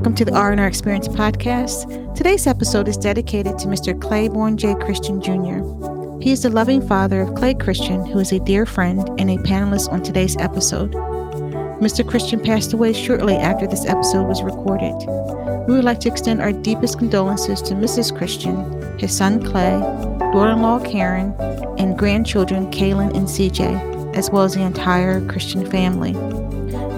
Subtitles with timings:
[0.00, 2.14] Welcome to the R&R Experience podcast.
[2.14, 4.00] Today's episode is dedicated to Mr.
[4.00, 4.74] Claiborne J.
[4.76, 5.60] Christian Jr.
[6.22, 9.36] He is the loving father of Clay Christian, who is a dear friend and a
[9.36, 10.92] panelist on today's episode.
[11.82, 12.08] Mr.
[12.08, 14.94] Christian passed away shortly after this episode was recorded.
[15.68, 18.16] We would like to extend our deepest condolences to Mrs.
[18.16, 19.78] Christian, his son Clay,
[20.32, 21.34] daughter in law Karen,
[21.78, 26.14] and grandchildren Kaylin and CJ, as well as the entire Christian family.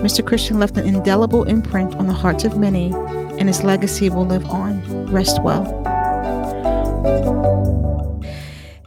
[0.03, 0.27] Mr.
[0.27, 2.93] Christian left an indelible imprint on the hearts of many,
[3.39, 5.07] and his legacy will live on.
[5.07, 5.65] Rest well.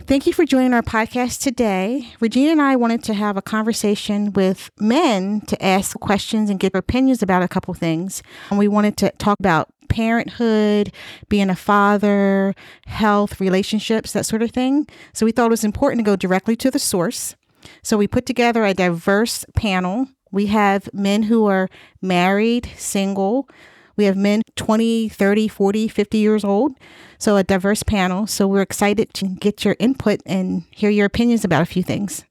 [0.07, 2.09] Thank you for joining our podcast today.
[2.19, 6.75] Regina and I wanted to have a conversation with men to ask questions and get
[6.75, 8.21] opinions about a couple things.
[8.49, 10.91] And we wanted to talk about parenthood,
[11.29, 12.53] being a father,
[12.87, 14.85] health, relationships, that sort of thing.
[15.13, 17.35] So we thought it was important to go directly to the source.
[17.81, 21.69] So we put together a diverse panel we have men who are
[22.01, 23.47] married, single.
[23.95, 26.73] We have men 20, 30, 40, 50 years old.
[27.17, 28.27] So a diverse panel.
[28.27, 32.25] So we're excited to get your input and hear your opinions about a few things.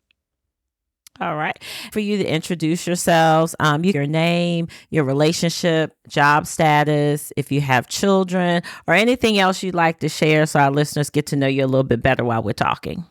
[1.19, 1.59] All right.
[1.93, 7.89] For you to introduce yourselves, um, your name, your relationship, job status, if you have
[7.89, 11.65] children, or anything else you'd like to share so our listeners get to know you
[11.65, 13.07] a little bit better while we're talking.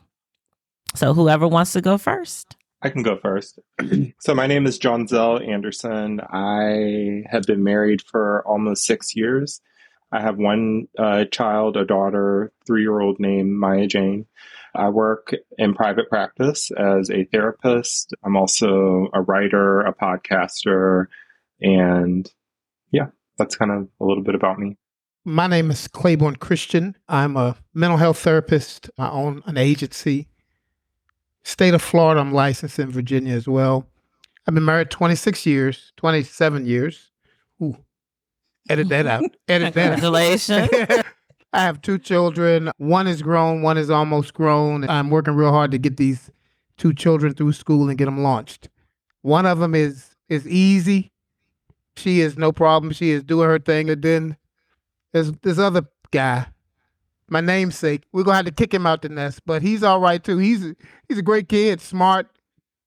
[0.93, 2.55] So, whoever wants to go first.
[2.83, 3.59] I can go first.
[4.19, 6.19] so my name is Johnzelle Anderson.
[6.19, 9.61] I have been married for almost six years.
[10.11, 14.25] I have one uh, child, a daughter, three-year-old named Maya Jane.
[14.75, 18.13] I work in private practice as a therapist.
[18.23, 21.05] I'm also a writer, a podcaster,
[21.61, 22.29] and
[22.91, 24.77] yeah, that's kind of a little bit about me.
[25.23, 26.97] My name is Claiborne Christian.
[27.07, 28.89] I'm a mental health therapist.
[28.97, 30.27] I own an agency
[31.43, 33.87] State of Florida, I'm licensed in Virginia as well.
[34.47, 37.11] I've been married 26 years, 27 years.
[37.61, 37.77] Ooh,
[38.69, 39.23] edit that out.
[39.47, 40.69] Edit that Congratulations.
[41.53, 42.71] I have two children.
[42.77, 44.89] One is grown, one is almost grown.
[44.89, 46.31] I'm working real hard to get these
[46.77, 48.69] two children through school and get them launched.
[49.21, 51.11] One of them is is easy.
[51.95, 52.91] She is no problem.
[52.91, 53.89] She is doing her thing.
[53.89, 54.37] And then
[55.11, 56.47] there's this other guy
[57.29, 58.03] my namesake.
[58.11, 60.37] We're gonna have to kick him out the nest, but he's all right too.
[60.37, 60.75] He's a,
[61.07, 62.27] he's a great kid, smart.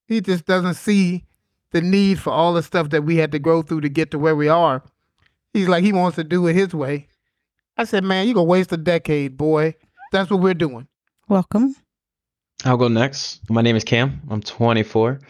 [0.07, 1.25] He just doesn't see
[1.73, 4.19] the need for all the stuff that we had to go through to get to
[4.19, 4.83] where we are.
[5.53, 7.09] He's like he wants to do it his way.
[7.77, 9.75] I said, man, you gonna waste a decade, boy.
[10.13, 10.87] That's what we're doing.
[11.29, 11.75] Welcome.
[12.65, 13.51] I'll go next.
[13.51, 14.21] My name is Cam.
[14.31, 15.21] I'm 24.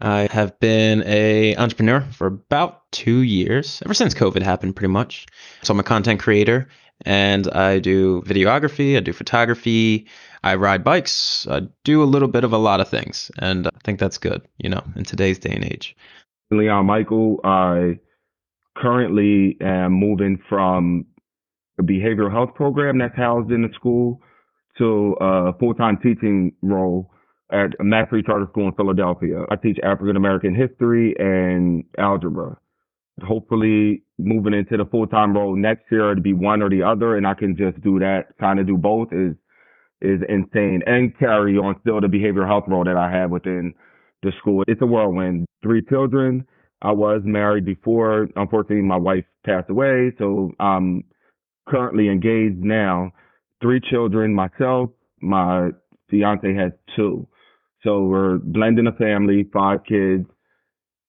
[0.00, 5.26] I have been a entrepreneur for about two years, ever since COVID happened, pretty much.
[5.62, 6.68] So I'm a content creator
[7.06, 10.06] and I do videography, I do photography,
[10.42, 13.78] I ride bikes, I do a little bit of a lot of things, and I
[13.84, 15.96] think that's good, you know, in today's day and age.
[16.50, 17.98] Leon Michael, I
[18.76, 21.06] currently am moving from
[21.78, 24.20] a behavioral health program that's housed in the school
[24.78, 27.10] to a full-time teaching role
[27.52, 29.44] at a Mastery Charter School in Philadelphia.
[29.50, 32.56] I teach African American history and algebra
[33.22, 37.16] hopefully moving into the full time role next year to be one or the other,
[37.16, 39.34] and I can just do that, kind of do both is
[40.00, 43.74] is insane, and carry on still the behavioral health role that I have within
[44.22, 44.64] the school.
[44.66, 45.46] It's a whirlwind.
[45.62, 46.46] Three children.
[46.82, 48.28] I was married before.
[48.36, 51.04] Unfortunately, my wife passed away, so I'm
[51.68, 53.12] currently engaged now.
[53.60, 54.34] Three children.
[54.34, 55.70] Myself, my
[56.08, 57.28] fiance has two.
[57.82, 60.26] So we're blending a family, five kids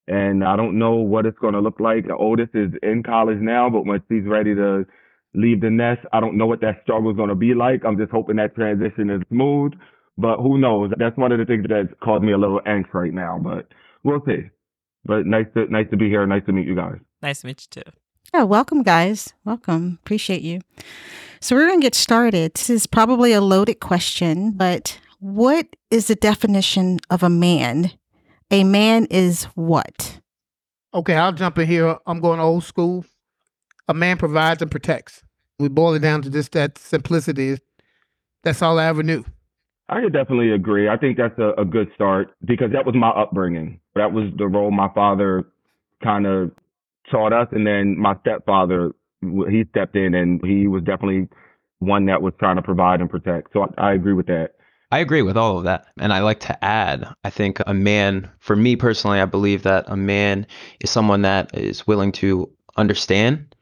[0.08, 2.08] and I don't know what it's going to look like.
[2.08, 4.86] The oldest is in college now, but once he's ready to
[5.34, 7.84] leave the nest, I don't know what that struggle is going to be like.
[7.86, 9.74] I'm just hoping that transition is smooth,
[10.18, 10.92] but who knows?
[10.98, 13.68] That's one of the things that's caused me a little angst right now, but
[14.04, 14.50] we'll see.
[15.06, 16.26] But nice to nice to be here.
[16.28, 16.98] Nice to meet you guys.
[17.22, 17.92] Nice to meet you too.
[18.34, 19.34] Yeah, welcome, guys.
[19.46, 20.00] Welcome.
[20.04, 20.62] Appreciate you.
[21.42, 22.54] So we're going to get started.
[22.54, 27.92] This is probably a loaded question, but what is the definition of a man?
[28.54, 30.20] A man is what?
[30.94, 31.98] Okay, I'll jump in here.
[32.06, 33.06] I'm going old school.
[33.88, 35.24] A man provides and protects.
[35.58, 37.60] We boil it down to just that simplicity.
[38.44, 39.24] That's all I ever knew.
[39.88, 40.90] I could definitely agree.
[40.90, 43.80] I think that's a, a good start because that was my upbringing.
[43.96, 45.46] That was the role my father
[46.04, 46.52] kind of
[47.10, 47.48] taught us.
[47.54, 51.30] And then my stepfather, he stepped in and he was definitely
[51.80, 53.54] one that was trying to provide and protect.
[53.54, 54.56] So I, I agree with that.
[54.92, 55.88] I agree with all of that.
[56.00, 59.86] And I like to add, I think a man, for me personally, I believe that
[59.88, 60.46] a man
[60.82, 63.56] is someone that is willing to understand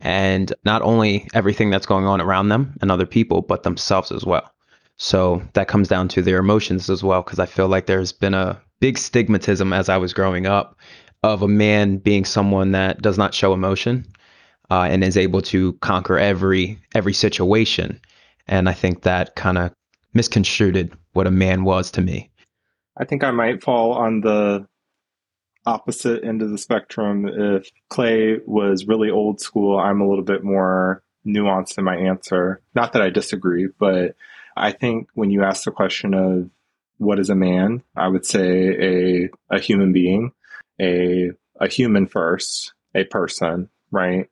[0.00, 4.24] and not only everything that's going on around them and other people, but themselves as
[4.24, 4.50] well.
[4.96, 8.34] So that comes down to their emotions as well, because I feel like there's been
[8.34, 10.78] a big stigmatism as I was growing up
[11.22, 14.06] of a man being someone that does not show emotion.
[14.72, 18.00] uh, and is able to conquer every every situation.
[18.48, 19.72] And I think that kind of
[20.14, 22.30] misconstrued what a man was to me.
[22.96, 24.66] I think I might fall on the
[25.64, 27.26] opposite end of the spectrum.
[27.26, 32.60] If Clay was really old school, I'm a little bit more nuanced in my answer.
[32.74, 34.16] Not that I disagree, but
[34.56, 36.50] I think when you ask the question of
[36.98, 40.32] what is a man, I would say a a human being,
[40.80, 41.30] a
[41.60, 44.28] a human first, a person, right?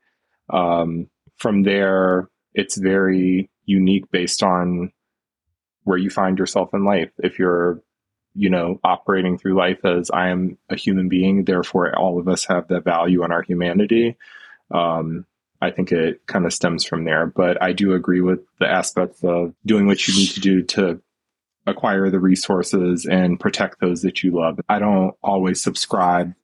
[0.50, 4.92] Um, from there, it's very unique based on
[5.84, 7.10] where you find yourself in life.
[7.18, 7.80] If you're,
[8.34, 12.44] you know, operating through life as I am a human being, therefore all of us
[12.46, 14.16] have that value in our humanity.
[14.70, 15.26] Um,
[15.60, 17.26] I think it kind of stems from there.
[17.26, 21.00] But I do agree with the aspects of doing what you need to do to
[21.66, 24.60] acquire the resources and protect those that you love.
[24.68, 26.34] I don't always subscribe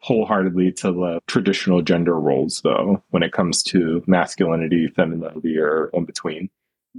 [0.00, 6.04] wholeheartedly to the traditional gender roles, though, when it comes to masculinity, femininity, or in
[6.04, 6.50] between.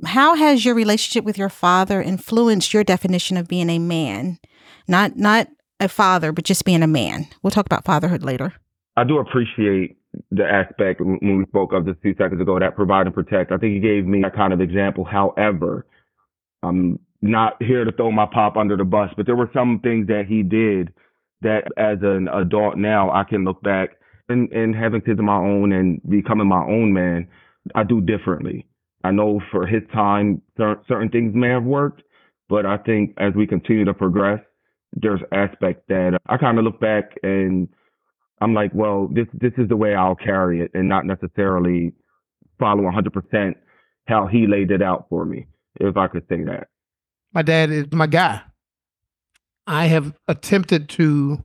[0.03, 4.39] How has your relationship with your father influenced your definition of being a man?
[4.87, 5.47] Not not
[5.79, 7.27] a father, but just being a man.
[7.41, 8.53] We'll talk about fatherhood later.
[8.97, 9.97] I do appreciate
[10.31, 13.51] the aspect when we spoke of this two seconds ago that provide and protect.
[13.51, 15.03] I think he gave me that kind of example.
[15.03, 15.85] However,
[16.63, 20.07] I'm not here to throw my pop under the bus, but there were some things
[20.07, 20.93] that he did
[21.41, 23.97] that as an adult now I can look back
[24.29, 27.27] and, and having kids of my own and becoming my own man,
[27.73, 28.65] I do differently.
[29.05, 32.01] I know for his time, certain things may have worked,
[32.49, 34.39] but I think as we continue to progress,
[34.93, 37.67] there's aspects that uh, I kind of look back and
[38.41, 41.93] I'm like, well, this this is the way I'll carry it, and not necessarily
[42.59, 43.53] follow 100%
[44.07, 45.47] how he laid it out for me,
[45.79, 46.67] if I could say that.
[47.33, 48.41] My dad is my guy.
[49.67, 51.43] I have attempted to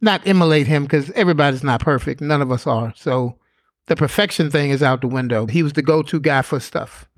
[0.00, 2.20] not emulate him because everybody's not perfect.
[2.20, 2.92] None of us are.
[2.96, 3.38] So
[3.88, 5.46] the perfection thing is out the window.
[5.46, 7.08] He was the go to guy for stuff.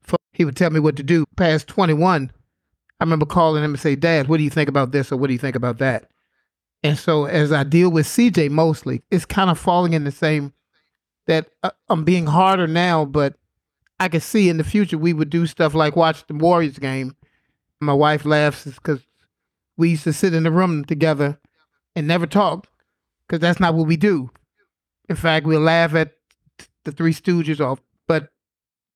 [0.00, 1.26] For, he would tell me what to do.
[1.36, 2.30] Past 21,
[3.00, 5.26] I remember calling him and say, Dad, what do you think about this or what
[5.26, 6.08] do you think about that?
[6.82, 10.52] And so as I deal with CJ mostly, it's kind of falling in the same
[11.26, 13.34] that uh, I'm being harder now, but
[13.98, 17.16] I could see in the future we would do stuff like watch the Warriors game.
[17.80, 19.04] My wife laughs because
[19.76, 21.38] we used to sit in the room together
[21.96, 22.68] and never talk
[23.26, 24.30] because that's not what we do.
[25.08, 26.12] In fact, we'll laugh at
[26.84, 28.28] the Three Stooges off, but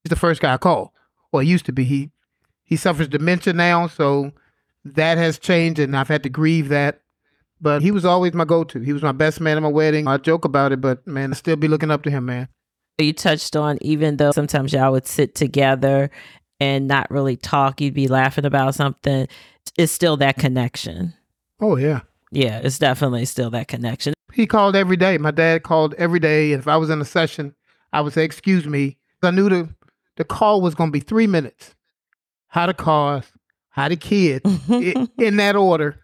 [0.03, 0.95] he's the first guy I call.
[1.33, 1.85] Well, he used to be.
[1.85, 2.11] He
[2.65, 4.33] he suffers dementia now, so
[4.85, 7.01] that has changed, and I've had to grieve that.
[7.61, 8.81] But he was always my go-to.
[8.81, 10.09] He was my best man at my wedding.
[10.09, 12.49] I joke about it, but man, I still be looking up to him, man.
[12.99, 16.11] You touched on even though sometimes y'all would sit together
[16.59, 19.27] and not really talk, you'd be laughing about something.
[19.77, 21.15] It's still that connection.
[21.61, 22.01] Oh yeah.
[22.31, 24.15] Yeah, it's definitely still that connection.
[24.41, 25.19] He called every day.
[25.19, 26.55] My dad called every day.
[26.55, 27.55] And if I was in a session,
[27.93, 28.97] I would say, Excuse me.
[29.23, 29.69] I knew the,
[30.17, 31.75] the call was going to be three minutes.
[32.49, 33.27] How the cars,
[33.69, 34.51] how the kids,
[35.19, 36.01] in that order.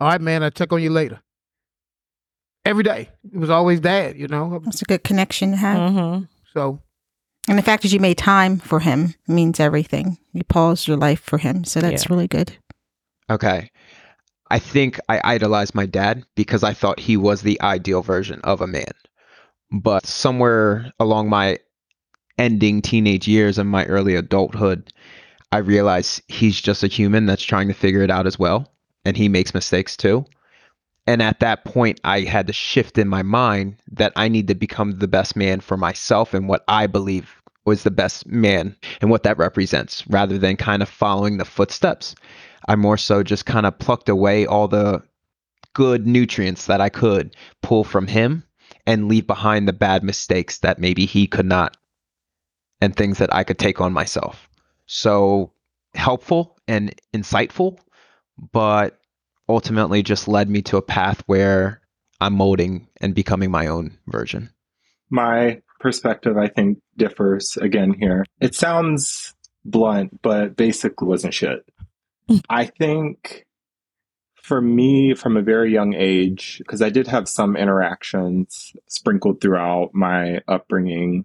[0.00, 1.20] All right, man, I'll check on you later.
[2.64, 3.10] Every day.
[3.30, 4.58] It was always dad, you know.
[4.64, 5.90] That's a good connection to have.
[5.90, 6.24] Mm-hmm.
[6.54, 6.80] So,
[7.46, 10.16] and the fact that you made time for him means everything.
[10.32, 11.64] You paused your life for him.
[11.64, 12.08] So that's Yeah.
[12.14, 12.56] really good.
[13.28, 13.70] Okay.
[14.50, 18.60] I think I idolized my dad because I thought he was the ideal version of
[18.60, 18.92] a man.
[19.72, 21.58] But somewhere along my
[22.38, 24.92] ending teenage years and my early adulthood,
[25.50, 28.72] I realized he's just a human that's trying to figure it out as well.
[29.04, 30.24] And he makes mistakes too.
[31.06, 34.54] And at that point, I had to shift in my mind that I need to
[34.54, 39.10] become the best man for myself and what I believe was the best man and
[39.10, 42.14] what that represents rather than kind of following the footsteps.
[42.68, 45.02] I more so just kind of plucked away all the
[45.72, 48.44] good nutrients that I could pull from him
[48.86, 51.76] and leave behind the bad mistakes that maybe he could not
[52.80, 54.48] and things that I could take on myself.
[54.86, 55.52] So
[55.94, 57.78] helpful and insightful,
[58.52, 58.98] but
[59.48, 61.80] ultimately just led me to a path where
[62.20, 64.50] I'm molding and becoming my own version.
[65.10, 68.24] My perspective, I think, differs again here.
[68.40, 71.64] It sounds blunt, but basically wasn't shit.
[72.48, 73.46] I think
[74.42, 79.90] for me, from a very young age, because I did have some interactions sprinkled throughout
[79.92, 81.24] my upbringing,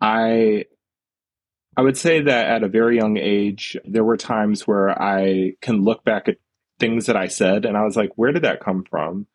[0.00, 0.66] I
[1.76, 5.82] I would say that at a very young age, there were times where I can
[5.82, 6.36] look back at
[6.78, 9.26] things that I said and I was like, where did that come from?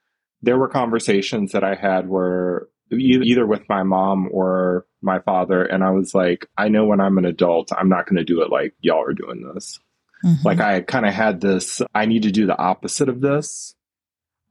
[0.41, 5.83] There were conversations that I had where either with my mom or my father, and
[5.83, 8.51] I was like, I know when I'm an adult, I'm not going to do it
[8.51, 9.79] like y'all are doing this.
[10.23, 10.43] Mhm.
[10.43, 13.75] Like I kind of had this, I need to do the opposite of this.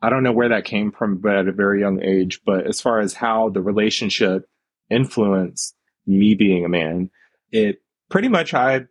[0.02, 2.40] I don't know where that came from, but at a very young age.
[2.44, 4.48] But as far as how the relationship
[4.90, 5.74] influenced
[6.06, 7.10] me being a man,
[7.50, 8.86] it pretty much I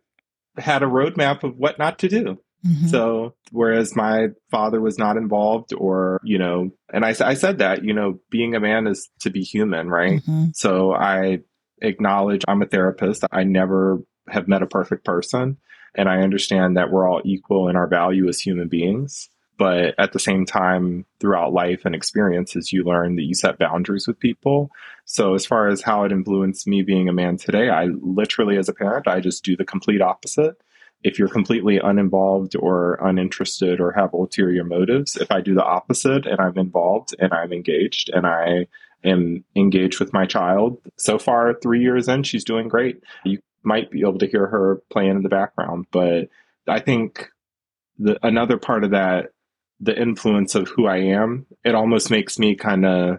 [0.56, 2.38] had a roadmap of what not to do.
[2.66, 2.88] Mm-hmm.
[2.88, 7.84] So, whereas my father was not involved, or, you know, and I, I said that,
[7.84, 10.20] you know, being a man is to be human, right?
[10.20, 10.46] Mm-hmm.
[10.54, 11.40] So, I
[11.80, 13.24] acknowledge I'm a therapist.
[13.30, 15.58] I never have met a perfect person.
[15.96, 19.28] And I understand that we're all equal in our value as human beings.
[19.58, 24.06] But at the same time, throughout life and experiences, you learn that you set boundaries
[24.06, 24.70] with people.
[25.06, 28.68] So, as far as how it influenced me being a man today, I literally, as
[28.68, 30.56] a parent, I just do the complete opposite.
[31.02, 36.26] If you're completely uninvolved or uninterested or have ulterior motives, if I do the opposite
[36.26, 38.66] and I'm involved and I'm engaged and I
[39.04, 43.02] am engaged with my child, so far, three years in, she's doing great.
[43.24, 46.28] You might be able to hear her playing in the background, but
[46.66, 47.28] I think
[47.98, 49.32] the another part of that
[49.80, 53.18] the influence of who I am, it almost makes me kind of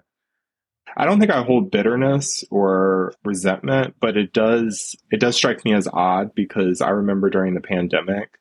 [0.95, 5.73] I don't think I hold bitterness or resentment, but it does it does strike me
[5.73, 8.39] as odd because I remember during the pandemic,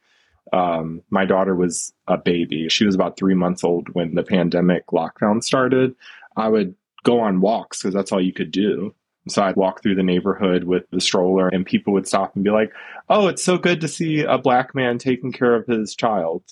[0.53, 2.69] um, my daughter was a baby.
[2.69, 5.97] She was about three months old when the pandemic lockdown started.
[6.37, 8.95] I would go on walks because that's all you could do.
[9.29, 12.51] So I'd walk through the neighborhood with the stroller, and people would stop and be
[12.51, 12.73] like,
[13.09, 16.43] "Oh, it's so good to see a black man taking care of his child."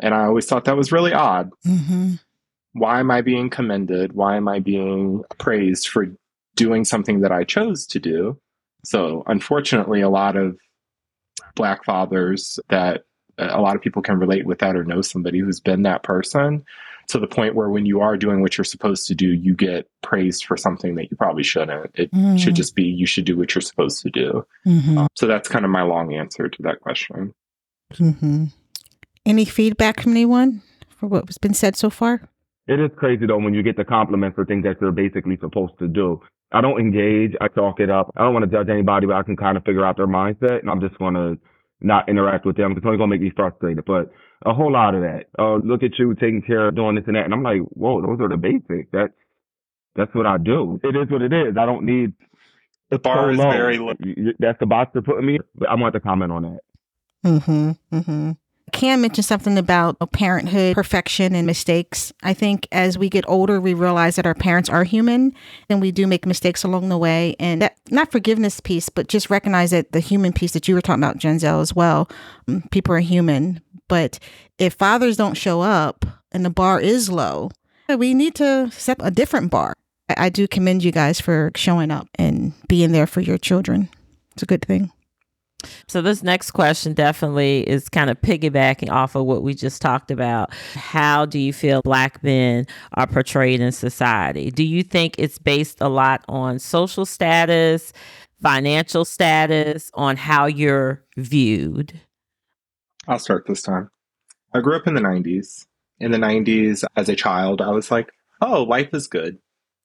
[0.00, 1.50] And I always thought that was really odd.
[1.66, 2.14] Mm-hmm.
[2.72, 4.12] Why am I being commended?
[4.12, 6.06] Why am I being praised for
[6.56, 8.38] doing something that I chose to do?
[8.84, 10.58] So, unfortunately, a lot of
[11.54, 13.04] Black fathers that
[13.38, 16.64] a lot of people can relate with that or know somebody who's been that person
[17.08, 19.88] to the point where when you are doing what you're supposed to do, you get
[20.02, 21.90] praised for something that you probably shouldn't.
[21.94, 22.38] It mm.
[22.38, 24.46] should just be you should do what you're supposed to do.
[24.66, 24.98] Mm-hmm.
[24.98, 27.34] Um, so that's kind of my long answer to that question.
[27.94, 28.44] Mm-hmm.
[29.26, 32.28] Any feedback from anyone for what's been said so far?
[32.66, 35.78] It is crazy though when you get the compliments for things that you're basically supposed
[35.78, 36.20] to do.
[36.52, 37.34] I don't engage.
[37.40, 38.12] I talk it up.
[38.16, 40.60] I don't want to judge anybody, but I can kind of figure out their mindset,
[40.60, 41.36] and I'm just going to
[41.80, 43.84] not interact with them because it's only going to make me frustrated.
[43.84, 44.12] But
[44.44, 45.26] a whole lot of that.
[45.38, 48.02] Uh, look at you taking care of doing this and that, and I'm like, whoa,
[48.02, 48.88] those are the basics.
[48.92, 49.12] That's
[49.96, 50.80] that's what I do.
[50.82, 51.56] It is what it is.
[51.56, 52.12] I don't need
[52.90, 53.50] the bar so is low.
[53.50, 53.94] very low.
[54.38, 55.38] That's the box they're putting me.
[55.54, 56.60] But I want to comment on that.
[57.24, 57.96] Mm-hmm.
[57.96, 58.30] Mm-hmm.
[58.72, 62.12] Cam mentioned something about parenthood, perfection, and mistakes.
[62.22, 65.32] I think as we get older, we realize that our parents are human
[65.68, 67.36] and we do make mistakes along the way.
[67.38, 70.80] And that, not forgiveness piece, but just recognize that the human piece that you were
[70.80, 72.08] talking about, Johnzelle, as well.
[72.48, 73.60] Mm, people are human.
[73.86, 74.18] But
[74.58, 77.50] if fathers don't show up and the bar is low,
[77.88, 79.74] we need to set a different bar.
[80.08, 83.88] I, I do commend you guys for showing up and being there for your children.
[84.32, 84.90] It's a good thing.
[85.88, 90.10] So, this next question definitely is kind of piggybacking off of what we just talked
[90.10, 90.52] about.
[90.74, 94.50] How do you feel Black men are portrayed in society?
[94.50, 97.92] Do you think it's based a lot on social status,
[98.42, 102.00] financial status, on how you're viewed?
[103.06, 103.90] I'll start this time.
[104.54, 105.66] I grew up in the 90s.
[106.00, 109.38] In the 90s, as a child, I was like, oh, life is good.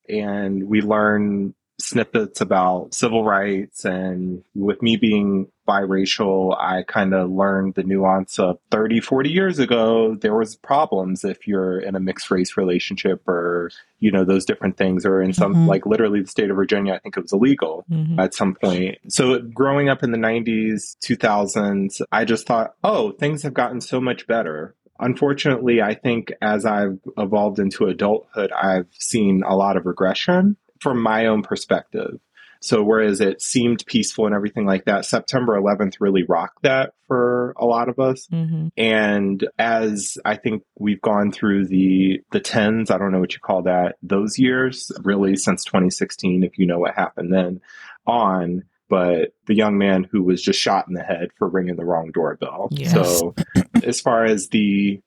[0.07, 3.85] And we learn snippets about civil rights.
[3.85, 9.59] And with me being biracial, I kind of learned the nuance of 30, 40 years
[9.59, 14.45] ago, there was problems if you're in a mixed race relationship or, you know, those
[14.45, 15.05] different things.
[15.05, 15.67] Or in some, mm-hmm.
[15.67, 18.19] like literally the state of Virginia, I think it was illegal mm-hmm.
[18.19, 18.97] at some point.
[19.09, 24.01] So growing up in the 90s, 2000s, I just thought, oh, things have gotten so
[24.01, 24.75] much better.
[24.99, 31.01] Unfortunately, I think as I've evolved into adulthood, I've seen a lot of regression from
[31.01, 32.19] my own perspective.
[32.61, 37.53] So whereas it seemed peaceful and everything like that, September 11th really rocked that for
[37.57, 38.27] a lot of us.
[38.27, 38.67] Mm-hmm.
[38.75, 43.39] And as I think we've gone through the the tens, I don't know what you
[43.39, 47.61] call that, those years, really since 2016, if you know what happened then
[48.05, 51.85] on, but the young man who was just shot in the head for ringing the
[51.85, 52.67] wrong doorbell.
[52.71, 52.91] Yes.
[52.91, 53.35] So
[53.83, 54.99] as far as the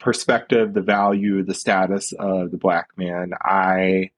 [0.00, 4.10] perspective, the value, the status of the black man, I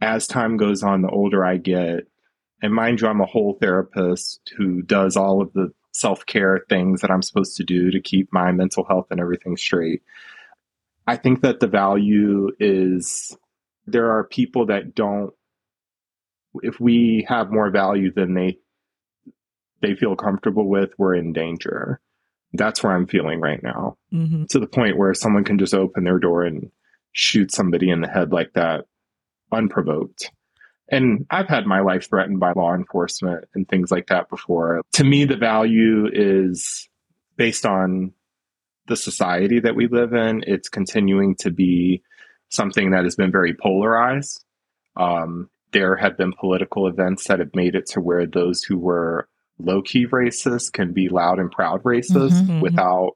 [0.00, 2.06] as time goes on, the older I get,
[2.62, 7.00] and mind you, I'm a whole therapist who does all of the self care things
[7.00, 10.02] that I'm supposed to do to keep my mental health and everything straight.
[11.06, 13.36] I think that the value is
[13.86, 15.32] there are people that don't,
[16.62, 18.58] if we have more value than they
[19.80, 22.00] they feel comfortable with, we're in danger.
[22.52, 23.96] That's where I'm feeling right now.
[24.12, 24.44] Mm-hmm.
[24.50, 26.72] To the point where someone can just open their door and
[27.12, 28.86] shoot somebody in the head like that
[29.52, 30.30] unprovoked.
[30.90, 34.82] And I've had my life threatened by law enforcement and things like that before.
[34.94, 36.88] To me, the value is
[37.36, 38.12] based on
[38.86, 42.02] the society that we live in, it's continuing to be
[42.48, 44.42] something that has been very polarized.
[44.96, 49.28] Um, there have been political events that have made it to where those who were
[49.58, 52.62] low key racist can be loud and proud racist Mhm.
[52.62, 53.12] without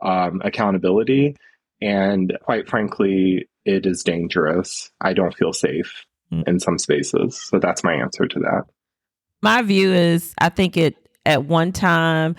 [0.00, 1.36] um, accountability.
[1.82, 4.90] And quite frankly, it is dangerous.
[5.00, 6.46] I don't feel safe Mm.
[6.46, 7.40] in some spaces.
[7.42, 8.62] So that's my answer to that.
[9.42, 12.36] My view is I think it at one time,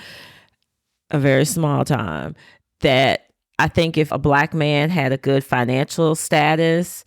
[1.10, 2.36] a very small time,
[2.80, 3.28] that
[3.60, 7.04] I think if a black man had a good financial status,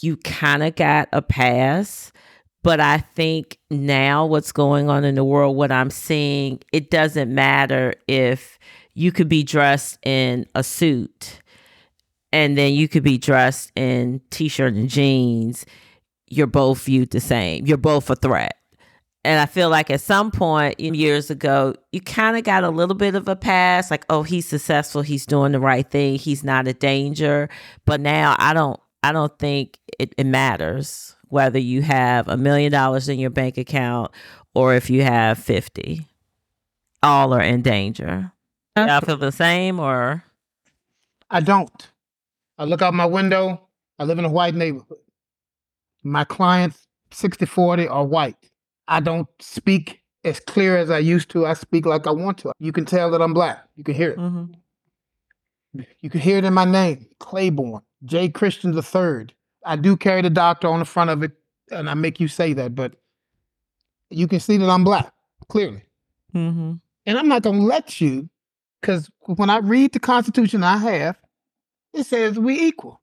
[0.00, 2.12] you kind of got a pass.
[2.62, 7.34] But I think now what's going on in the world, what I'm seeing, it doesn't
[7.34, 8.58] matter if
[8.94, 11.41] you could be dressed in a suit
[12.32, 15.66] and then you could be dressed in t-shirt and jeans.
[16.28, 17.66] You're both viewed the same.
[17.66, 18.56] You're both a threat.
[19.24, 22.96] And I feel like at some point years ago, you kind of got a little
[22.96, 26.66] bit of a pass, like, oh, he's successful, he's doing the right thing, he's not
[26.66, 27.48] a danger.
[27.84, 32.72] But now I don't I don't think it, it matters whether you have a million
[32.72, 34.12] dollars in your bank account
[34.54, 36.06] or if you have fifty.
[37.02, 38.32] All are in danger.
[38.76, 40.24] Y'all feel the same or
[41.30, 41.91] I don't.
[42.62, 43.60] I look out my window.
[43.98, 44.98] I live in a white neighborhood.
[46.04, 48.36] My clients, 60 40, are white.
[48.86, 51.44] I don't speak as clear as I used to.
[51.44, 52.52] I speak like I want to.
[52.60, 53.66] You can tell that I'm black.
[53.74, 54.18] You can hear it.
[54.18, 54.54] Mhm.
[56.02, 58.28] You can hear it in my name, Claiborne, J.
[58.28, 59.34] Christian III.
[59.66, 61.32] I do carry the doctor on the front of it,
[61.72, 62.94] and I make you say that, but
[64.08, 65.12] you can see that I'm black,
[65.48, 65.82] clearly.
[66.32, 66.80] Mhm.
[67.06, 68.28] And I'm not going to let you,
[68.80, 71.16] because when I read the Constitution I have,
[71.92, 73.00] it says we equal.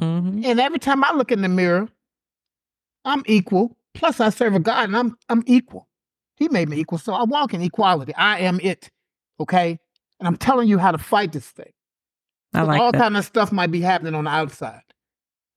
[0.00, 0.44] Mhm.
[0.44, 1.88] And every time I look in the mirror,
[3.04, 3.76] I'm equal.
[3.94, 5.88] Plus, I serve a God, and I'm I'm equal.
[6.36, 8.14] He made me equal, so I walk in equality.
[8.14, 8.90] I am it.
[9.40, 9.78] Okay,
[10.20, 11.72] and I'm telling you how to fight this thing.
[12.54, 12.98] I like all that.
[12.98, 14.82] kind of stuff might be happening on the outside,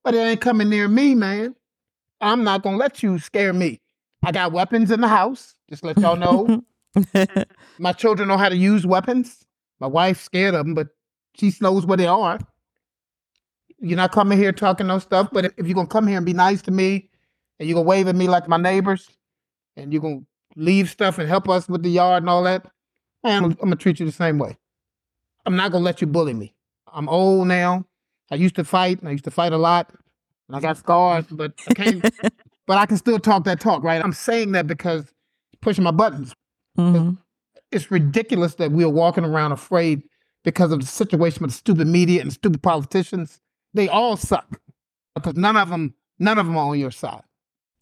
[0.03, 1.55] but it ain't coming near me, man.
[2.19, 3.79] I'm not gonna let you scare me.
[4.23, 5.55] I got weapons in the house.
[5.69, 6.63] Just let y'all know.
[7.79, 9.43] My children know how to use weapons.
[9.79, 10.89] My wife's scared of them, but
[11.35, 12.39] she knows what they are.
[13.81, 16.25] You're not coming here talking no stuff, but if, if you're gonna come here and
[16.25, 17.09] be nice to me,
[17.59, 19.09] and you're gonna wave at me like my neighbors,
[19.75, 20.21] and you're gonna
[20.55, 22.65] leave stuff and help us with the yard and all that,
[23.23, 24.55] man, I'm, I'm gonna treat you the same way.
[25.45, 26.53] I'm not gonna let you bully me.
[26.93, 27.85] I'm old now.
[28.29, 29.91] I used to fight, and I used to fight a lot,
[30.47, 32.01] and I got scars, but I can't.
[32.67, 34.01] but I can still talk that talk, right?
[34.03, 35.11] I'm saying that because
[35.61, 36.33] pushing my buttons
[36.77, 37.17] Mhm.
[37.71, 40.01] it's ridiculous that we're walking around afraid
[40.43, 43.39] because of the situation with the stupid media and stupid politicians.
[43.73, 44.59] They all suck
[45.15, 47.23] because none of them, none of them are on your side.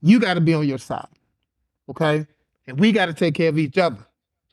[0.02, 1.08] You got to be on your side,
[1.89, 2.25] okay?
[2.67, 4.06] And we got to take care of each other.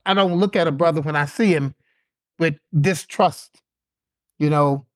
[0.05, 1.75] I don't look at a brother when I see him
[2.39, 3.61] with distrust,
[4.39, 4.87] you know.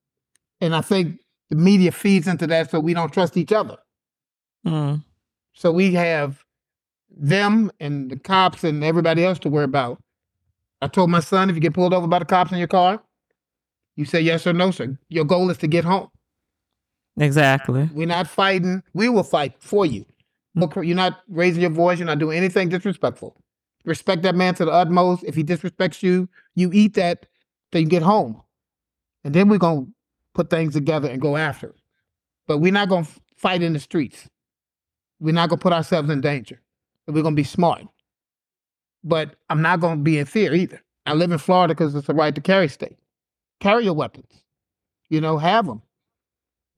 [0.60, 3.76] And I think the media feeds into that, so we don't trust each other.
[4.66, 5.04] Mm.
[5.52, 6.44] So we have
[7.10, 10.02] them and the cops and everybody else to worry about.
[10.82, 13.02] I told my son, if you get pulled over by the cops in your car,
[13.96, 14.96] you say yes or no, sir.
[15.08, 16.08] Your goal is to get home.
[17.20, 17.88] Exactly.
[17.92, 18.82] We're not fighting.
[18.94, 20.06] We will fight for you.
[20.56, 20.62] Mm.
[20.62, 21.98] Look, You're not raising your voice.
[21.98, 23.36] You're not doing anything disrespectful.
[23.84, 25.24] Respect that man to the utmost.
[25.24, 27.26] If he disrespects you, you eat that,
[27.72, 28.40] then you get home.
[29.24, 29.92] And then we're going to
[30.34, 31.76] put things together and go after it.
[32.46, 34.28] But we're not going to fight in the streets.
[35.20, 36.60] We're not going to put ourselves in danger.
[37.06, 37.82] We're going to be smart.
[39.04, 40.82] But I'm not going to be in fear either.
[41.06, 42.98] I live in Florida because it's a right to carry state.
[43.60, 44.42] Carry your weapons.
[45.08, 45.82] You know, have them.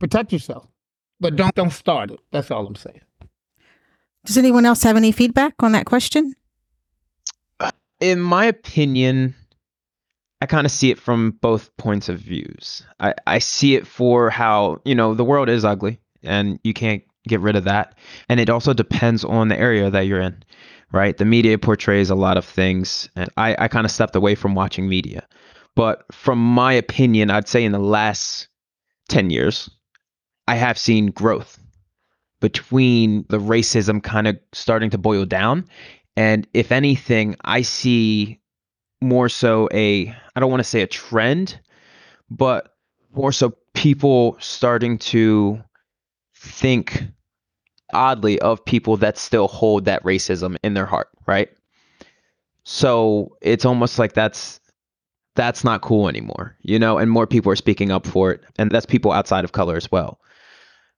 [0.02, 0.66] Protect yourself.
[1.20, 2.18] But don't don't start it.
[2.32, 3.02] That's all I'm saying.
[4.24, 6.34] Does anyone else have any feedback on that question?
[7.60, 9.36] Uh, in my opinion,
[10.40, 12.82] I kind of see it from both points of views.
[12.98, 17.04] I, I see it for how, you know, the world is ugly and you can't
[17.28, 17.96] get rid of that.
[18.28, 20.42] And it also depends on the area that you're in,
[20.90, 21.16] right?
[21.16, 23.08] The media portrays a lot of things.
[23.14, 25.28] And I, I kind of stepped away from watching media.
[25.76, 28.48] But from my opinion, I'd say in the last
[29.08, 29.70] 10 years,
[30.46, 31.58] I have seen growth
[32.40, 35.68] between the racism kind of starting to boil down
[36.16, 38.40] and if anything, I see
[39.00, 41.58] more so a, I don't want to say a trend,
[42.30, 42.74] but
[43.14, 45.62] more so people starting to
[46.36, 47.04] think
[47.94, 51.50] oddly of people that still hold that racism in their heart, right?
[52.64, 54.60] So it's almost like that's
[55.34, 58.42] that's not cool anymore, you know, and more people are speaking up for it.
[58.58, 60.20] And that's people outside of color as well.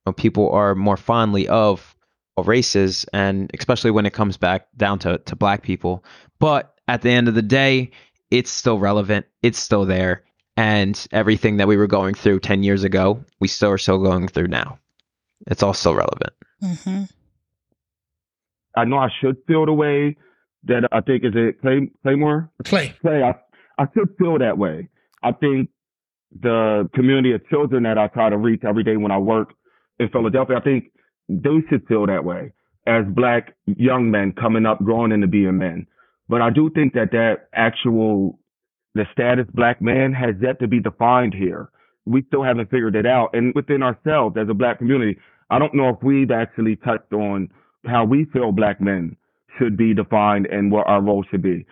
[0.05, 1.95] You know, people are more fondly of
[2.37, 6.03] all races and especially when it comes back down to, to black people.
[6.39, 7.91] But at the end of the day,
[8.29, 9.25] it's still relevant.
[9.41, 10.23] It's still there.
[10.57, 14.27] and everything that we were going through 10 years ago, we still are still going
[14.27, 14.79] through now.
[15.47, 16.33] It's all still relevant.
[16.63, 17.03] Mm-hmm.
[18.77, 20.15] I know I should feel the way
[20.63, 22.49] that I think is it Clay, Claymore?
[22.63, 22.95] Clay.
[23.01, 23.35] Clay, I,
[23.81, 24.89] I should feel that way.
[25.23, 25.69] I think
[26.41, 29.53] the community of children that I try to reach every day when I work
[29.99, 30.91] in Philadelphia, I think
[31.29, 32.53] they should feel that way
[32.87, 35.87] as black young men coming up, growing into being men.
[36.29, 38.39] But I do think that that actual,
[38.93, 41.69] the status black man has yet to be defined here.
[42.05, 43.29] We still haven't figured it out.
[43.33, 45.17] And within ourselves as a black community,
[45.49, 47.49] I don't know if we've actually touched on
[47.85, 49.15] how we feel black men
[49.57, 51.65] should be defined and what our role should be.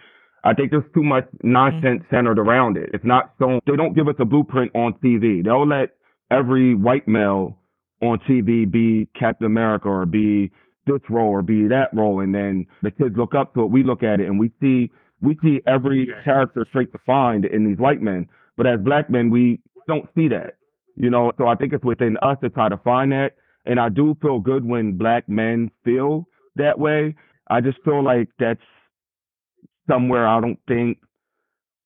[0.43, 2.15] I think there's too much nonsense mm-hmm.
[2.15, 2.89] centered around it.
[2.93, 5.43] It's not so they don't give us a blueprint on TV.
[5.43, 5.95] They'll let
[6.29, 7.57] every white male
[8.03, 10.51] on TV be Captain America or be
[10.85, 13.69] this role or be that role, and then the kids look up to it.
[13.71, 17.77] We look at it and we see we see every character straight defined in these
[17.77, 18.27] white men.
[18.57, 20.55] But as black men, we don't see that.
[20.95, 23.31] You know, so I think it's within us to try to find that.
[23.65, 27.15] And I do feel good when black men feel that way.
[27.49, 28.59] I just feel like that's
[29.89, 30.97] somewhere I don't think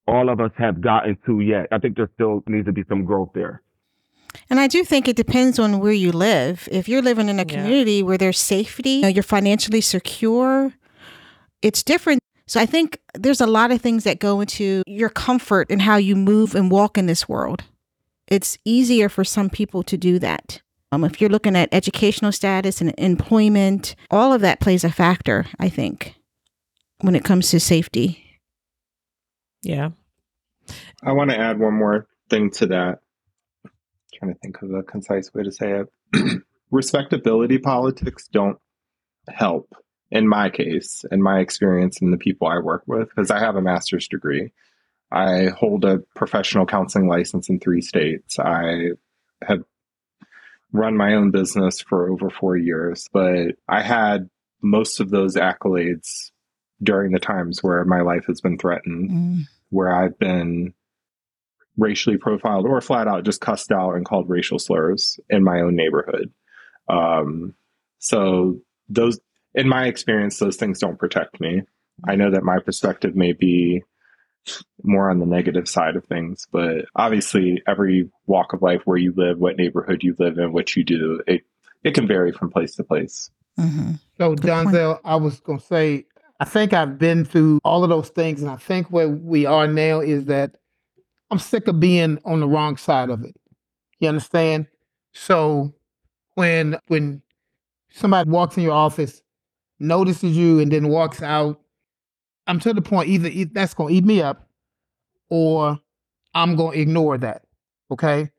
[0.07, 1.67] all of us have gotten to yet.
[1.71, 3.61] I think there still needs to be some growth there.
[4.49, 6.67] And I do think it depends on where you live.
[6.71, 8.03] If you're living in a community yeah.
[8.03, 10.73] where there's safety, you know, you're financially secure,
[11.61, 12.21] it's different.
[12.47, 15.97] So I think there's a lot of things that go into your comfort and how
[15.97, 17.63] you move and walk in this world.
[18.27, 20.61] It's easier for some people to do that.
[20.91, 25.45] Um, if you're looking at educational status and employment, all of that plays a factor,
[25.59, 26.15] I think,
[27.01, 28.39] when it comes to safety.
[29.61, 29.89] Yeah.
[31.03, 32.99] I want to add one more thing to that
[34.17, 36.41] trying to think of a concise way to say it.
[36.71, 38.57] Respectability politics don't
[39.29, 39.73] help
[40.09, 43.55] in my case, in my experience, and the people I work with, because I have
[43.55, 44.51] a master's degree.
[45.11, 48.39] I hold a professional counseling license in three states.
[48.39, 48.91] I
[49.41, 49.63] have
[50.71, 54.29] run my own business for over four years, but I had
[54.61, 56.31] most of those accolades
[56.81, 59.41] during the times where my life has been threatened, mm.
[59.69, 60.73] where I've been
[61.77, 65.75] racially profiled or flat out just cussed out and called racial slurs in my own
[65.75, 66.31] neighborhood.
[66.89, 67.53] Um,
[67.99, 68.59] so
[68.89, 69.19] those,
[69.53, 71.63] in my experience, those things don't protect me.
[72.07, 73.83] I know that my perspective may be
[74.83, 79.13] more on the negative side of things, but obviously every walk of life where you
[79.15, 81.41] live, what neighborhood you live in, what you do, it,
[81.83, 83.29] it can vary from place to place.
[83.59, 83.93] Mm-hmm.
[84.17, 86.05] So, Johnzelle, I was going to say,
[86.39, 89.67] I think I've been through all of those things, and I think where we are
[89.67, 90.55] now is that
[91.29, 93.35] I'm sick of being on the wrong side of it.
[93.99, 94.67] You understand?
[95.13, 95.73] So
[96.35, 97.21] when when
[97.91, 99.21] somebody walks in your office,
[99.79, 101.61] notices you, and then walks out,
[102.45, 104.47] I'm to the point either that's gonna eat me up,
[105.29, 105.79] or
[106.33, 107.43] I'm gonna ignore that.
[107.91, 108.29] Okay,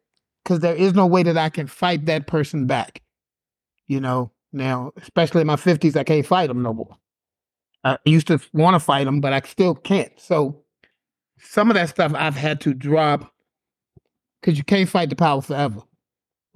[0.45, 3.03] because there is no way that I can fight that person back.
[3.87, 6.97] You know, now especially in my 50s, I can't fight them no more.
[7.85, 10.13] I used to want to fight them, but I still can't.
[10.19, 10.63] So
[11.41, 13.33] some of that stuff I've had to drop
[14.41, 15.83] because you can't fight the power forever.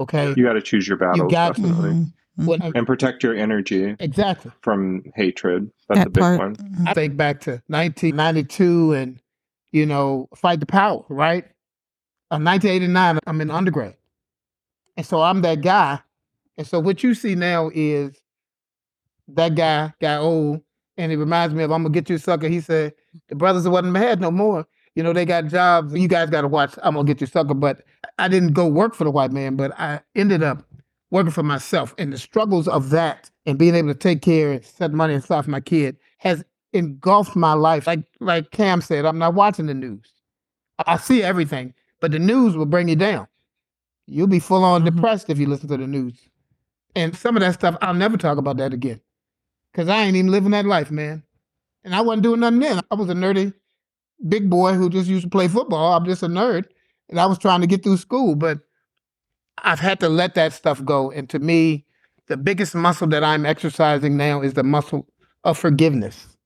[0.00, 1.18] Okay, you got to choose your battles.
[1.18, 1.90] You got definitely.
[1.90, 2.48] Mm-hmm.
[2.48, 2.76] mm-hmm.
[2.76, 5.70] and protect your energy exactly from hatred.
[5.88, 6.38] That's that a big part.
[6.38, 6.56] one.
[6.56, 6.88] Mm-hmm.
[6.88, 9.20] I think back to 1992 and
[9.70, 11.04] you know fight the power.
[11.08, 11.44] Right,
[12.30, 13.18] uh, 1989.
[13.26, 13.96] I'm in undergrad,
[14.96, 16.00] and so I'm that guy.
[16.58, 18.14] And so what you see now is
[19.28, 20.62] that guy got old,
[20.96, 22.48] and it reminds me of I'm gonna get you sucker.
[22.48, 22.94] He said
[23.28, 24.66] the brothers wasn't mad no more.
[24.94, 25.94] You know, they got jobs.
[25.94, 26.74] You guys got to watch.
[26.82, 27.82] I'm gonna get you sucker, but
[28.18, 30.64] I didn't go work for the white man, but I ended up
[31.10, 31.94] working for myself.
[31.98, 35.44] And the struggles of that and being able to take care and set money aside
[35.44, 37.86] for my kid has engulfed my life.
[37.86, 40.12] Like like Cam said, I'm not watching the news.
[40.86, 43.28] I see everything, but the news will bring you down.
[44.06, 44.96] You'll be full on mm-hmm.
[44.96, 46.18] depressed if you listen to the news.
[46.94, 49.00] And some of that stuff, I'll never talk about that again.
[49.74, 51.22] Cause I ain't even living that life, man.
[51.82, 52.80] And I wasn't doing nothing then.
[52.90, 53.54] I was a nerdy
[54.28, 55.94] big boy who just used to play football.
[55.94, 56.64] I'm just a nerd.
[57.08, 58.58] And I was trying to get through school, but
[59.62, 61.10] I've had to let that stuff go.
[61.10, 61.84] And to me,
[62.28, 65.06] the biggest muscle that I'm exercising now is the muscle
[65.44, 66.36] of forgiveness.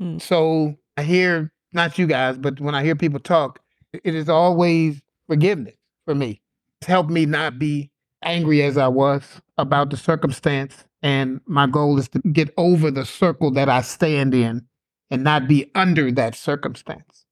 [0.00, 0.20] Mm.
[0.20, 3.60] So I hear, not you guys, but when I hear people talk,
[3.92, 5.74] it is always forgiveness
[6.06, 6.40] for me.
[6.80, 7.90] It's helped me not be
[8.22, 13.04] angry as I was about the circumstance and my goal is to get over the
[13.04, 14.66] circle that I stand in
[15.10, 17.24] and not be under that circumstance.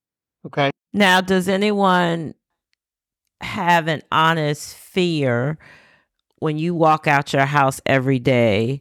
[0.46, 0.70] Okay.
[0.92, 2.34] Now, does anyone
[3.40, 5.58] have an honest fear
[6.38, 8.80] when you walk out your house every day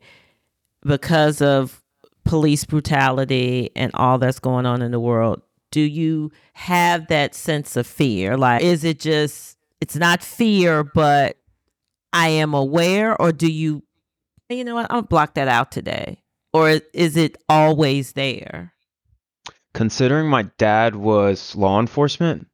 [0.82, 1.82] because of
[2.26, 5.42] police brutality and all that's going on in the world?
[5.72, 8.38] do you have that sense of fear?
[8.38, 11.38] Like, is it just, it's not fear, but
[12.14, 13.84] I am aware, or do you,
[14.50, 16.22] you know what, I'll block that out today?
[16.54, 18.74] Or is it always there?
[19.74, 22.48] Considering my dad was law enforcement,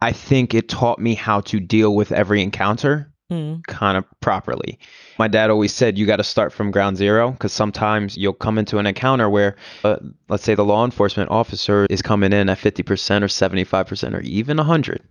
[0.00, 3.62] I think it taught me how to deal with every encounter Mm.
[3.66, 4.78] kind of properly.
[5.18, 8.56] My dad always said you got to start from ground zero because sometimes you'll come
[8.56, 9.96] into an encounter where, uh,
[10.30, 14.56] let's say, the law enforcement officer is coming in at 50% or 75% or even
[14.56, 15.02] 100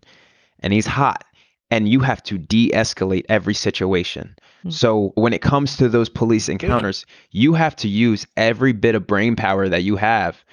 [0.61, 1.25] and he's hot
[1.69, 4.35] and you have to de escalate every situation.
[4.65, 4.73] Mm.
[4.73, 9.05] So when it comes to those police encounters, you have to use every bit of
[9.05, 10.43] brain power that you have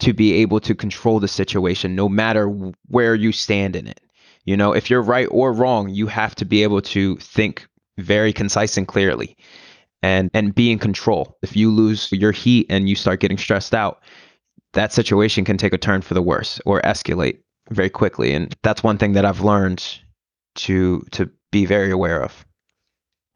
[0.00, 2.48] to be able to control the situation no matter
[2.88, 4.00] where you stand in it.
[4.44, 7.66] You know, if you're right or wrong, you have to be able to think
[7.98, 9.36] very concise and clearly
[10.02, 11.36] and and be in control.
[11.42, 14.02] If you lose your heat and you start getting stressed out,
[14.74, 17.38] that situation can take a turn for the worse or escalate
[17.70, 18.32] very quickly.
[18.32, 19.84] And that's one thing that I've learned
[20.56, 22.44] to to be very aware of.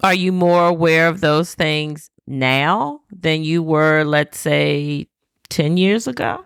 [0.03, 5.09] Are you more aware of those things now than you were, let's say,
[5.51, 6.45] 10 years ago?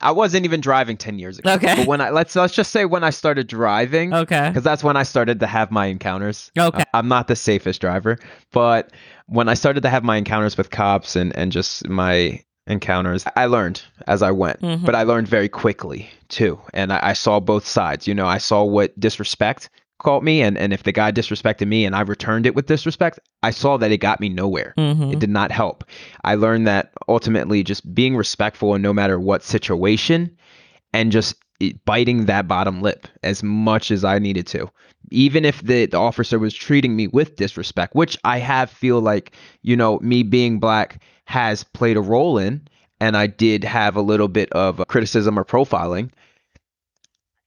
[0.00, 1.52] I wasn't even driving 10 years ago.
[1.54, 1.74] Okay.
[1.76, 4.48] But when I let's let's just say when I started driving, okay.
[4.48, 6.50] because that's when I started to have my encounters.
[6.58, 6.80] Okay.
[6.80, 8.18] Uh, I'm not the safest driver,
[8.52, 8.92] but
[9.26, 13.46] when I started to have my encounters with cops and and just my encounters, I
[13.46, 14.60] learned as I went.
[14.60, 14.84] Mhm.
[14.84, 18.06] But I learned very quickly too, and I, I saw both sides.
[18.06, 21.84] You know, I saw what disrespect caught me, and and if the guy disrespected me
[21.84, 24.74] and I returned it with disrespect, I saw that it got me nowhere.
[24.78, 25.12] Mhm.
[25.12, 25.84] It did not help.
[26.24, 30.30] I learned that ultimately just being respectful in no matter what situation
[30.92, 31.36] and just
[31.84, 34.68] biting that bottom lip as much as I needed to.
[35.10, 39.32] Even if the, the officer was treating me with disrespect, which I have feel like,
[39.62, 42.66] you know, me being black has played a role in,
[43.00, 46.10] and I did have a little bit of criticism or profiling.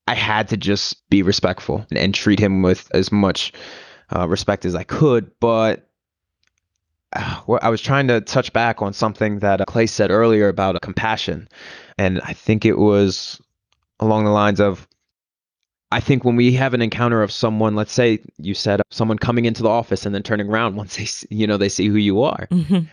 [0.08, 3.54] I had to just be respectful and, and treat him with as much
[4.16, 5.32] uh, respect as I could.
[5.40, 5.90] But
[7.14, 10.76] uh, I was trying to touch back on something that uh, Clay said earlier about
[10.76, 11.48] uh, compassion.
[11.98, 13.42] And I think it was
[14.00, 14.88] along the lines of
[15.90, 19.18] I think when we have an encounter of someone, let's say you said uh, someone
[19.18, 21.96] coming into the office and then turning around once they, you know, they see who
[21.96, 22.48] you are.
[22.52, 22.88] Mhm.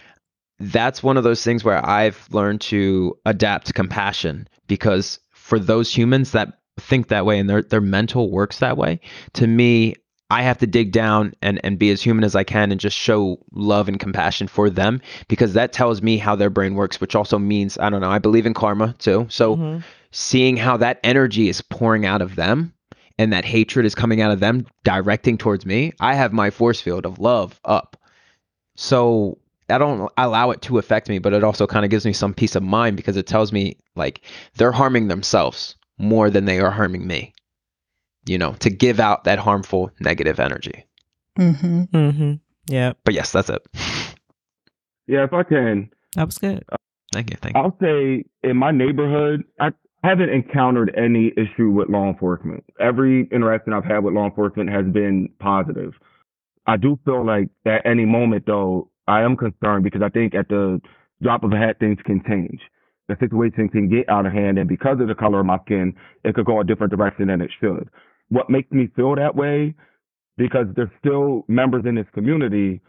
[0.61, 6.31] That's one of those things where I've learned to adapt compassion because for those humans
[6.33, 9.01] that think that way and their their mental works that way,
[9.35, 9.95] to me,
[10.31, 12.97] I have to dig down and, and be as human as I can and just
[12.97, 17.15] show love and compassion for them because that tells me how their brain works, which
[17.15, 19.27] also means, I don't know, I believe in karma too.
[19.29, 19.83] So Mhm.
[20.11, 22.73] seeing how that energy is pouring out of them
[23.19, 26.81] and that hatred is coming out of them directing towards me, I have my force
[26.81, 27.97] field of love up.
[28.77, 32.13] So I don't allow it to affect me, but it also kind of gives me
[32.13, 34.23] some peace of mind because it tells me like
[34.57, 37.35] they're harming themselves more than they are harming me.
[38.27, 40.87] You know, to give out that harmful negative energy.
[41.39, 41.83] Mm-hmm.
[41.95, 42.41] Mhm.
[42.67, 43.63] Yeah, But yes, that's it.
[45.07, 46.65] Yeah, if I can, that was good.
[47.13, 47.37] Thank you.
[47.37, 47.63] Thank you.
[47.63, 52.65] I'll say in my neighborhood, I haven't encountered any issue with law enforcement.
[52.81, 55.93] Every interaction I've had with law enforcement has been positive.
[56.67, 60.49] I do feel like at any moment, though, I am concerned because I think at
[60.49, 60.81] the
[61.23, 62.61] drop of a hat, things can change.
[63.09, 65.95] The situation can get out of hand, and because of the color of my skin,
[66.25, 67.89] it could go a different direction than it should.
[68.31, 69.75] What makes me feel that way?
[70.39, 72.81] Because there's still members in this community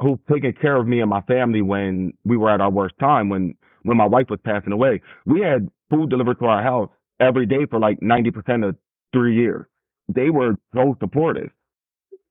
[0.00, 3.28] who've taken care of me and my family when we were at our worst time,
[3.28, 5.02] when when my wife was passing away.
[5.26, 6.88] We had food delivered to our house
[7.20, 8.76] every day for like 90% of
[9.12, 9.66] three years.
[10.08, 11.50] They were so supportive.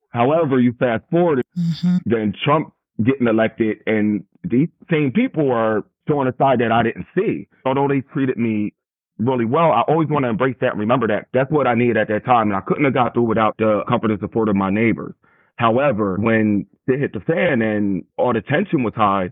[0.09, 1.97] However, you fast forward, Mm-hmm.
[2.05, 2.73] then Trump
[3.03, 7.47] getting elected, and these same people are showing a side that I didn't see.
[7.65, 8.73] Although they treated me
[9.17, 11.27] really well, I always want to embrace that and remember that.
[11.33, 13.83] That's what I needed at that time, and I couldn't have got through without the
[13.87, 15.13] comfort and support of my neighbors.
[15.55, 19.29] However, when it hit the fan and all the tension was high,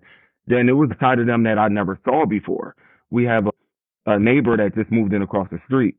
[0.47, 2.75] then it was a side of them that I never saw before.
[3.09, 5.95] We have a, a neighbor that just moved in across the street.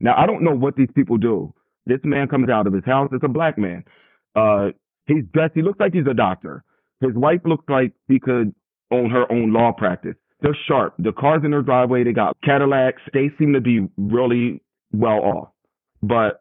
[0.00, 1.52] Now, I don't know what these people do.
[1.86, 3.10] This man comes out of his house.
[3.12, 3.84] It's a black man.
[4.34, 4.70] Uh,
[5.06, 5.54] he's dressed.
[5.54, 6.64] He looks like he's a doctor.
[7.00, 8.54] His wife looks like she could
[8.94, 10.14] own her own law practice.
[10.40, 10.94] They're sharp.
[10.98, 13.02] The cars in their driveway, they got Cadillacs.
[13.12, 15.48] They seem to be really well off.
[16.02, 16.40] But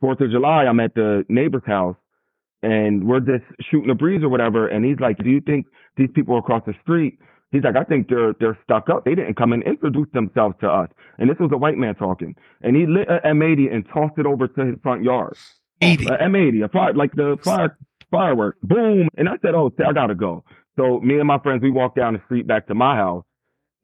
[0.00, 1.96] Fourth of July, I'm at the neighbor's house
[2.62, 4.68] and we're just shooting a breeze or whatever.
[4.68, 5.66] And he's like, "Do you think
[5.96, 7.18] these people across the street?"
[7.50, 9.04] He's like, "I think they're they're stuck up.
[9.04, 12.34] They didn't come and introduce themselves to us." And this was a white man talking,
[12.62, 15.36] and he lit an M80 and tossed it over to his front yard.
[15.80, 16.06] Eighty.
[16.06, 17.76] A M80, a fire like the fire
[18.10, 18.58] fireworks.
[18.62, 19.08] Boom!
[19.16, 20.44] And I said, "Oh, I gotta go."
[20.78, 23.24] So me and my friends, we walked down the street back to my house,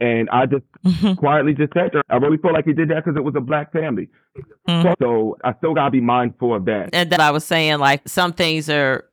[0.01, 2.03] and I just quietly just sat there.
[2.09, 4.09] I really felt like he did that because it was a black family.
[4.69, 4.95] Mhm.
[5.03, 6.91] So I still gotta be mindful of that.
[6.93, 9.05] and that I was saying like some things are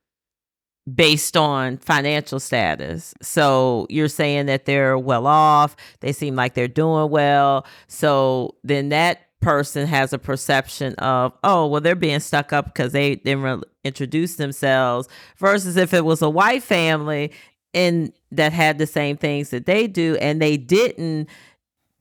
[0.91, 3.13] based on financial status.
[3.21, 7.65] So you're saying that they're well off, they seem like they're doing well.
[7.87, 12.91] So then that person has a perception of, oh, well, they're being stuck up because
[12.93, 17.31] they didn't really introduce themselves versus if it was a white family
[17.73, 21.29] and that had the same things that they do and they didn't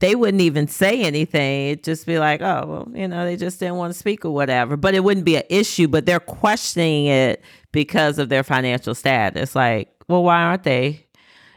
[0.00, 1.68] they wouldn't even say anything.
[1.68, 4.30] It'd just be like, oh, well, you know, they just didn't want to speak or
[4.30, 4.76] whatever.
[4.76, 9.54] But it wouldn't be an issue, but they're questioning it because of their financial status.
[9.54, 11.06] Like, well, why aren't they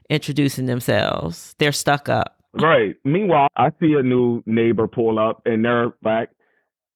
[0.09, 1.55] introducing themselves?
[1.57, 2.37] They're stuck up.
[2.53, 2.95] Right.
[3.05, 6.29] Meanwhile, I see a new neighbor pull up and they're black.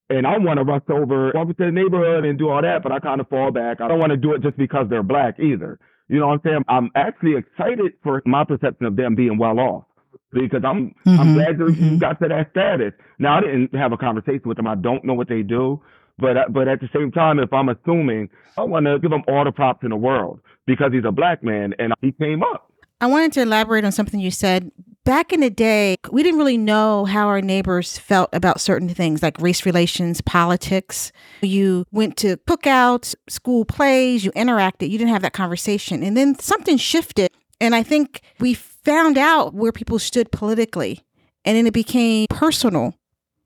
[0.09, 2.91] And I want to rush over, over to the neighborhood and do all that, but
[2.91, 3.81] I kind of fall back.
[3.81, 5.79] I don't want to do it just because they're black either.
[6.09, 6.63] You know what I'm saying?
[6.67, 9.83] I'm actually excited for my perception of them being well off
[10.31, 11.99] because I'm I'm Mhm, glad that you mhm.
[11.99, 12.93] got to that status.
[13.19, 14.67] Now I didn't have a conversation with them.
[14.67, 15.81] I don't know what they do,
[16.17, 19.43] but but at the same time, if I'm assuming, I want to give him all
[19.43, 22.71] the props in the world because he's a black man and he came up.
[22.99, 24.71] I wanted to elaborate on something you said.
[25.07, 29.23] Back in the day, we didn't really know how our neighbors felt about certain things
[29.23, 31.13] like race relations, politics.
[31.41, 36.03] You went to cookouts, school plays, you interacted, you didn't have that conversation.
[36.03, 37.31] And then something shifted.
[37.61, 41.05] And I think we found out where people stood politically.
[41.45, 42.93] And then it became personal,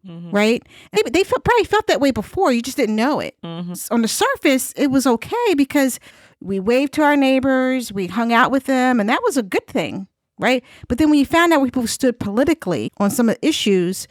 [0.04, 0.64] right?
[0.94, 2.52] They, they felt, probably felt that way before.
[2.52, 3.94] You just didn't know it Mm-hmm.
[3.94, 6.00] on the surface, it was okay because
[6.42, 9.68] we waved to our neighbors, we hung out with them, and that was a good
[9.68, 10.08] thing,
[10.42, 10.64] right?
[10.88, 14.08] But then when you found out where people stood politically on some of the issues,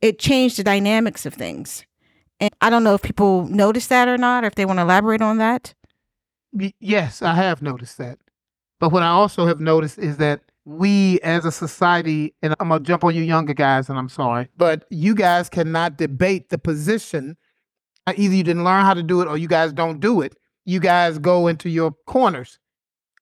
[0.00, 1.84] it changed the dynamics of things.
[2.40, 4.82] And I don't know if people noticed that or not, or if they want to
[4.82, 5.74] elaborate on that.
[6.80, 8.18] Yes, I have noticed that.
[8.80, 12.82] But what I also have noticed is that we as a society, and I'm going
[12.82, 16.58] to jump on you younger guys, and I'm sorry, but you guys cannot debate the
[16.58, 17.36] position.
[18.06, 20.36] Uh, Either you didn't learn how to do it or you guys don't do it.
[20.64, 22.58] You guys go into your corners.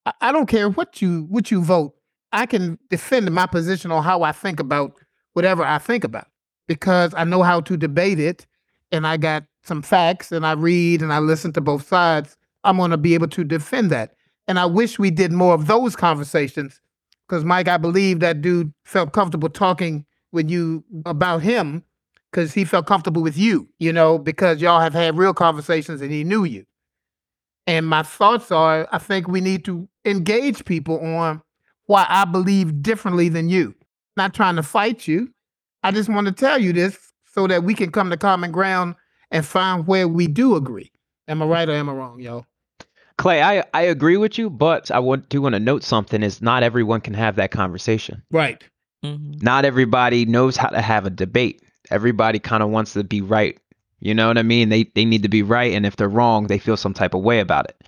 [0.07, 1.95] I, I don't care what you what you vote.
[2.33, 4.93] I can defend my position on how I think about
[5.33, 6.27] whatever I think about
[6.69, 8.47] because I know how to debate it
[8.93, 12.37] and I got some facts and I read and I listen to both sides.
[12.65, 14.15] I'm going to be able to defend that.
[14.49, 16.81] And I wish we did more of those conversations
[17.29, 21.85] because, Mike, I believe that dude felt comfortable talking with you about him
[22.31, 26.11] because he felt comfortable with you, you know, because y'all have had real conversations and
[26.11, 26.65] he knew you.
[27.67, 31.43] And my thoughts are I think we need to engage people on
[31.91, 33.75] why I believe differently than you.
[34.17, 35.29] Not trying to fight you.
[35.83, 36.97] I just want to tell you this
[37.35, 38.95] so that we can come to common ground
[39.33, 40.93] and find where we do agree.
[41.27, 42.47] Am I right or am I wrong, yo?
[43.19, 46.41] Clay, I, I agree with you, but I want, do want to note something is
[46.41, 48.23] not everyone can have that conversation.
[48.31, 48.63] Right.
[49.05, 49.45] Mm-hmm.
[49.45, 51.61] Not everybody knows how to have a debate.
[51.91, 53.59] Everybody kind of wants to be right.
[53.99, 54.69] You know what I mean?
[54.69, 57.21] They they need to be right, and if they're wrong, they feel some type of
[57.21, 57.85] way about it.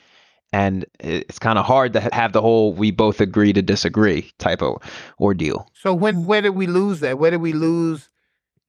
[0.52, 4.62] And it's kind of hard to have the whole "we both agree to disagree" type
[4.62, 4.82] of
[5.20, 5.68] ordeal.
[5.74, 7.18] So when where did we lose that?
[7.18, 8.10] Where did we lose?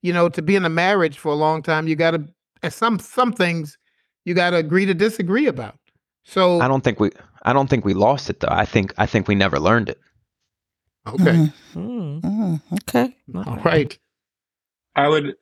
[0.02, 2.24] You know, to be in a marriage for a long time, you got to
[2.62, 3.78] and some some things
[4.24, 5.76] you got to agree to disagree about.
[6.24, 7.10] So I don't think we
[7.42, 8.48] I don't think we lost it though.
[8.50, 10.00] I think I think we never learned it.
[11.06, 12.18] okay, Mm-hmm.
[12.20, 13.14] Mm, okay.
[13.34, 13.96] all right.
[14.96, 15.34] I would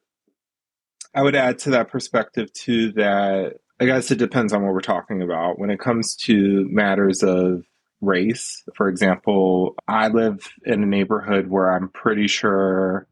[1.14, 4.80] I would add to that perspective too that I guess it depends on what we're
[4.80, 5.58] talking about.
[5.58, 7.64] When it comes to matters of
[8.00, 13.08] race, for example, I live in a neighborhood where I'm pretty sure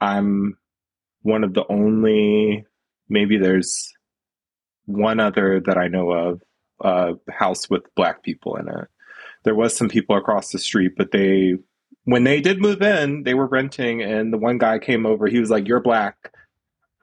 [0.00, 0.56] I'm
[1.22, 2.66] one of the only
[3.08, 3.92] maybe there's
[4.84, 6.42] one other that I know of
[6.80, 8.86] uh house with black people in it.
[9.42, 11.54] There was some people across the street, but they
[12.04, 15.26] when they did move in, they were renting, and the one guy came over.
[15.26, 16.32] He was like, "You're black.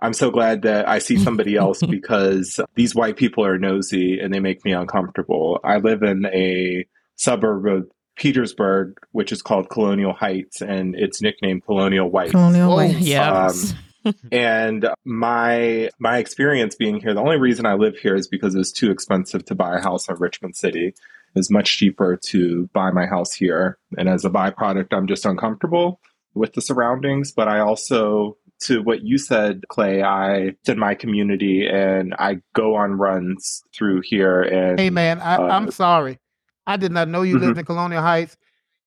[0.01, 4.33] I'm so glad that I see somebody else because these white people are nosy and
[4.33, 6.85] they make me uncomfortable." I live in a
[7.15, 12.31] suburb of Petersburg, which is called Colonial Heights, and it's nicknamed Colonial White.
[12.31, 12.77] Colonial Whoa.
[12.77, 12.99] ways.
[12.99, 13.47] Yeah.
[13.47, 18.55] Um, and my my experience being here, the only reason I live here is because
[18.55, 20.87] it was too expensive to buy a house in Richmond City.
[20.87, 23.77] It was much cheaper to buy my house here.
[23.97, 26.01] And as a byproduct, I'm just uncomfortable
[26.33, 27.31] with the surroundings.
[27.31, 32.75] But I also, to what you said, Clay, I in my community and I go
[32.75, 36.19] on runs through here and Hey man, I, Uh, I'm sorry.
[36.67, 38.37] I did not know you lived in Colonial Heights.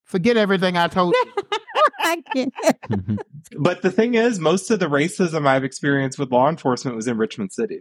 [0.05, 1.33] Forget everything I told you.
[1.99, 2.55] I can't.
[3.59, 7.17] but the thing is, most of the racism I've experienced with law enforcement was in
[7.19, 7.81] Richmond City.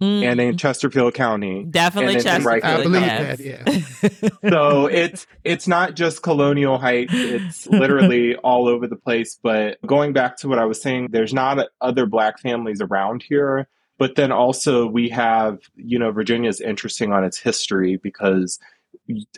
[0.00, 0.22] Mm.
[0.24, 1.64] and in Chesterfield County.
[1.64, 2.62] Definitely and it's in Chesterfield.
[2.62, 2.78] Rikers.
[2.78, 4.00] I believe yes.
[4.00, 4.50] that, yeah.
[4.50, 9.38] so it's it's not just Colonial Heights; it's literally all over the place.
[9.40, 13.68] But going back to what I was saying, there's not other Black families around here.
[13.98, 18.58] But then also we have, you know, Virginia is interesting on its history because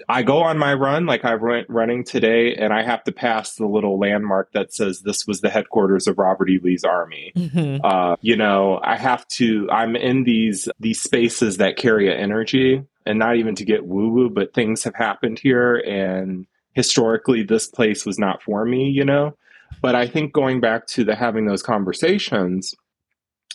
[0.09, 3.55] I go on my run, like I went running today, and I have to pass
[3.55, 6.61] the little landmark that says this was the headquarters of Robert E.
[6.63, 7.33] Lee's army.
[7.37, 7.81] Mhm.
[7.83, 9.69] Uh, you know, I have to.
[9.71, 14.11] I'm in these these spaces that carry an energy, and not even to get woo
[14.11, 18.91] woo, but things have happened here, and historically, this place was not for me.
[18.91, 19.37] You know,
[19.81, 22.75] but I think going back to the having those conversations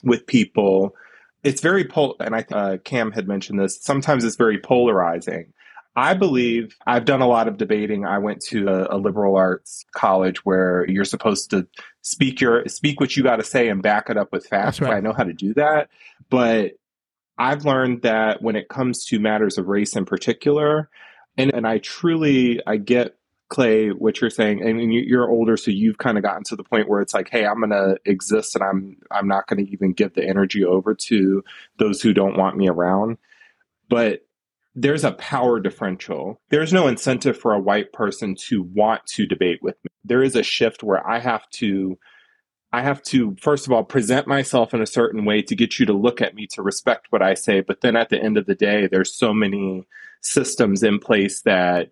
[0.04, 0.96] with people,
[1.44, 2.16] it's very pol.
[2.20, 3.80] And I uh, Cam had mentioned this.
[3.82, 5.54] Sometimes it's very polarizing.
[5.96, 8.06] I believe I've done a lot of debating.
[8.06, 11.68] I went to a, a liberal arts college where you're supposed to
[12.02, 14.80] speak your speak what you got to say and back it up with facts.
[14.80, 14.94] Right.
[14.94, 15.90] I know how to do that,
[16.30, 16.74] but
[17.38, 20.90] I've learned that when it comes to matters of race in particular,
[21.38, 23.16] and and I truly I get
[23.50, 26.88] Clay what you're saying, and you're older, so you've kind of gotten to the point
[26.88, 30.26] where it's like, hey, I'm gonna exist, and I'm I'm not gonna even give the
[30.26, 31.44] energy over to
[31.78, 33.18] those who don't want me around,
[33.90, 34.22] but
[34.76, 36.42] there's a power differential.
[36.50, 39.90] There's no incentive for a white person to want to debate with me.
[40.04, 41.98] There is a shift where I have to
[42.72, 45.88] I have to first of all present myself in a certain way to get you
[45.88, 48.46] to look at me to respect what I say, but then at the end of
[48.46, 49.88] the day there's so many
[50.22, 51.90] systems in place that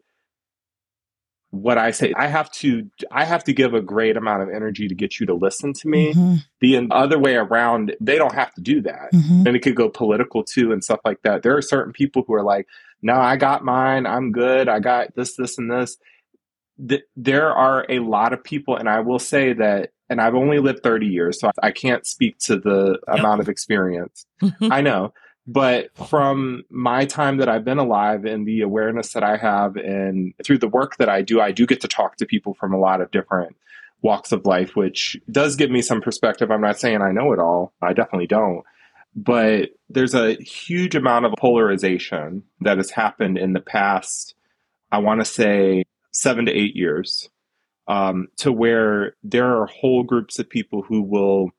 [1.51, 4.87] what I say I have to I have to give a great amount of energy
[4.87, 6.13] to get you to listen to me.
[6.13, 9.45] Mhm, The other way around, they don't have to do that mhm.
[9.47, 11.43] and it could go political too and stuff like that.
[11.43, 12.67] There are certain people who are like,
[13.01, 14.05] no, I got mine.
[14.05, 14.67] I'm good.
[14.67, 15.97] I got this, this, and this.
[16.87, 20.59] Th- there are a lot of people, and I will say that, and I've only
[20.59, 23.19] lived 30 years, so I can't speak to the Yep.
[23.19, 24.25] amount of experience.
[24.61, 25.13] I know.
[25.47, 30.33] But from my time that I've been alive and the awareness that I have, and
[30.43, 32.79] through the work that I do, I do get to talk to people from a
[32.79, 33.55] lot of different
[34.01, 36.51] walks of life, which does give me some perspective.
[36.51, 38.63] I'm not saying I know it all, I definitely don't.
[39.15, 44.35] But there's a huge amount of polarization that has happened in the past,
[44.91, 47.29] I want to say seven to eight years,
[47.87, 51.51] um, to where there are whole groups of people who will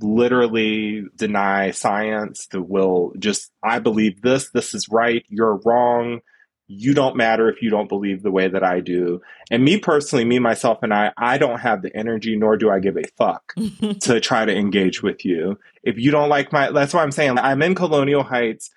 [0.00, 6.20] literally deny science, that will just, I believe this, this is right, you're wrong.
[6.68, 9.20] You don't matter if you don't believe the way that I do.
[9.50, 12.78] And me personally, me, myself, and I, I don't have the energy, nor do I
[12.80, 13.52] give a fuck
[14.02, 15.58] to try to engage with you.
[15.82, 18.70] If you don't like my, that's why I'm saying I'm in Colonial Heights.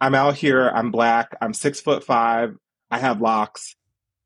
[0.00, 0.68] I'm out here.
[0.68, 1.36] I'm black.
[1.40, 2.54] I'm six foot five.
[2.90, 3.74] I have locks.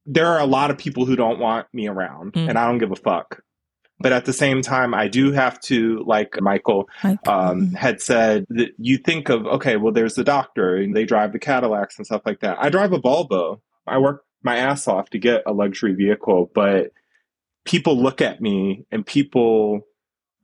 [0.05, 2.49] There are a lot of people who don't want me around, Mm.
[2.51, 3.41] and I don't give a fuck.
[4.01, 7.75] But at the same time, I do have to, like Michael Like, um, mhm.
[7.77, 11.39] had said, that you think of, okay, well, there's the doctor, and they drive the
[11.41, 12.59] Cadillacs and stuff like that.
[12.61, 13.61] I drive a Volvo.
[13.87, 16.93] I work my ass off to get a luxury vehicle, but
[17.65, 19.81] people look at me and people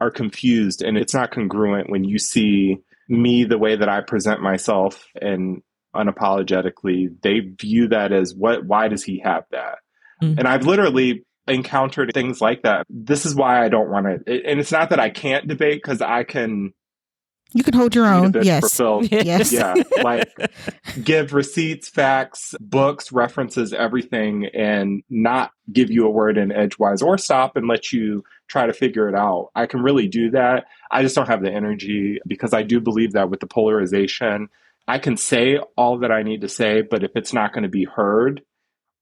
[0.01, 2.79] are confused and it's not congruent when you see
[3.09, 5.63] me the way that I present myself and
[5.95, 9.79] unapologetically they view that as what why does he have that
[10.23, 10.39] Mhm.
[10.39, 14.61] and I've literally encountered things like that this is why I don't want to and
[14.61, 16.73] it's not that I can't debate because I can
[17.53, 18.33] You can hold your own.
[18.43, 18.63] Yes.
[19.11, 19.53] Yes.
[19.53, 20.29] yeah like
[21.03, 27.19] give receipts, facts, books, references, everything, and not give you a word in edgewise or
[27.19, 29.51] stop and let you try to figure it out.
[29.55, 30.67] I can really do that.
[30.91, 34.49] I just don't have the energy because I do believe that with the polarization,
[34.87, 37.69] I can say all that I need to say, but if it's not going to
[37.69, 38.43] be heard,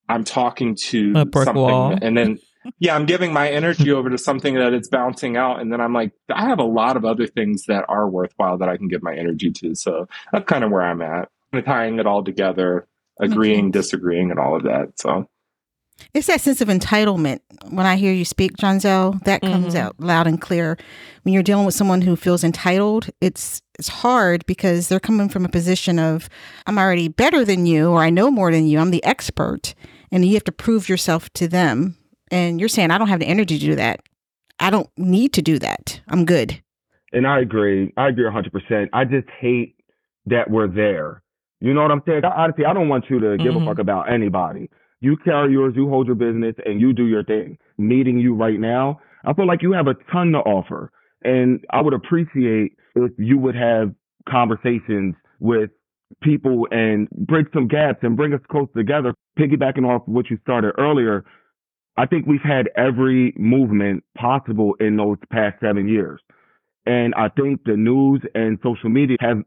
[0.09, 1.99] I'm talking to A brick something wall.
[2.01, 2.39] and then
[2.79, 5.61] yeah, I'm giving my energy over to something that it's bouncing out.
[5.61, 8.69] And then I'm like, I have a lot of other things that are worthwhile that
[8.69, 9.75] I can give my energy to.
[9.75, 11.29] So that's kind of where I'm at.
[11.53, 12.87] And tying it all together,
[13.21, 14.93] agreeing, disagreeing, and all of that.
[15.01, 15.29] So
[16.15, 17.41] It's that sense of entitlement.
[17.69, 19.79] When I hear you speak, Johnzelle, that comes Mhm.
[19.79, 20.79] out loud and clear.
[21.23, 25.45] When you're dealing with someone who feels entitled, it's it's hard because they're coming from
[25.45, 26.29] a position of
[26.67, 28.79] I'm already better than you or I know more than you.
[28.79, 29.75] I'm the expert.
[30.13, 31.97] And you have to prove yourself to them.
[32.31, 34.01] And you're saying I don't have the energy to do that.
[34.61, 36.01] I don't need to do that.
[36.09, 36.63] I'm good.
[37.13, 37.93] And I agree.
[37.97, 38.89] I agree 100%.
[38.93, 39.75] I just hate
[40.27, 41.23] that we're there.
[41.61, 42.23] You know what I'm saying?
[42.25, 43.63] Honestly, I don't want you to give Mhm.
[43.63, 44.69] a fuck about anybody.
[45.01, 47.59] You carry yours, you hold your business, and you do your thing.
[47.77, 50.91] Meeting you right now, I feel like you have a ton to offer.
[51.25, 53.93] And I would appreciate if you would have
[54.29, 55.71] conversations with
[56.21, 59.15] people and bridge some gaps and bring us close together.
[59.39, 61.25] Piggybacking off what you started earlier,
[61.97, 66.21] I think we've had every movement possible in those past seven years.
[66.87, 69.39] And I think the news and social media have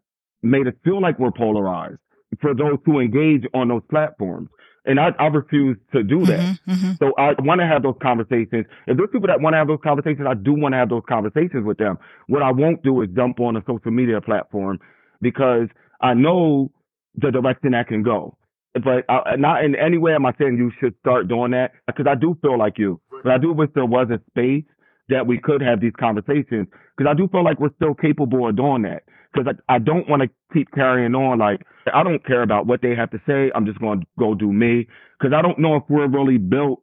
[0.41, 1.99] made us feel like we're polarized
[2.41, 4.49] for those who engage on those platforms.
[4.85, 6.39] And I, I refuse to do that.
[6.39, 6.97] Mhm, mhm.
[6.99, 8.65] So I want to have those conversations.
[8.85, 11.01] If there's people that want to have those conversations, I do want to have those
[11.09, 11.97] conversations with them.
[12.27, 14.79] What I won't do is jump on a social media platform
[15.21, 15.67] because
[16.05, 16.71] I know
[17.15, 18.37] the direction that can go.
[18.75, 22.05] But I, not in any way am I saying you should start doing that because
[22.07, 22.99] I do feel like you.
[23.23, 24.65] But I do wish there was a space
[25.09, 28.55] that we could have these conversations because I do feel like we're still capable of
[28.57, 29.03] doing that.
[29.33, 32.81] Because I, I don't want to keep carrying on like I don't care about what
[32.81, 33.51] they have to say.
[33.55, 34.87] I'm just going to go do me
[35.17, 36.81] because I don't know if we're really built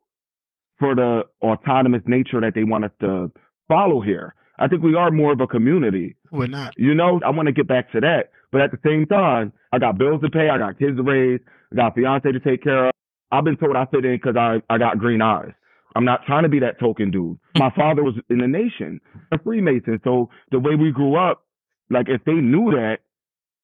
[0.79, 3.31] for the autonomous nature that they want us to
[3.69, 4.35] follow here.
[4.59, 6.17] I think we are more of a community.
[6.31, 6.75] We're not.
[6.77, 8.31] You know, I want to get back to that.
[8.53, 10.49] But at the same time, I got bills to pay.
[10.51, 11.41] I got kids to raise.
[11.73, 12.93] I got fiance to take care of.
[13.33, 15.53] I've been told I fit in because I, I got green eyes.
[15.97, 17.39] I'm not trying to be that token dude.
[17.57, 19.01] My father was in the nation,
[19.33, 20.01] a Freemason.
[20.05, 21.45] So the way we grew up,
[21.91, 22.99] like if they knew that,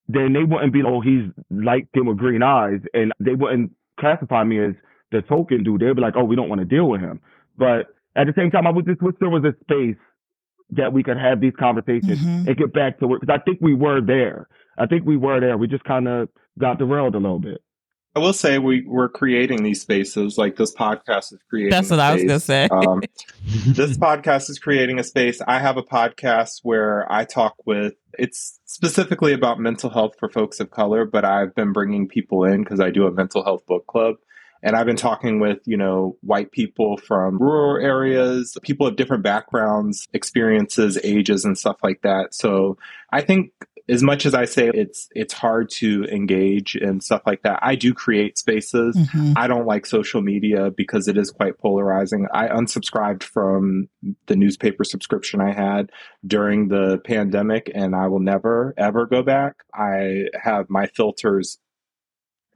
[0.08, 2.80] then they wouldn't be, oh, he's light skinned with green eyes.
[2.94, 4.72] And they wouldn't classify me as
[5.12, 5.82] the token dude.
[5.82, 7.20] They'd be like, oh, we don't want to deal with him.
[7.58, 9.96] But at the same time, I would just wish there was a space
[10.70, 12.46] that we could have these conversations Mhm.
[12.46, 13.20] and get back to work.
[13.20, 14.48] Because I think we were there.
[14.78, 15.56] I think we were there.
[15.56, 17.62] We just kind of got derailed a little bit.
[18.16, 20.38] I will say we we're creating these spaces.
[20.38, 21.70] Like this podcast is creating.
[21.70, 22.68] That's a what I was gonna say.
[22.68, 23.02] Um,
[23.46, 25.40] this podcast is creating a space.
[25.46, 27.94] I have a podcast where I talk with.
[28.18, 32.64] It's specifically about mental health for folks of color, but I've been bringing people in
[32.64, 34.16] because I do a mental health book club.
[34.60, 39.22] And I've been talking with, you know, white people from rural areas, people of different
[39.22, 42.34] backgrounds, experiences, ages, and stuff like that.
[42.34, 42.76] So
[43.12, 43.52] I think
[43.88, 47.74] as much as I say it's it's hard to engage and stuff like that, I
[47.74, 48.96] do create spaces.
[48.96, 49.34] Mhm.
[49.36, 52.26] I don't like social media because it is quite polarizing.
[52.32, 53.88] I unsubscribed from
[54.26, 55.90] the newspaper subscription I had
[56.26, 59.56] during the pandemic and I will never ever go back.
[59.74, 61.58] I have my filters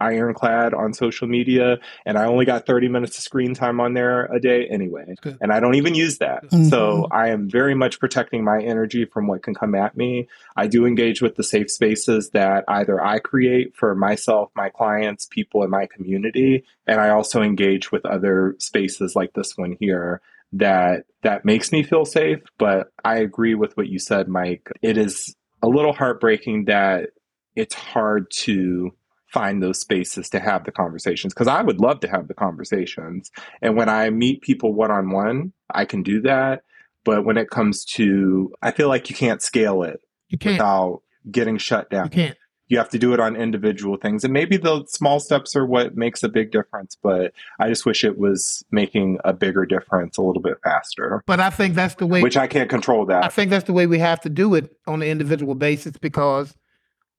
[0.02, 4.24] ironclad on social media and I only got 30 minutes of screen time on there
[4.26, 5.14] a day anyway.
[5.22, 5.38] Good.
[5.40, 6.44] And I don't even use that.
[6.50, 6.68] Mhm.
[6.68, 10.28] So I am very much protecting my energy from what can come at me.
[10.56, 15.26] I do engage with the safe spaces that either I create for myself, my clients,
[15.26, 20.20] people in my community, and I also engage with other spaces like this one here
[20.52, 24.70] that that makes me feel safe, but I agree with what you said, Mike.
[24.82, 27.10] It is a little heartbreaking that
[27.54, 28.92] it's hard to
[29.32, 33.30] find those spaces to have the conversations because I would love to have the conversations.
[33.62, 36.64] And when I meet people one on one, I can do that.
[37.04, 40.54] But when it comes to, I feel like you can't scale it You can't.
[40.54, 42.04] without getting shut down.
[42.06, 42.36] You can't.
[42.68, 44.24] You have to do it on individual things.
[44.24, 46.96] And maybe the small steps are what makes a big difference.
[47.02, 51.38] But I just wish it was making a bigger difference a little bit faster, But
[51.40, 52.22] I think that's the way.
[52.22, 53.24] which I can't control that.
[53.24, 56.54] I think that's the way we have to do it on an individual basis because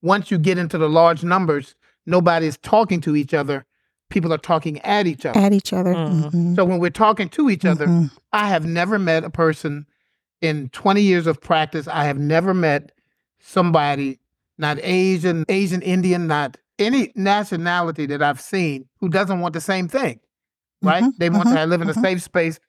[0.01, 1.75] once you get into the large numbers,
[2.05, 3.65] nobody is talking to each other.
[4.09, 5.39] People are talking at each other.
[5.39, 5.93] At each other.
[5.93, 6.31] Mhm.
[6.31, 6.55] Mhm.
[6.55, 8.11] So when we're talking to each other, Mhm.
[8.31, 9.85] I have never met a person
[10.41, 11.87] in 20 years of practice.
[11.87, 12.91] I have never met
[13.39, 14.19] somebody,
[14.57, 19.87] not Asian, Asian Indian, not any nationality that I've seen who doesn't want the same
[19.87, 20.19] thing,
[20.81, 21.03] right?
[21.03, 22.59] Mhm, They want mhm, to live in a safe space.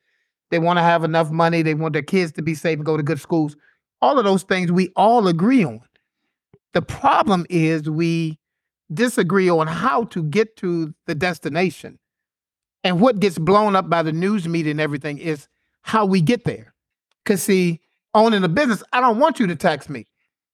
[0.51, 1.62] They want to have enough money.
[1.62, 3.57] They want their kids to be safe and go to good schools.
[4.01, 5.80] All of those things we all agree on.
[6.74, 8.39] The problem is we
[8.93, 11.99] disagree on how to get to the destination.
[12.82, 15.49] And what gets blown up by the news media and everything is
[15.82, 16.74] how we get there.
[17.24, 17.80] Because, see,
[18.12, 20.07] owning a business, I don't want you to tax me.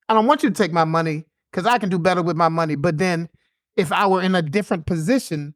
[0.09, 2.49] I don't want you to take my money because I can do better with my
[2.49, 2.76] money.
[2.76, 3.28] But then
[3.76, 5.55] if I were in a different position,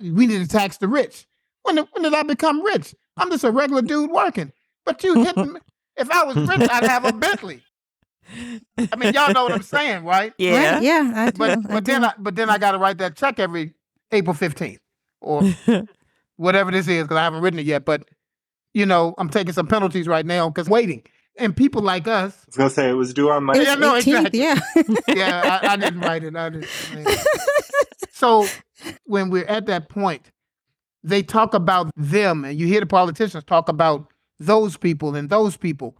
[0.00, 1.26] we need to tax the rich.
[1.62, 2.94] When, when did I become rich?
[3.16, 4.52] I'm just a regular dude working.
[4.84, 5.60] But you hit me.
[5.96, 7.62] If I was rich, I'd have a Bentley.
[8.78, 10.32] I mean, y'all know what I'm saying, right?
[10.38, 10.74] Yeah.
[10.74, 11.12] Right, yeah.
[11.14, 11.38] I do.
[11.38, 12.04] But I but then.
[12.04, 13.74] I but then I got to write that check every
[14.12, 14.78] April 15th
[15.20, 15.42] or
[16.36, 17.84] whatever this is because I haven't written it yet.
[17.84, 18.08] But
[18.74, 21.02] you know, I'm taking some penalties right now because waiting.
[21.38, 23.64] And people like us, I was going to say it was due on Monday.
[23.64, 24.40] Yeah, no, 18th, exactly.
[24.40, 24.58] yeah.
[25.14, 26.34] yeah, I, I didn't write it.
[26.34, 26.66] I didn't.
[26.92, 27.06] I mean-
[28.10, 28.46] so
[29.04, 30.30] when we're at that point,
[31.02, 34.10] they talk about them, and you hear the politicians talk about
[34.40, 35.96] those people and those people.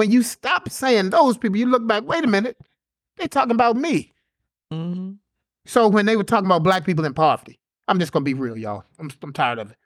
[0.00, 2.04] When you stop saying those people, you look back.
[2.04, 2.56] Wait a minute,
[3.18, 4.14] they talking about me.
[4.72, 5.18] Mhm.
[5.66, 8.56] So when they were talking about black people in poverty, I'm just gonna be real,
[8.56, 8.82] y'all.
[8.98, 9.76] I'm I'm tired of it.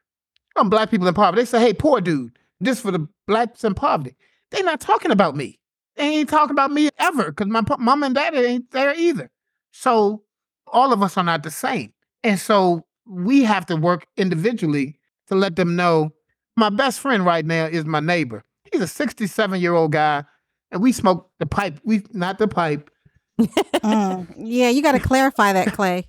[0.54, 1.42] I'm black people in poverty.
[1.42, 4.14] They say, "Hey, poor dude, this for the blacks in poverty."
[4.52, 5.58] They not talking about me.
[5.96, 9.32] They ain't talking about me ever because my mom and dad ain't there either.
[9.72, 10.22] So
[10.68, 11.92] all of us are not the same,
[12.22, 14.96] and so we have to work individually
[15.26, 16.12] to let them know.
[16.56, 18.44] My best friend right now is my neighbor.
[18.74, 20.24] He's a 67 year old guy,
[20.72, 21.78] and we smoke the pipe.
[21.84, 22.90] We not the pipe.
[23.84, 24.26] Mm.
[24.38, 26.06] Yeah, you got to clarify that, Clay.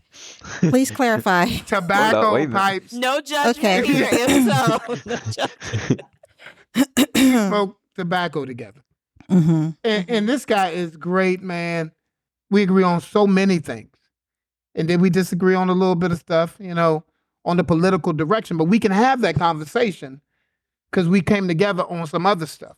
[0.62, 1.46] Please clarify.
[1.68, 2.58] Tobacco wait a minute.
[2.60, 2.94] pipes.
[2.94, 3.86] No judgment Okay.
[3.86, 4.08] here.
[4.12, 6.02] If so, no judgment.
[7.16, 8.82] We smoke tobacco together.
[9.30, 11.92] hmm And, and this guy is great, man.
[12.50, 13.92] We agree on so many things.
[14.76, 17.04] And then we disagree on a little bit of stuff, you know,
[17.44, 18.56] on the political direction.
[18.58, 20.22] But we can have that conversation
[20.96, 22.78] because we came together on some other stuff.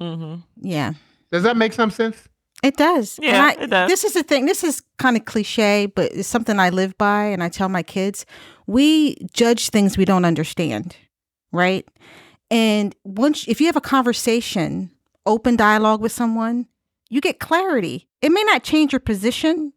[0.00, 0.44] Mhm.
[0.60, 0.92] Yeah,
[1.32, 2.28] Does that make some sense?
[2.62, 3.18] it does.
[3.18, 3.90] And Yeah, I- it does.
[3.90, 4.46] This is the thing.
[4.46, 7.82] This is kind of cliche, but it's something I live by, and I tell my
[7.82, 8.24] kids:
[8.66, 10.96] we judge things we don't understand,
[11.52, 11.86] right?
[12.50, 14.92] And once, if you have a conversation,
[15.26, 16.66] open dialogue with someone,
[17.10, 18.08] you get clarity.
[18.22, 19.72] It may not change your position,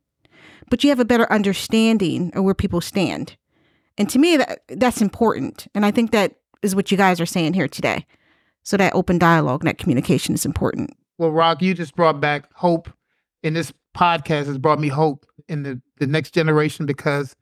[0.69, 3.35] but you have a better understanding of where people stand.
[3.97, 5.67] And to me, that that's important.
[5.75, 8.05] And I think that is what you guys are saying here today.
[8.63, 10.91] So that open dialogue, and that communication is important.
[11.17, 12.89] Well, Rock, you just brought back hope.
[13.43, 17.35] And this podcast has brought me hope in the, the next generation because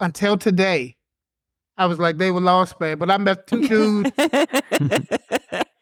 [0.00, 0.96] until today,
[1.76, 2.98] I was like, they were lost, man.
[2.98, 4.10] But I met two dudes.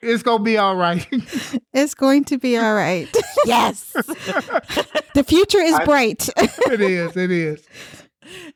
[0.01, 1.07] it's going to be all right.
[1.73, 3.09] It's going to be all right.
[3.45, 3.93] yes.
[3.93, 6.29] the future is I- bright.
[6.37, 7.17] it is.
[7.17, 7.67] It is.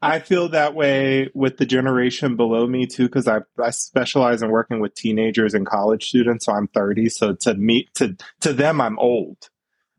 [0.02, 4.50] I feel that way with the generation below me too, because I, I specialize in
[4.50, 6.46] working with teenagers and college students.
[6.46, 7.08] So I'm 30.
[7.10, 9.48] So to me, to to them, I'm old,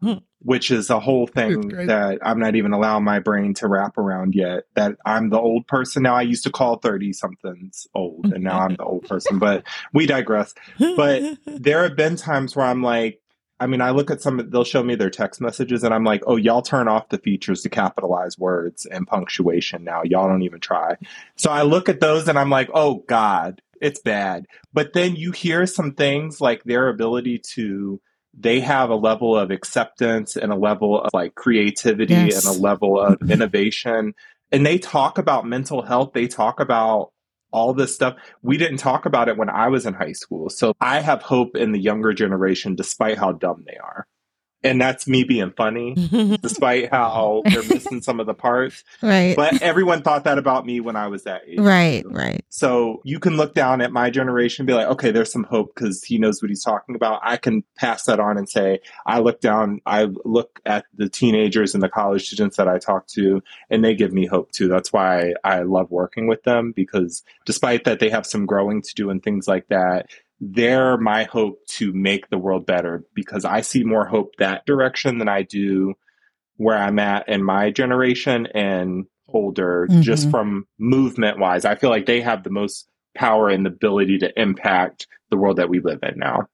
[0.01, 0.13] Hmm.
[0.39, 4.33] which is a whole thing that I'm not even allowing my brain to wrap around
[4.33, 4.63] yet.
[4.73, 6.15] That I'm the old person now.
[6.15, 9.37] I used to call 30 somethings old, and now I'm the old person.
[9.37, 9.63] But
[9.93, 10.55] we digress.
[10.79, 13.20] But there have been times where I'm like,
[13.61, 16.23] I mean, I look at some, they'll show me their text messages and I'm like,
[16.25, 20.01] oh, y'all turn off the features to capitalize words and punctuation now.
[20.03, 20.95] Y'all don't even try.
[21.35, 24.47] So I look at those and I'm like, oh, God, it's bad.
[24.73, 28.01] But then you hear some things like their ability to,
[28.33, 32.43] they have a level of acceptance and a level of like creativity Yes.
[32.45, 34.15] and a level of innovation.
[34.51, 36.13] And they talk about mental health.
[36.13, 37.10] They talk about
[37.51, 40.49] all this stuff we didn't talk about it when I was in high school.
[40.49, 44.05] So I have hope in the younger generation, despite how dumb they are.
[44.63, 45.95] And that's me being funny,
[46.41, 48.83] despite how they're missing some of the parts.
[49.01, 49.35] right.
[49.35, 51.59] But everyone thought that about me when I was that age.
[51.59, 52.03] right.
[52.05, 52.45] Right.
[52.49, 55.73] So you can look down at my generation and be like, okay, there's some hope
[55.73, 57.21] because he knows what he's talking about.
[57.23, 61.73] I can pass that on and say, I look down, I look at the teenagers
[61.73, 64.67] and the college students that I talk to, and they give me hope too.
[64.67, 68.95] That's why I love working with them because despite that they have some growing to
[68.95, 70.07] do and things like that,
[70.43, 75.19] they're my hope to make the world better because I see more hope that direction
[75.19, 75.93] than I do
[76.57, 80.31] where I'm at in my generation and older, just Mhm.
[80.31, 81.63] from movement wise.
[81.63, 85.57] I feel like they have the most power and the ability to impact the world
[85.57, 86.47] that we live in now.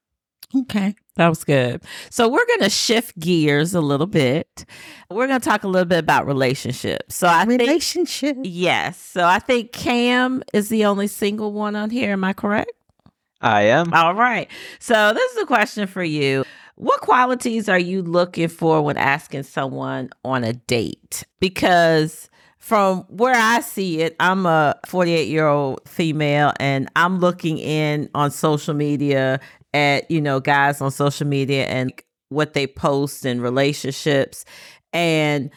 [0.54, 0.94] Okay.
[1.16, 1.82] That was good.
[2.10, 4.64] So we're going to shift gears a little bit.
[5.10, 7.16] We're going to talk a little bit about relationships.
[7.16, 8.36] So I think Relationship.
[8.44, 8.98] yes.
[8.98, 12.12] So I think Cam is the only single one on here.
[12.12, 12.70] Am I correct?
[13.40, 13.92] I am.
[13.92, 14.50] All right.
[14.80, 16.44] So this is a question for you.
[16.76, 21.24] What qualities are you looking for when asking someone on a date?
[21.40, 27.58] Because from where I see it, I'm a 48 year old female and I'm looking
[27.58, 29.40] in on social media
[29.74, 31.92] at, you know, guys on social media and
[32.28, 34.44] what they post in relationships.
[34.92, 35.50] And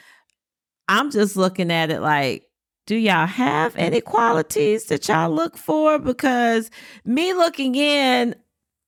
[0.88, 2.46] I'm just looking at it like,
[2.92, 5.98] do y'all have any qualities that y'all look for?
[5.98, 6.70] Because
[7.06, 8.36] me looking in,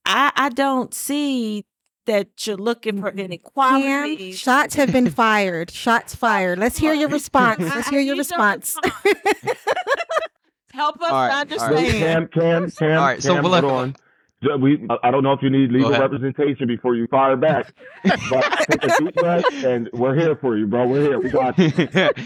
[0.05, 1.63] I I don't see
[2.05, 3.45] that you're looking for any mm-hmm.
[3.57, 4.37] Cam, qualities.
[4.37, 5.71] shots have been fired.
[5.71, 6.59] Shots fired.
[6.59, 7.61] Let's hear your response.
[7.61, 8.75] Let's hear your response.
[10.73, 11.31] Help us All right, all right.
[11.31, 11.93] understand.
[11.93, 13.95] Cam, Cam, Cam, All right, so Cam, we'll hold on.
[14.43, 17.73] So We, I- I don't know if you need legal representation before you fire back,
[18.03, 20.87] but take a deep breath, and we're here for you, bro.
[20.87, 21.19] We're here.
[21.19, 21.71] We got you.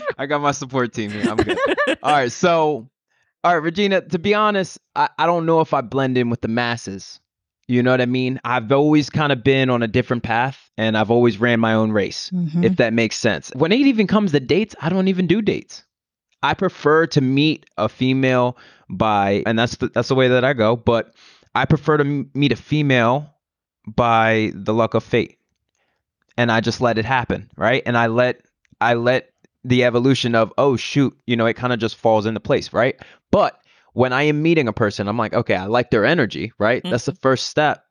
[0.17, 1.29] I got my support team here.
[1.29, 1.57] I'm good.
[2.03, 2.89] All right, so
[3.43, 6.41] all right, Regina, to be honest, I, I don't know if I blend in with
[6.41, 7.19] the masses.
[7.69, 8.39] You know what I mean?
[8.45, 11.91] I've always kind of been on a different path and I've always ran my own
[11.91, 12.63] race, Mhm.
[12.63, 13.51] if that makes sense.
[13.55, 15.83] When it even comes to dates, I don't even do dates.
[16.41, 18.57] I prefer to meet a female
[18.89, 21.11] by and that's the, that's the way that I go, but
[21.55, 23.33] I prefer to m- meet a female
[23.87, 25.37] by the luck of fate.
[26.37, 27.81] And I just let it happen, right?
[27.85, 28.41] And I let
[28.79, 29.29] I let
[29.63, 32.95] the evolution of oh shoot, you know, it kind of just falls into place, right?
[33.31, 33.59] But
[33.93, 36.83] when I am meeting a person, I'm like, okay, I like their energy, right?
[36.83, 36.91] Mm-hmm.
[36.91, 37.83] That's the first step.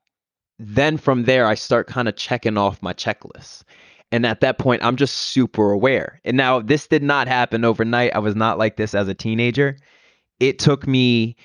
[0.59, 3.65] Then from there, I start kind of checking off my checklist.
[4.13, 6.21] And at that point, I'm just super aware.
[6.25, 8.15] And now this did not happen overnight.
[8.15, 9.77] I was not like this as a teenager.
[10.39, 11.37] It took me,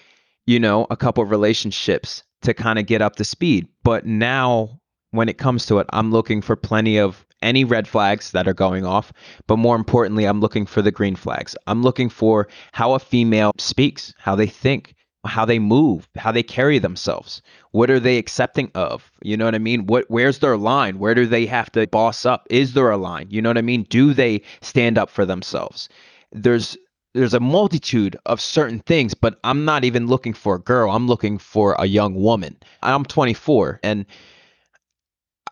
[0.45, 3.67] you know, a couple of relationships to kind of get up to speed.
[3.83, 4.79] But now
[5.11, 8.53] when it comes to it, I'm looking for plenty of any red flags that are
[8.53, 9.11] going off,
[9.47, 11.55] but more importantly, I'm looking for the green flags.
[11.67, 16.43] I'm looking for how a female speaks, how they think, how they move, how they
[16.43, 17.41] carry themselves.
[17.71, 19.11] What are they accepting of?
[19.21, 19.85] You know what I mean?
[19.87, 20.99] What where's their line?
[20.99, 22.47] Where do they have to boss up?
[22.49, 23.27] Is there a line?
[23.29, 23.83] You know what I mean?
[23.89, 25.89] Do they stand up for themselves?
[26.31, 26.77] There's
[27.13, 30.91] there's a multitude of certain things, but I'm not even looking for a girl.
[30.91, 32.57] I'm looking for a young woman.
[32.81, 34.05] I'm 24 and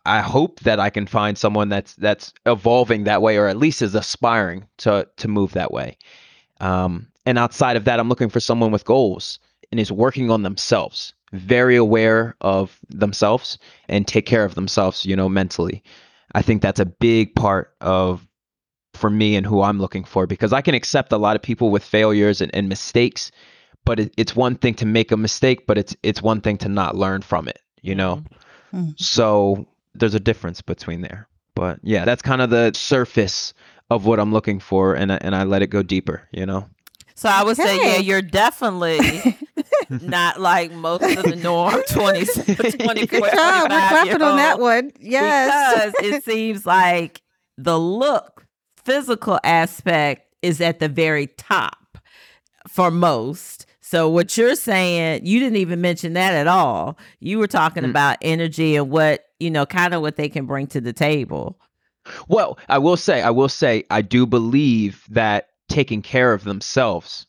[0.05, 3.81] I hope that I can find someone that's that's evolving that way, or at least
[3.81, 5.97] is aspiring to to move that way.
[6.61, 9.39] Um, and outside of that, I'm looking for someone with goals
[9.71, 13.57] and is working on themselves, very aware of themselves
[13.87, 15.83] and take care of themselves, you know, mentally.
[16.33, 18.25] I think that's a big part of
[18.99, 21.71] for me and who I'm looking for because I can accept a lot of people
[21.71, 23.31] with failures and, and mistakes,
[23.85, 26.69] but it, it's one thing to make a mistake, but it's it's one thing to
[26.69, 28.23] not learn from it, you know.
[28.73, 28.91] Mm-hmm.
[28.97, 31.27] So there's a difference between there.
[31.55, 33.53] But yeah, that's kind of the surface
[33.89, 36.69] of what I'm looking for, and I, and I let it go deeper, you know.
[37.15, 38.99] So I would say, yeah, you're definitely
[39.89, 43.63] not like most of the norm 20, 24, Good job.
[43.63, 44.91] We're clapping on that one.
[45.01, 45.91] Yes.
[45.91, 47.21] Because it seems like
[47.57, 48.45] the look,
[48.83, 51.97] physical aspect is at the very top
[52.67, 53.65] for most.
[53.81, 56.97] So what you're saying, you didn't even mention that at all.
[57.19, 57.89] You were talking Mm.
[57.89, 61.59] about energy and what, you know, kind of what they can bring to the table.
[62.27, 67.25] Well, I will say, I will say, I do believe that taking care of themselves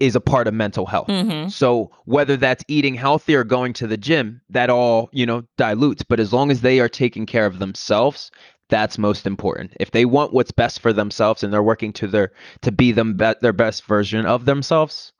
[0.00, 1.08] is a part of mental health.
[1.08, 1.48] Mm-hmm.
[1.48, 6.04] So whether that's eating healthy or going to the gym, that all, you know, dilutes.
[6.04, 8.30] But as long as they are taking care of themselves,
[8.68, 9.72] that's most important.
[9.80, 13.14] If they want what's best for themselves and they're working to their to be them
[13.16, 15.12] be- their best version of themselves,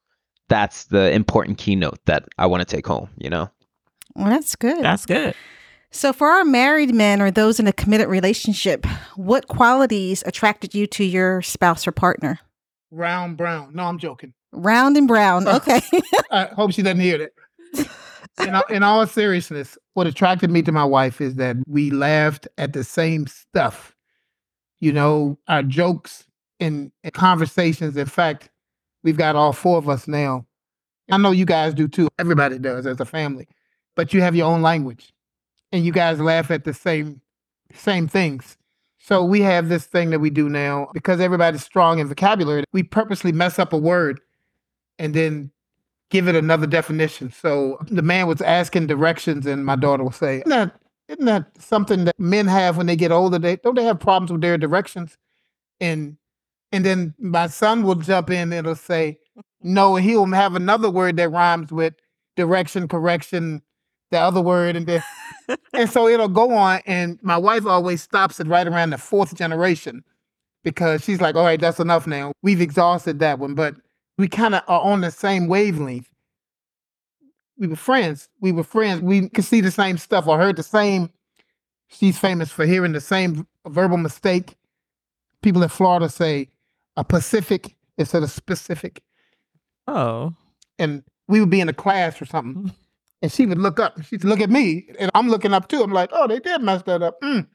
[0.49, 3.51] that's the important keynote that I want to take home, you know.
[4.15, 4.83] Well, that's good.
[4.83, 5.35] That's good.
[5.91, 8.87] So, for our married men or those in a committed relationship,
[9.17, 12.41] what qualities attracted you to your spouse or partner?
[12.91, 13.75] Round brown.
[13.75, 14.35] No, I'm joking.
[14.53, 15.47] Round and brown.
[15.49, 15.81] Okay.
[16.31, 17.89] I hope she doesn't hear that.
[18.41, 22.49] In all, in all seriousness, what attracted me to my wife is that we laughed
[22.57, 23.95] at the same stuff.
[24.81, 26.25] You know, our jokes
[26.61, 27.97] and, and conversations.
[27.97, 28.51] In fact,
[29.03, 30.47] we've got all four of us now.
[31.11, 32.09] I know you guys do too.
[32.19, 33.49] Everybody does as a family,
[33.97, 35.13] but you have your own language,
[35.73, 37.21] and you guys laugh at the same
[37.75, 38.57] same things.
[38.99, 42.65] So we have this thing that we do now because everybody's strong in vocabulary.
[42.73, 44.21] We purposely mess up a word
[44.99, 45.51] and then
[46.11, 47.31] give it another definition.
[47.31, 51.63] So the man was asking directions, and my daughter will say, "Isn't that isn't that
[51.63, 53.39] something that men have when they get older?
[53.39, 55.17] They don't they have problems with their directions?"
[55.81, 56.17] And
[56.73, 59.19] and then my son will jump in and it'll say,
[59.63, 61.95] "No," and he'll have another word that rhymes with
[62.37, 63.63] direction, correction,
[64.11, 65.03] the other word, and then
[65.73, 66.81] and so it'll go on.
[66.87, 70.05] And my wife always stops it right around the fourth generation
[70.65, 72.33] because she's like, "All right, that's enough now.
[72.43, 73.77] We've exhausted that one." But
[74.19, 76.09] we kind of are on the same wavelength.
[77.57, 78.29] We were friends.
[78.41, 79.01] We were friends.
[79.01, 81.11] We could see the same stuff or heard the same.
[81.89, 84.57] She's famous for hearing the same verbal mistake.
[85.43, 86.49] People in Florida say
[86.97, 89.03] a Pacific instead of specific.
[89.87, 90.35] Oh.
[90.79, 92.73] And we would be in a class or something,
[93.23, 93.97] and she would look up.
[93.97, 95.83] and She'd look at me, and I'm looking up too.
[95.83, 97.21] I'm like, oh, they did mess that up.
[97.23, 97.47] Mm.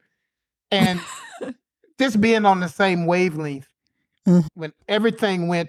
[0.70, 1.00] And
[1.98, 3.68] just being on the same wavelength,
[4.26, 4.46] Mm.
[4.54, 5.68] when everything went,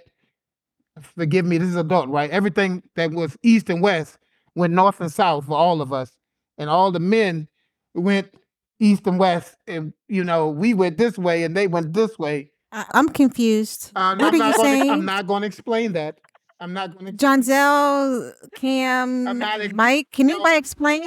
[1.01, 2.29] forgive me, this is adult, right?
[2.29, 4.17] Everything that was east and west
[4.55, 6.15] went north and south for all of us.
[6.57, 7.47] And all the men
[7.93, 8.33] went
[8.79, 9.55] east and west.
[9.67, 12.51] And, you know, we went this way and they went this way.
[12.71, 13.91] I- I'm confused.
[13.95, 14.89] Uh, what I'm, are you gonna, saying?
[14.89, 16.19] I'm not going to explain that.
[16.59, 17.11] I'm not going to.
[17.11, 20.35] John Zell, Cam, ex- Mike, can no.
[20.35, 21.03] anybody explain?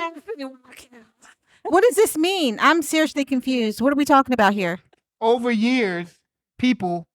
[1.62, 2.58] What does this mean?
[2.60, 3.80] I'm seriously confused.
[3.80, 4.78] What are we talking about here?
[5.20, 6.18] Over years,
[6.58, 7.07] people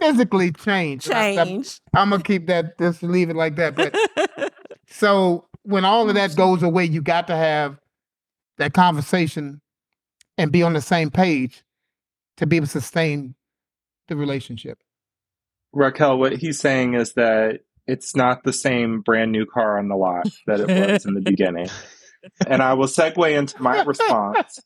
[0.00, 1.04] physically change.
[1.04, 1.80] Change.
[1.94, 3.74] I'm going to keep that, just leave it like that.
[3.74, 3.94] But
[4.90, 7.78] So when all of that goes away, you got to have
[8.58, 9.60] that conversation
[10.36, 11.62] and be on the same page
[12.36, 13.34] to be able to sustain
[14.08, 14.78] the relationship.
[15.72, 19.96] Raquel, what he's saying is that it's not the same brand new car on the
[19.96, 21.68] lot that it was in the beginning.
[22.46, 24.58] And I will segue into my response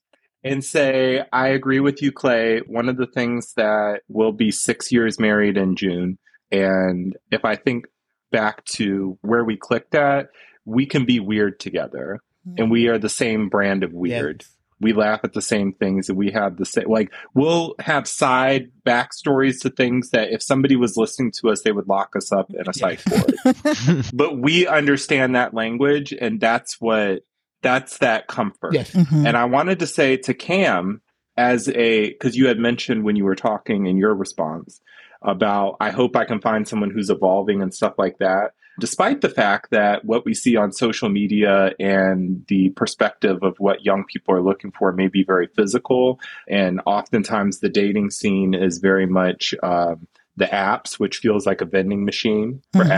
[0.44, 2.60] and say, I agree with you, Clay.
[2.60, 6.18] One of the things that we'll be six years married in June.
[6.52, 7.86] And if I think
[8.30, 10.28] back to where we clicked at,
[10.66, 12.20] we can be weird together.
[12.44, 12.54] Hmm.
[12.58, 14.44] And we are the same brand of weird.
[14.80, 18.70] We laugh at the same things and we have the same, like, we'll have side
[18.84, 22.50] backstories to things that if somebody was listening to us, they would lock us up
[22.50, 24.04] in a psych ward.
[24.12, 27.22] But we understand that language and that's what
[27.64, 28.74] That's that comfort.
[28.74, 28.92] Yes.
[28.92, 29.26] Mhm.
[29.26, 31.00] And I wanted to say to Cam,
[31.36, 34.80] as a, because you had mentioned when you were talking in your response
[35.22, 38.52] about, I hope I can find someone who's evolving and stuff like that.
[38.80, 43.84] Despite the fact that what we see on social media and the perspective of what
[43.84, 48.78] young people are looking for may be very physical, and oftentimes the dating scene is
[48.78, 50.06] very much um,
[50.36, 52.90] the apps, which feels like a vending machine for Mhm.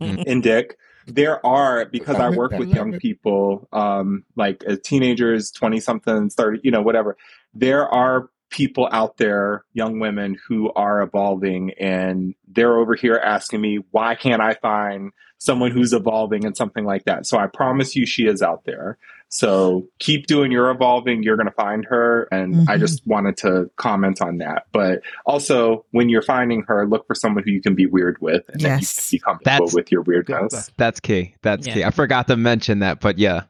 [0.00, 0.76] apps and dick.
[1.06, 6.60] There are because I work with young people, um, like as teenagers, twenty somethings, thirty,
[6.62, 7.16] you know, whatever.
[7.54, 13.60] There are people out there, young women who are evolving, and they're over here asking
[13.60, 17.26] me, why can't I find someone who's evolving and something like that?
[17.26, 18.98] So I promise you, she is out there.
[19.34, 21.22] So keep doing your evolving.
[21.22, 22.80] You're going to find her, and I Mhm.
[22.80, 24.64] just wanted to comment on that.
[24.74, 28.46] But also, when you're finding her, look for someone who you can be weird with,
[28.50, 30.70] and that you can be comfortable That's- with your weirdness.
[30.76, 31.34] That's key.
[31.40, 31.72] That's Yeah.
[31.74, 31.84] key.
[31.84, 33.44] I forgot to mention that, but yeah.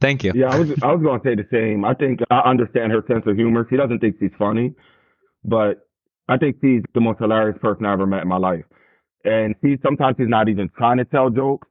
[0.00, 0.32] Thank you.
[0.34, 1.84] Yeah, I was I was going to say the same.
[1.84, 3.68] I think I understand her sense of humor.
[3.70, 4.74] She doesn't think she's funny,
[5.44, 5.86] but
[6.28, 8.64] I think she's the most hilarious person I ever met in my life.
[9.24, 11.68] And she sometimes she's not even trying to tell jokes,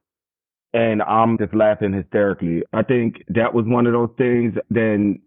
[0.74, 2.62] and I'm just laughing hysterically.
[2.72, 4.54] I think that was one of those things.
[4.70, 5.20] Then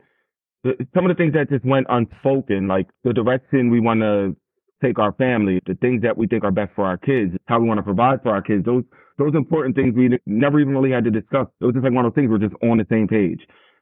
[0.63, 4.35] the, some of the things that just went unspoken, like the direction we want to
[4.83, 7.67] take our family, the things that we think are best for our kids, how we
[7.67, 8.65] want to provide for our kids.
[8.65, 8.83] Those
[9.17, 11.47] those important things we never even really had to discuss.
[11.59, 13.39] It was just like one of those things we're just on the same page.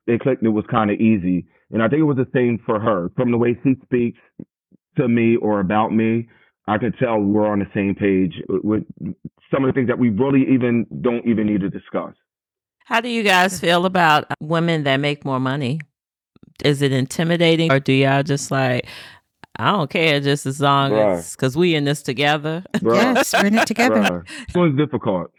[0.07, 0.43] They clicked.
[0.43, 3.09] It was kind of easy, and I think it was the same for her.
[3.17, 4.19] From the way she speaks
[4.97, 6.29] to me or about me,
[6.67, 8.83] I could tell we're on the same page with
[9.51, 12.13] some of the things that we really even don't even need to discuss.
[12.85, 15.79] How do you guys feel about women that make more money?
[16.63, 18.87] Is it intimidating or do y'all just like,
[19.57, 21.17] I don't care just as long Bruh.
[21.17, 22.63] as, because we in this together?
[22.75, 23.95] Bruh, Yes, we're in it together.
[24.01, 24.27] bruh.
[24.47, 25.31] This one's difficult.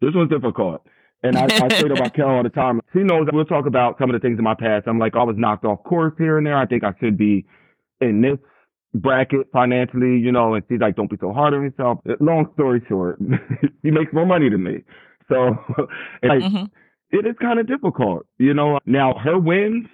[0.00, 0.86] This one's difficult.
[1.22, 2.80] And I, I say to my Raquel all the time.
[2.92, 4.86] She knows that we'll talk about some of the things in my past.
[4.86, 6.56] I'm like, I was knocked off course here and there.
[6.56, 7.44] I think I should be
[8.00, 8.38] in this
[8.94, 12.00] bracket financially, you know, and she's like, don't be so hard on yourself.
[12.20, 13.18] Long story short,
[13.84, 14.82] she makes more money than me.
[15.28, 15.56] So
[16.22, 16.70] like, Mhm.
[17.10, 18.78] it is kind of difficult, you know.
[18.86, 19.86] Now her wins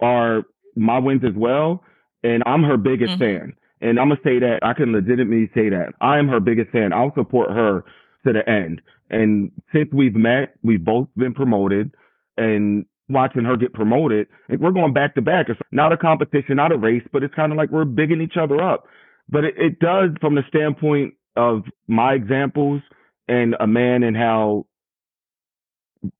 [0.00, 0.44] are
[0.76, 1.84] my wins as well,
[2.22, 3.18] and I'm her biggest Mhm.
[3.18, 3.52] fan.
[3.80, 6.92] And I'm gonna say that I can legitimately say that I am her biggest fan.
[6.92, 7.84] I'll support her
[8.26, 8.80] to the end.
[9.10, 11.92] And since we've met, we've both been promoted,
[12.38, 15.46] and watching her get promoted, like we're going back to back.
[15.48, 18.36] It's not a competition, not a race, but it's kind of like we're bigging each
[18.40, 18.86] other up.
[19.28, 22.82] But it, it does, from the standpoint of my examples
[23.28, 24.66] and a man and how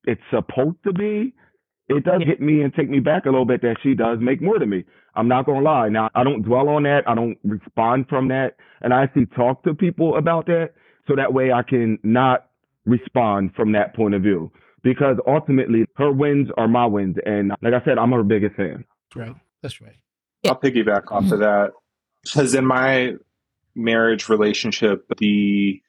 [0.04, 1.34] it's supposed to be,
[1.88, 4.40] it does hit me and take me back a little bit that she does make
[4.40, 4.84] more than me.
[5.14, 5.88] I'm not gonna lie.
[5.88, 7.02] Now I don't dwell on that.
[7.06, 10.70] I don't respond from that, and I actually talk to people about that
[11.06, 12.46] so that way I can not
[12.86, 14.50] respond from that point of view.
[14.82, 18.84] Because ultimately, her wins are my wins, and like I said, I'm her biggest fan.
[19.14, 19.34] Right.
[19.62, 19.96] That's right.
[20.44, 21.70] I'll piggyback off of that
[22.24, 23.14] because in my
[23.74, 25.80] marriage relationship, the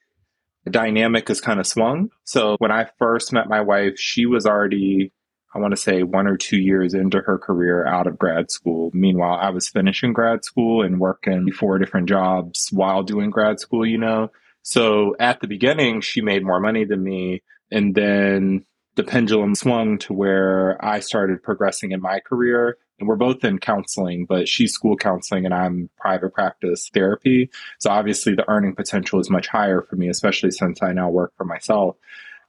[0.68, 2.10] dynamic is kind of swung.
[2.24, 5.12] So when I first met my wife, she was already,
[5.54, 8.90] I want to say, one or two years into her career out of grad school.
[8.94, 13.84] Meanwhile, I was finishing grad school and working four different jobs while doing grad school,
[13.84, 14.30] you know.
[14.62, 17.42] So at the beginning, she made more money than me.
[17.70, 18.64] And then
[18.96, 22.78] the pendulum swung to where I started progressing in my career.
[22.98, 27.50] And we're both in counseling, but she's school counseling and I'm private practice therapy.
[27.80, 31.32] So obviously the earning potential is much higher for me, especially since I now work
[31.36, 31.96] for myself.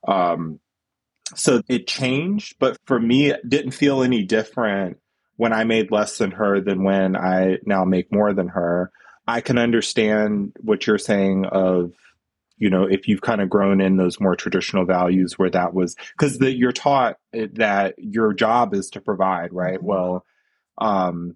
[0.07, 0.59] Um,
[1.33, 4.97] so it changed, but for me, it didn't feel any different
[5.37, 8.91] when I made less than her than when I now make more than her.
[9.27, 11.93] I can understand what you're saying of,
[12.57, 15.95] you know, if you've kind of grown in those more traditional values where that was
[16.17, 19.81] because you're taught that your job is to provide, right?
[19.81, 20.25] Well,
[20.77, 21.35] um,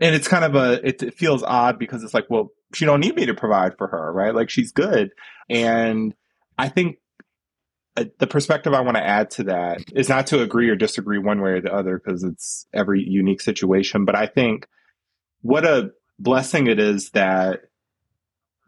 [0.00, 3.00] and it's kind of a it, it feels odd because it's like, well, she don't
[3.00, 4.34] need me to provide for her, right?
[4.34, 5.10] Like she's good,
[5.50, 6.14] and
[6.58, 6.98] I think
[7.96, 11.18] uh, the perspective I want to add to that is not to agree or disagree
[11.18, 14.04] one way or the other because it's every unique situation.
[14.04, 14.66] But I think
[15.42, 17.60] what a blessing it is that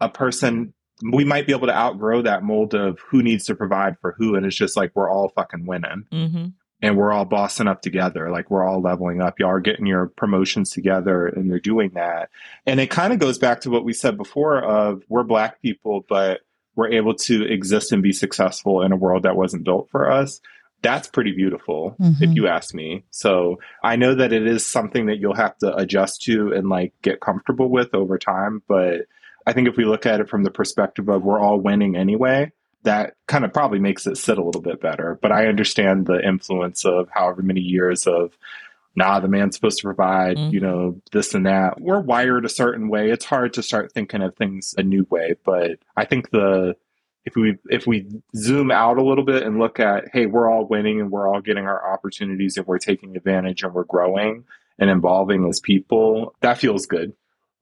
[0.00, 0.74] a person
[1.12, 4.34] we might be able to outgrow that mold of who needs to provide for who,
[4.36, 6.46] and it's just like we're all fucking winning Mm-hmm.
[6.82, 8.30] and we're all bossing up together.
[8.30, 9.38] Like we're all leveling up.
[9.38, 12.30] Y'all are getting your promotions together and you're doing that.
[12.66, 16.04] And it kind of goes back to what we said before of we're black people,
[16.08, 16.40] but
[16.76, 20.40] we're able to exist and be successful in a world that wasn't built for us.
[20.82, 22.20] That's pretty beautiful, Mhm.
[22.22, 23.04] if you ask me.
[23.10, 26.92] So I know that it is something that you'll have to adjust to and like
[27.00, 28.62] get comfortable with over time.
[28.68, 29.02] But
[29.46, 32.52] I think if we look at it from the perspective of we're all winning anyway,
[32.82, 35.18] that kind of probably makes it sit a little bit better.
[35.20, 38.36] But I understand the influence of however many years of
[38.96, 40.54] nah, the man's supposed to provide, mm-hmm.
[40.54, 41.80] you know, this and that.
[41.80, 43.10] We're wired a certain way.
[43.10, 45.34] It's hard to start thinking of things a new way.
[45.44, 46.76] But I think the
[47.24, 50.66] if we if we zoom out a little bit and look at, hey, we're all
[50.66, 54.44] winning and we're all getting our opportunities and we're taking advantage and we're growing
[54.78, 57.14] and evolving as people, that feels good.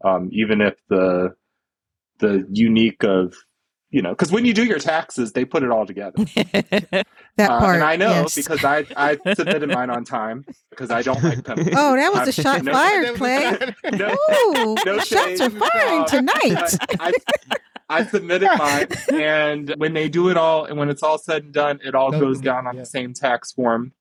[0.05, 1.37] Um, even if the
[2.23, 3.35] the unique of
[3.91, 6.17] you know, because when you do your taxes, they put it all together.
[6.35, 7.07] that
[7.39, 8.35] uh, part, and I know yes.
[8.35, 11.75] because I I submitted mine on time because I don't like penalties.
[11.77, 13.75] Oh, that was a shot no, fired, Clay.
[13.93, 16.79] No, Ooh, no shots are firing um, tonight.
[16.99, 17.13] I,
[17.51, 17.57] I,
[17.91, 21.53] I, submitted mine, and when they do it all, and when it's all said and
[21.53, 22.81] done, it all no, goes down on yeah.
[22.81, 23.93] the same tax form.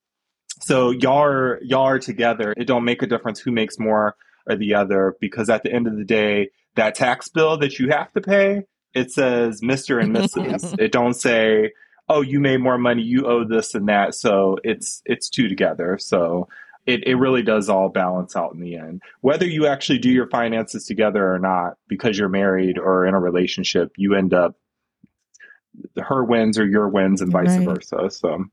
[0.62, 2.54] So y'all are y'all are together.
[2.56, 4.16] It don't make a difference who makes more
[4.46, 7.88] or the other because at the end of the day, that tax bill that you
[7.90, 8.62] have to pay
[8.94, 10.02] it says Mr.
[10.02, 10.78] and Mrs.
[10.78, 11.72] it don't say,
[12.08, 14.14] oh, you made more money, you owe this and that.
[14.14, 15.98] So it's it's two together.
[15.98, 16.48] So
[16.84, 19.02] it, it really does all balance out in the end.
[19.20, 23.20] Whether you actually do your finances together or not, because you're married or in a
[23.20, 24.56] relationship, you end up
[25.96, 27.64] her wins or your wins and vice right.
[27.64, 28.10] versa.
[28.10, 28.44] So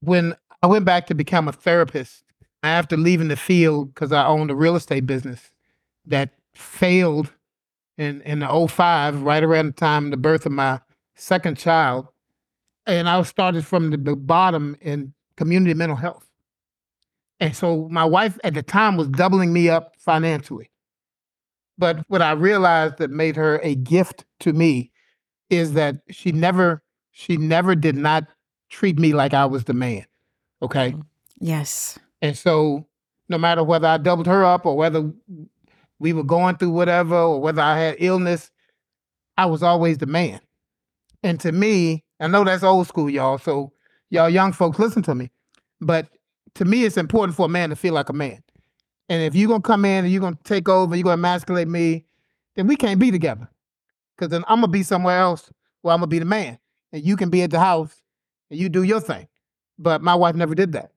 [0.00, 2.24] when I went back to become a therapist
[2.62, 5.52] after leaving the field because I owned a real estate business
[6.06, 7.32] that failed
[7.98, 10.80] in in the 05, right around the time the birth of my
[11.14, 12.08] second child.
[12.86, 16.28] And I started from the, bottom in community mental health.
[17.40, 20.70] And so my wife at the time was doubling me up financially.
[21.78, 24.92] But what I realized that made her a gift to me
[25.50, 28.24] is that she never she never did not
[28.70, 30.04] treat me like I was the man.
[30.62, 30.92] Okay?
[30.92, 31.02] Mm,
[31.38, 31.98] yes.
[32.22, 32.86] And so
[33.28, 35.10] no matter whether I doubled her up or whether
[35.98, 38.50] we were going through whatever or whether I had illness,
[39.36, 40.40] I was always the man.
[41.22, 43.38] And to me, I know that's old school, y'all.
[43.38, 43.72] So
[44.10, 45.30] y'all young folks, listen to me.
[45.80, 46.08] But
[46.56, 48.42] to me, it's important for a man to feel like a man.
[49.08, 52.06] And if you're gonna come in and you're gonna take over, you're gonna emasculate me,
[52.56, 53.48] then we can't be together.
[54.16, 55.50] Cause then I'm gonna be somewhere else
[55.82, 56.58] where I'm gonna be the man.
[56.92, 58.02] And you can be at the house
[58.50, 59.26] and you do your thing.
[59.78, 60.92] But my wife never did that.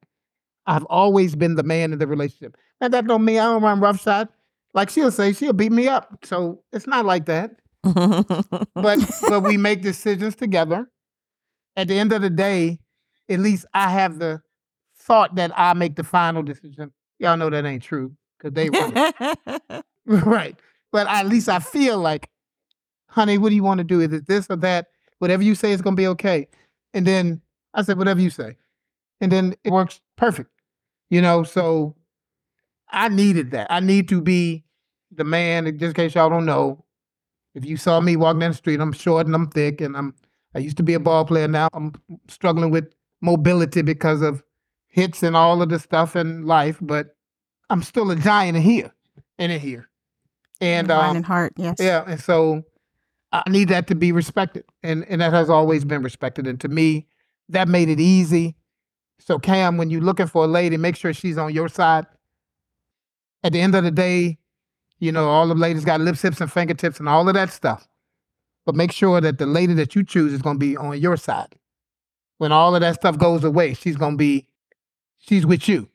[0.68, 2.56] I've always been the man in the relationship.
[2.80, 4.30] And that don't mean I don't run roughshod
[4.78, 6.20] like she'll say she'll beat me up.
[6.24, 7.50] So it's not like that.
[7.84, 10.88] but but we make decisions together.
[11.76, 12.80] At the end of the day,
[13.28, 14.40] at least I have the
[15.00, 16.92] thought that I make the final decision.
[17.18, 18.70] Y'all know that ain't true because they
[20.06, 20.56] right.
[20.92, 22.30] But at least I feel like,
[23.10, 24.02] honey, what do you want to do?
[24.02, 24.88] Is it this or that?
[25.18, 26.48] Whatever you say is gonna be okay.
[26.94, 27.42] And then
[27.74, 28.58] I said, whatever you say.
[29.22, 30.52] And then it works perfect.
[31.10, 31.96] You know, so
[32.90, 33.68] I needed that.
[33.72, 34.66] I need to be
[35.12, 35.66] the man.
[35.78, 36.84] Just in case y'all don't know,
[37.56, 40.14] if you saw me walking down the street, I'm short and I'm thick, and I'm.
[40.56, 41.48] I used to be a ball player.
[41.48, 41.94] Now I'm
[42.28, 42.92] struggling with
[43.22, 44.44] mobility because of
[44.88, 46.78] hits and all of the stuff in life.
[46.82, 47.16] But
[47.70, 48.94] I'm still a giant in here,
[49.38, 49.90] and in here,
[50.62, 51.54] and um, and heart.
[51.58, 51.78] Yes.
[51.80, 52.64] Yeah, and so
[53.32, 56.48] I need that to be respected, and and that has always been respected.
[56.48, 57.08] And to me,
[57.50, 58.56] that made it easy.
[59.20, 62.06] So Cam, when you're looking for a lady, make sure she's on your side
[63.44, 64.38] at the end of the day,
[65.00, 67.88] you know, all the ladies got lips, hips, and fingertips and all of that stuff.
[68.66, 71.18] But make sure that the lady that you choose is going to be on your
[71.18, 71.56] side.
[72.38, 74.46] When all of that stuff goes away, she's going to be,
[75.20, 75.90] she's with you.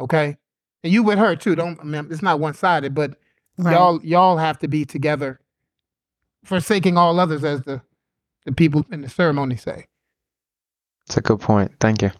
[0.00, 0.36] Okay.
[0.82, 1.54] And you with her too.
[1.54, 3.18] Don't, I mean, it's not one sided, but
[3.58, 3.72] right.
[3.72, 5.40] y'all, y'all have to be together,
[6.44, 7.80] forsaking all others, as the,
[8.44, 9.86] the people in the ceremony say.
[11.06, 11.72] That's a good point.
[11.80, 12.12] Thank you.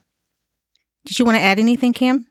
[1.04, 2.26] Did you want to add anything, Cam?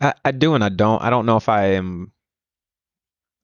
[0.00, 1.02] I, I do and I don't.
[1.02, 2.12] I don't know if I am.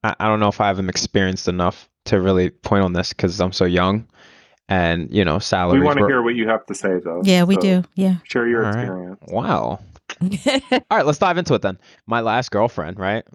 [0.05, 3.41] I, I don't know if I have experienced enough to really point on this because
[3.41, 4.07] I'm so young,
[4.69, 5.81] and you know, salary.
[5.81, 7.23] We want to hear what you have to say, though.
[7.25, 7.85] Yeah, we so do.
[7.95, 9.19] Yeah, share your All experience.
[9.23, 9.33] Right.
[9.33, 9.81] Wow.
[10.21, 11.79] All right, let's dive into it then.
[12.07, 13.25] My last girlfriend, right?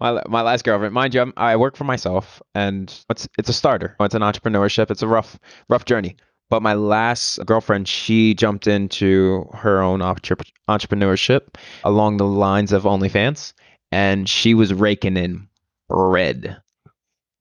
[0.00, 3.52] my my last girlfriend, mind you, I'm, i work for myself, and it's it's a
[3.52, 3.96] starter.
[4.00, 4.90] It's an entrepreneurship.
[4.90, 5.38] It's a rough
[5.68, 6.16] rough journey.
[6.50, 13.52] But my last girlfriend, she jumped into her own entrepreneurship along the lines of OnlyFans,
[13.92, 15.47] and she was raking in
[15.88, 16.56] bread.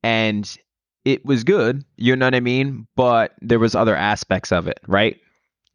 [0.03, 0.57] And
[1.05, 2.87] it was good, you know what I mean?
[2.95, 5.17] But there was other aspects of it, right?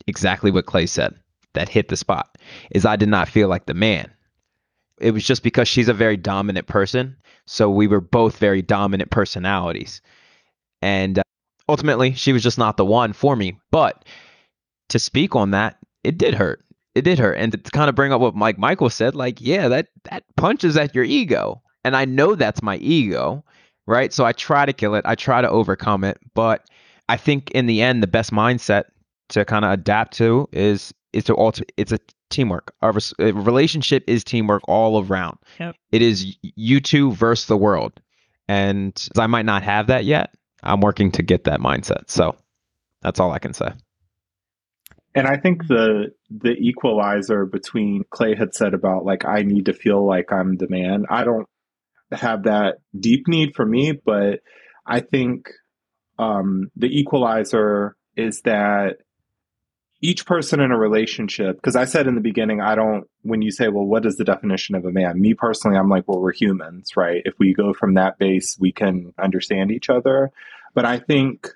[0.07, 1.15] Exactly what Clay said
[1.55, 2.39] that hit the spot
[2.71, 4.11] is I did not feel like the man.
[4.99, 7.17] It was just because she's a very dominant person.
[7.47, 10.01] So we were both very dominant personalities.
[10.81, 11.23] And uh,
[11.69, 13.59] ultimately she was just not the one for me.
[13.71, 14.05] But
[14.91, 16.65] to speak on that, it did hurt.
[16.95, 17.35] It did hurt.
[17.39, 20.77] And to kind of bring up what Mike Michael said, like, yeah, that that punches
[20.77, 21.63] at your ego.
[21.85, 23.45] And I know that's my ego,
[23.87, 24.13] right?
[24.13, 25.05] So I try to kill it.
[25.07, 26.19] I try to overcome it.
[26.35, 26.69] But
[27.09, 28.85] I think in the end, the best mindset
[29.31, 31.99] to kind of adapt to is is to all it's a
[32.31, 32.75] teamwork.
[32.81, 35.39] Our relationship is teamwork all around.
[35.61, 35.77] Yep.
[35.91, 38.01] It is you two versus the world,
[38.49, 40.35] and I might not have that yet.
[40.63, 42.09] I'm working to get that mindset.
[42.09, 42.37] So
[43.03, 43.73] that's all I can say.
[45.15, 49.75] And I think the the equalizer between Clay had said about like I need to
[49.75, 51.05] feel like I'm the man.
[51.11, 51.47] I don't
[52.13, 54.41] have that deep need for me, but
[54.87, 55.51] I think
[56.19, 58.99] um, the equalizer is that
[60.05, 63.53] each person in a relationship, because I said in the beginning, I don't, when you
[63.53, 65.21] say, well, what is the definition of a man?
[65.21, 67.23] Me personally, I'm like, well, we're humans, right?
[67.25, 70.33] If we go from that base, we can understand each other.
[70.75, 71.49] But I think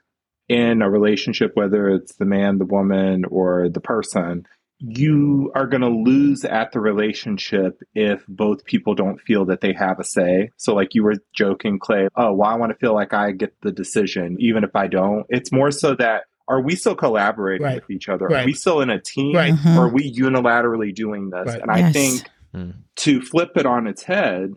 [0.48, 4.46] in a relationship, whether it's the man, the woman, or the person,
[4.79, 9.72] you are going to lose at the relationship if both people don't feel that they
[9.72, 10.51] have a say.
[10.57, 13.55] So, like you were joking, Clay, oh, well, I want to feel like I get
[13.62, 15.24] the decision, even if I don't.
[15.29, 17.77] It's more so that are we still collaborating right.
[17.77, 18.27] with each other?
[18.27, 18.43] Right.
[18.43, 19.35] Are we still in a team?
[19.35, 19.55] Right.
[19.55, 19.79] Mm-hmm.
[19.79, 21.55] Or are we unilaterally doing this?
[21.55, 22.74] And I think mm.
[22.97, 24.53] to flip it on its head,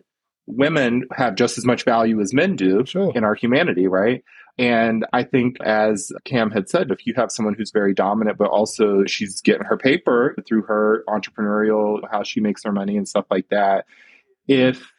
[0.56, 3.12] women have just as much value as men do sure.
[3.14, 4.24] in our humanity, right?
[4.58, 8.50] And I think, as Cam had said, if you have someone who's very dominant, but
[8.50, 13.24] also she's getting her paper through her entrepreneurial, how she makes her money and stuff
[13.30, 13.86] like that,
[14.48, 14.92] if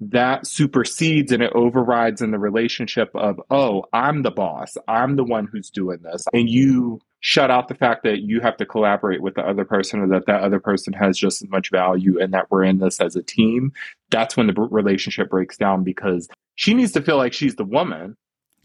[0.00, 5.24] that supersedes and it overrides in the relationship of, oh, I'm the boss, I'm the
[5.24, 9.22] one who's doing this, and you shut out the fact that you have to collaborate
[9.22, 12.32] with the other person or that that other person has just as much value and
[12.32, 13.72] that we're in this as a team,
[14.10, 18.16] that's when the relationship breaks down because she needs to feel like she's the woman.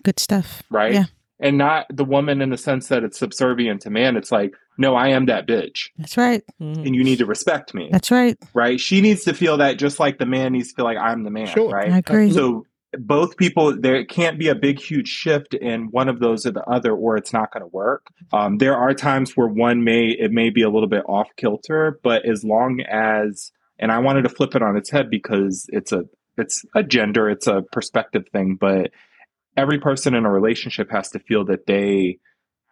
[0.03, 0.63] Good stuff.
[0.69, 0.93] Right?
[0.93, 1.05] Yeah
[1.41, 4.15] and not the woman in the sense that it's subservient to man.
[4.15, 5.89] It's like, no, I am that bitch.
[5.97, 6.43] That's right.
[6.61, 6.83] Mm-hmm.
[6.85, 7.89] And you need to respect me.
[7.91, 8.37] That's right.
[8.53, 8.79] Right.
[8.79, 11.31] She needs to feel that just like the man needs to feel like I'm the
[11.31, 11.47] man.
[11.47, 11.71] Sure.
[11.71, 11.91] Right.
[11.91, 12.31] I agree.
[12.31, 12.65] So
[12.99, 16.63] both people, there can't be a big, huge shift in one of those or the
[16.69, 18.07] other, or it's not going to work.
[18.33, 21.99] Um, there are times where one may, it may be a little bit off kilter,
[22.03, 25.91] but as long as, and I wanted to flip it on its head because it's
[25.91, 26.03] a,
[26.37, 28.91] it's a gender, it's a perspective thing, but
[29.55, 32.19] every person in a relationship has to feel that they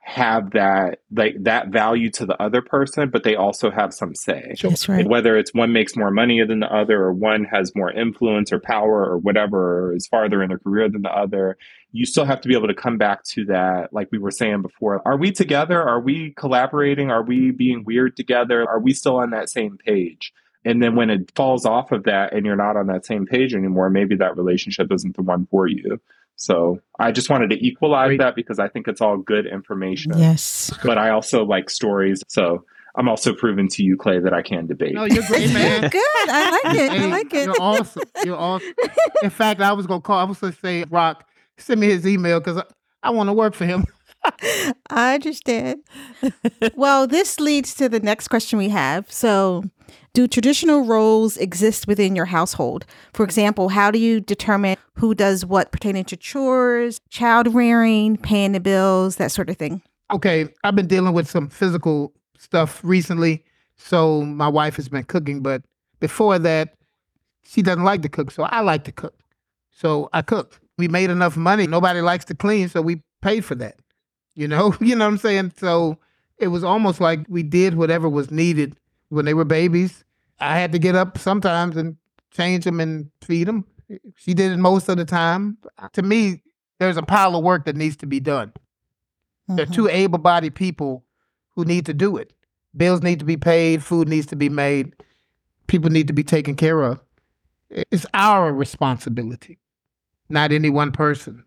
[0.10, 4.56] have that like that value to the other person, but they also have some say.
[4.60, 5.08] That's right.
[5.08, 8.60] Whether it's one makes more money than the other, or one has more influence or
[8.60, 11.58] power or whatever, or is farther in their career than the other,
[11.92, 14.64] you still have to be able to come back to that, like we were saying
[14.64, 15.08] before.
[15.08, 15.80] Are we together?
[15.80, 17.12] Are we collaborating?
[17.12, 18.68] Are we being weird together?
[18.68, 20.34] Are we still on that same page?
[20.66, 23.54] And then when it falls off of that and you're not on that same page
[23.54, 26.02] anymore, maybe that relationship isn't the one for you.
[26.40, 28.20] So I just wanted to equalize Great.
[28.20, 30.18] that because I think it's all good information.
[30.18, 30.72] Yes.
[30.84, 32.24] But I also like stories.
[32.30, 32.64] So
[32.96, 34.94] I'm also proving to you, Clay, that I can debate.
[34.94, 35.82] No, you're great, man.
[35.90, 36.02] good.
[36.30, 36.92] I like it.
[36.92, 37.46] Hey, I like it.
[37.46, 38.04] You're awesome.
[38.24, 38.74] You're awesome.
[39.22, 40.18] In fact, I was gonna call.
[40.18, 41.28] I was gonna say, Rock,
[41.58, 42.64] send me his email because I,
[43.04, 43.86] I want to work for him.
[44.90, 45.82] I understand.
[46.76, 49.12] well, this leads to the next question we have.
[49.12, 49.64] So,
[50.14, 52.86] do traditional roles exist within your household?
[53.14, 58.52] For example, how do you determine who does what pertaining to chores, child rearing, paying
[58.52, 59.82] the bills, that sort of thing?
[60.12, 63.44] Okay, I've been dealing with some physical stuff recently.
[63.78, 65.62] So, my wife has been cooking, but
[66.00, 66.76] before that,
[67.44, 68.32] she doesn't like to cook.
[68.32, 69.16] So, I like to cook.
[69.72, 70.60] So, I cook.
[70.78, 71.68] We made enough money.
[71.68, 72.68] Nobody likes to clean.
[72.68, 73.76] So, we paid for that.
[74.36, 75.54] You know, you know what I'm saying?
[75.58, 75.98] So
[76.38, 78.76] it was almost like we did whatever was needed
[79.10, 80.04] when they were babies.
[80.40, 81.98] I had to get up sometimes and
[82.32, 83.66] change them and feed them.
[84.16, 85.58] She did it most of the time.
[85.94, 86.42] To me,
[86.80, 88.50] there's a pile of work that needs to be done.
[88.50, 89.56] Mm-hmm.
[89.56, 91.04] There are two able-bodied people
[91.56, 92.34] who need to do it.
[92.78, 94.94] Bills need to be paid, food needs to be made,
[95.68, 97.00] people need to be taken care of.
[97.70, 99.58] It's our responsibility,
[100.30, 101.44] not any one person.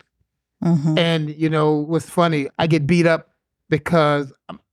[0.64, 0.98] Mm-hmm.
[0.98, 2.48] And you know what's funny?
[2.58, 3.30] I get beat up
[3.70, 4.32] because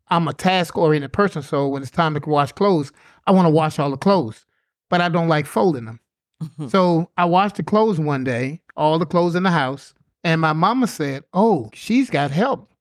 [0.10, 1.42] I'm, a task oriented person.
[1.42, 2.92] So when it's time to wash clothes,
[3.28, 4.46] I want to wash all the clothes,
[4.90, 6.00] but I don't like folding them.
[6.44, 6.68] Mm-hmm.
[6.68, 10.54] So I washed the clothes one day, all the clothes in the house, and my
[10.54, 12.72] mama said, "Oh, she's got help.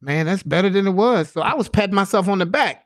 [0.00, 2.84] Man, that's better than it was." So I was patting myself on the back.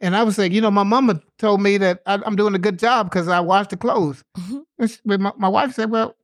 [0.00, 2.58] And I was saying, you know, my mama told me that I, am doing a
[2.58, 4.24] good job because I washed the clothes.
[4.38, 5.22] Mm-hmm.
[5.22, 6.16] My, my, wife said, well,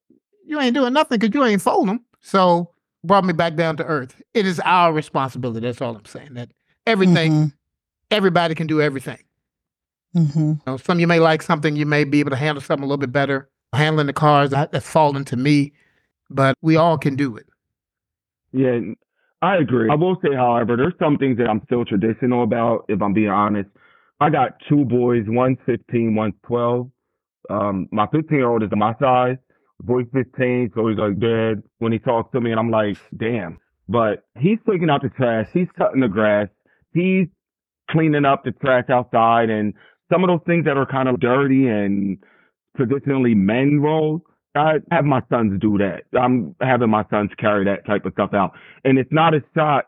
[0.47, 2.05] you ain't doing nothing because you ain't folding them.
[2.23, 2.71] So
[3.05, 4.21] brought me back down to earth.
[4.33, 5.61] It is our responsibility.
[5.67, 6.35] That's all I'm saying.
[6.35, 6.53] That
[6.87, 7.47] everything, mm-hmm.
[8.11, 9.19] everybody can do everything.
[10.15, 10.41] Mm-hmm.
[10.41, 12.87] You know, some you may like something, you may be able to handle something a
[12.87, 13.51] little bit better.
[13.73, 15.73] Handling the cars, that's fallen to me,
[16.31, 17.47] but we all can do it.
[18.53, 18.79] Yeah,
[19.43, 19.91] I agree.
[19.91, 23.29] I will say, however, there's some things that I'm still traditional about, if I'm being
[23.29, 23.69] honest.
[24.21, 26.91] I got two boys, one's 15, one's 12.
[27.51, 29.37] Um, my 15 year old is my size,
[29.81, 33.59] boy's 15, so he's like, Dad, when he talks to me, and I'm like, damn,
[33.89, 36.49] but he's taking out the trash, he's cutting the grass,
[36.97, 37.29] he's
[37.91, 39.75] cleaning up the trash outside, and
[40.13, 42.19] some of those things that are kind of dirty and
[42.77, 44.23] traditionally men roles.
[44.55, 46.05] I have my sons do that.
[46.19, 48.53] I'm having my sons carry that type of stuff out.
[48.85, 49.85] And it's not a shot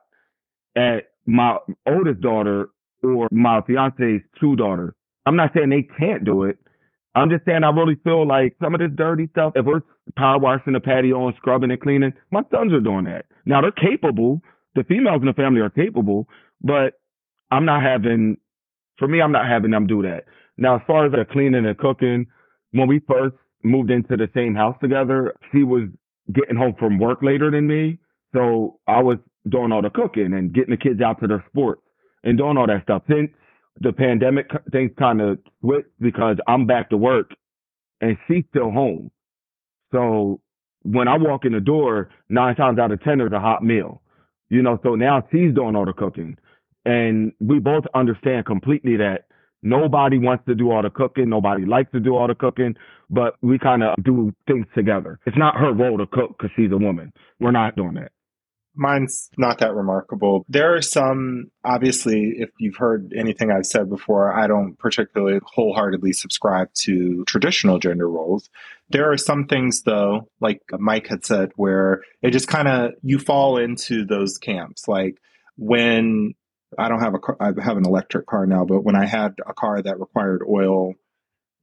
[0.77, 1.57] at my
[1.87, 2.69] oldest daughter
[3.03, 4.93] or my fiance's two daughters.
[5.25, 6.59] I'm not saying they can't do it.
[7.15, 9.81] I'm just saying I really feel like some of this dirty stuff, if we're
[10.17, 13.27] power washing the patio and scrubbing and cleaning, my sons are doing that.
[13.45, 14.41] Now they're capable.
[14.75, 16.29] The females in the family are capable,
[16.63, 16.95] but
[17.51, 18.37] I'm not having,
[18.99, 20.25] for me, I'm not having them do that.
[20.57, 22.27] Now, as far as the cleaning and cooking,
[22.73, 25.89] when we first moved into the same house together, she was
[26.33, 27.99] getting home from work later than me.
[28.35, 29.19] So I was
[29.49, 31.83] doing all the cooking and getting the kids out to their sports
[32.25, 33.03] and doing all that stuff.
[33.09, 33.31] Since
[33.81, 37.31] the pandemic, things kind of switched because I'm back to work
[38.01, 39.11] and she's still home.
[39.93, 40.41] So
[40.83, 44.03] when I walk in the door, nine times out of ten, there's a hot meal.
[44.51, 46.37] You know, so now she's doing all the cooking.
[46.85, 49.27] And we both understand completely that
[49.63, 51.29] nobody wants to do all the cooking.
[51.29, 52.77] Nobody likes to do all the cooking,
[53.11, 55.19] but we kind of do things together.
[55.27, 57.13] It's not her role to cook because she's a woman.
[57.41, 58.13] We're not doing that.
[58.75, 60.47] Mine's not that remarkable.
[60.49, 66.13] There are some, obviously, if you've heard anything I've said before, I don't particularly wholeheartedly
[66.13, 68.49] subscribe to traditional gender roles.
[68.89, 73.19] There are some things, though, like Mike had said, where it just kind of, you
[73.19, 74.87] fall into those camps.
[74.87, 75.19] Like
[75.57, 76.35] when
[76.77, 79.37] I don't have a car, I have an electric car now, but when I had
[79.47, 80.95] a car that required oil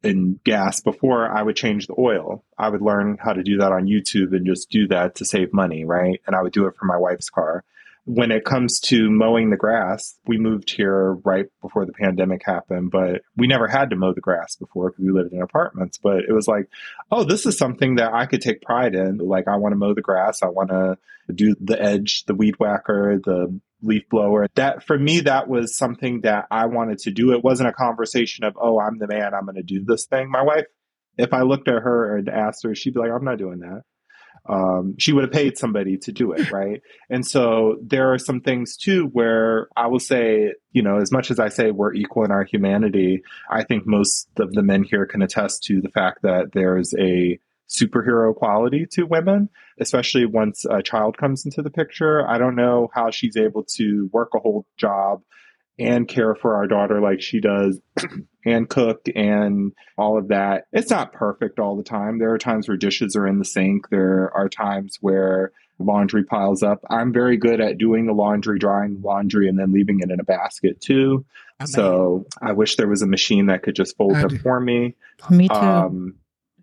[0.05, 2.43] and gas before I would change the oil.
[2.57, 5.53] I would learn how to do that on YouTube and just do that to save
[5.53, 6.21] money, right?
[6.25, 7.63] And I would do it for my wife's car.
[8.07, 12.91] When it comes to mowing the grass, we moved here right before the pandemic happened,
[12.91, 15.97] but we never had to mow the grass before because we lived in apartments.
[15.97, 16.69] But it was like,
[17.11, 19.17] oh, this is something that I could take pride in.
[19.17, 20.43] Like, I want to mow the grass.
[20.43, 20.99] I want to
[21.33, 24.47] do the edge, the weed whacker, the leaf blower.
[24.55, 27.33] That for me, that was something that I wanted to do.
[27.33, 30.29] It wasn't a conversation of, oh, I'm the man, I'm going to do this thing.
[30.29, 30.65] My wife,
[31.17, 33.81] if I looked at her and asked her, she'd be like, I'm not doing that.
[34.47, 36.81] Um, she would have paid somebody to do it, right?
[37.09, 41.31] and so there are some things too where I will say, you know, as much
[41.31, 45.05] as I say we're equal in our humanity, I think most of the men here
[45.05, 47.39] can attest to the fact that there's a
[47.69, 52.27] superhero quality to women, especially once a child comes into the picture.
[52.27, 55.21] I don't know how she's able to work a whole job
[55.77, 57.79] and care for our daughter like she does
[58.45, 60.65] and cook and all of that.
[60.71, 62.19] It's not perfect all the time.
[62.19, 63.89] There are times where dishes are in the sink.
[63.89, 66.79] There are times where laundry piles up.
[66.89, 70.23] I'm very good at doing the laundry, drying laundry, and then leaving it in a
[70.23, 71.25] basket too.
[71.65, 74.95] so I wish there was a machine that could just fold it for me.
[75.29, 75.53] Me too.
[75.53, 76.15] Um,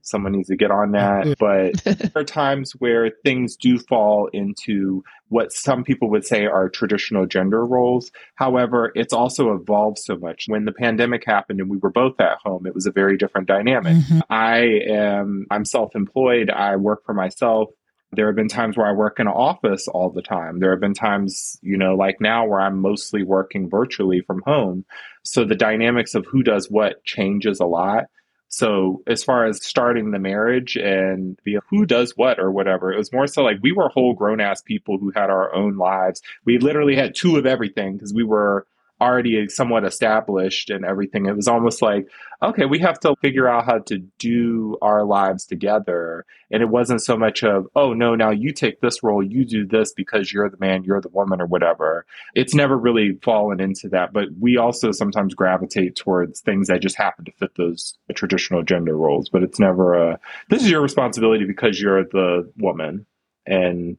[0.02, 1.38] someone needs to get on that.
[1.38, 6.68] But there are times where things do fall into what some people would say are
[6.68, 8.10] traditional gender roles.
[8.34, 10.44] However, it's also evolved so much.
[10.46, 13.48] When the pandemic happened and we were both at home, it was a very different
[13.48, 13.96] dynamic.
[13.96, 14.20] Mm-hmm.
[14.28, 14.58] I
[14.90, 16.50] am I'm self-employed.
[16.50, 17.70] I work for myself.
[18.14, 20.58] There have been times where I work in an office all the time.
[20.58, 24.84] There have been times, you know, like now where I'm mostly working virtually from home.
[25.22, 28.04] So the dynamics of who does what changes a lot.
[28.52, 32.98] So as far as starting the marriage and the who does what or whatever, it
[32.98, 36.20] was more so like we were whole grown ass people who had our own lives.
[36.44, 38.66] We literally had two of everything because we were
[39.02, 41.26] already somewhat established and everything.
[41.26, 42.08] It was almost like,
[42.40, 46.24] okay, we have to figure out how to do our lives together.
[46.52, 49.66] And it wasn't so much of, oh, no, now you take this role, you do
[49.66, 52.06] this because you're the man, you're the woman, or whatever.
[52.36, 54.12] It's never really fallen into that.
[54.12, 58.96] But we also sometimes gravitate towards things that just happen to fit those traditional gender
[58.96, 59.28] roles.
[59.28, 63.06] But it's never a, this is your responsibility because you're the woman.
[63.46, 63.98] And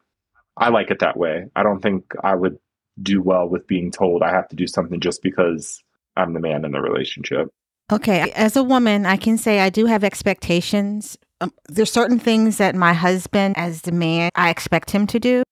[0.55, 1.47] I like it that way.
[1.57, 2.57] I don't think I would
[3.01, 5.83] do well with being told I have to do something just because
[6.15, 7.49] I'm the man in the relationship.
[7.91, 11.17] Okay, as a woman, I can say I do have expectations.
[11.41, 15.43] Um, there's certain things that my husband, as the man, I expect him to do.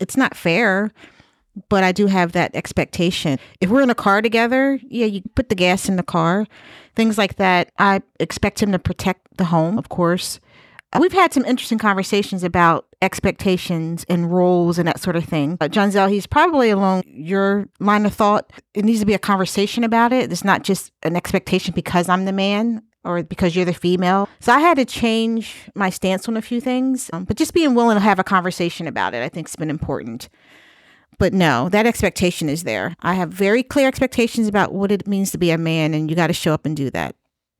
[0.00, 0.92] It's not fair,
[1.68, 3.38] but I do have that expectation.
[3.60, 6.46] If we're in a car together, yeah, you put the gas in the car,
[6.94, 7.70] things like that.
[7.78, 10.40] I expect him to protect the home, of course.
[10.98, 15.56] We've had some interesting conversations about expectations and roles and that sort of thing.
[15.60, 18.52] Uh, Johnzelle, he's probably along your line of thought.
[18.74, 20.32] It needs to be a conversation about it.
[20.32, 24.28] It's not just an expectation because I'm the man or because you're the female.
[24.40, 27.74] So I had to change my stance on a few things, um, but just being
[27.74, 30.28] willing to have a conversation about it, I think, has been important.
[31.18, 32.94] But no, that expectation is there.
[33.00, 36.16] I have very clear expectations about what it means to be a man, and you
[36.16, 37.14] got to show up and do that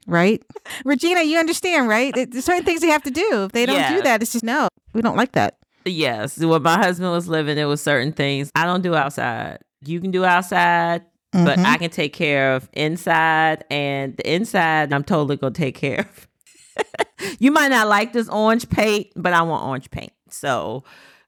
[0.07, 0.43] right?
[0.85, 2.15] Regina, you understand, right?
[2.15, 3.45] There's certain things they have to do.
[3.45, 3.97] If they don't yeah.
[3.97, 5.57] do that, it's just no, we don't like that.
[5.85, 9.59] Yes, when my husband was living, there was certain things I don't do outside.
[9.85, 11.03] You can do outside,
[11.33, 11.65] but Mhm.
[11.65, 16.29] I can take care of inside, and the inside I'm totally gonna take care of.
[17.39, 20.13] you might not like this orange paint, but I want orange paint.
[20.29, 20.85] So,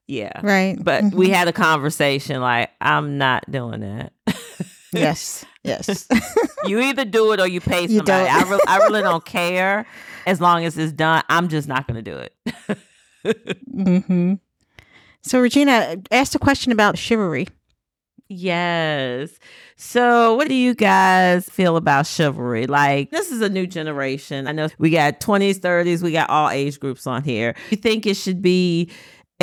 [0.07, 0.39] yeah.
[0.43, 0.77] right.
[0.81, 1.33] But we Mhm.
[1.33, 4.13] had a conversation like I'm not doing that.
[4.93, 6.07] yes, yes.
[6.65, 8.25] you either do it or you pay You somebody.
[8.25, 8.47] don't.
[8.47, 9.85] I, re- I really don't care
[10.25, 11.23] as long as it's done.
[11.29, 12.77] I'm just not going to do it.
[13.71, 14.33] hmm
[15.21, 17.47] So, Regina, asked a question about chivalry.
[18.29, 19.31] yes.
[19.75, 22.67] So, what do you guys feel about chivalry?
[22.67, 24.47] Like, this is a new generation.
[24.47, 27.53] I know we got 20s, 30s, we got all age groups on here.
[27.69, 28.89] You think it should be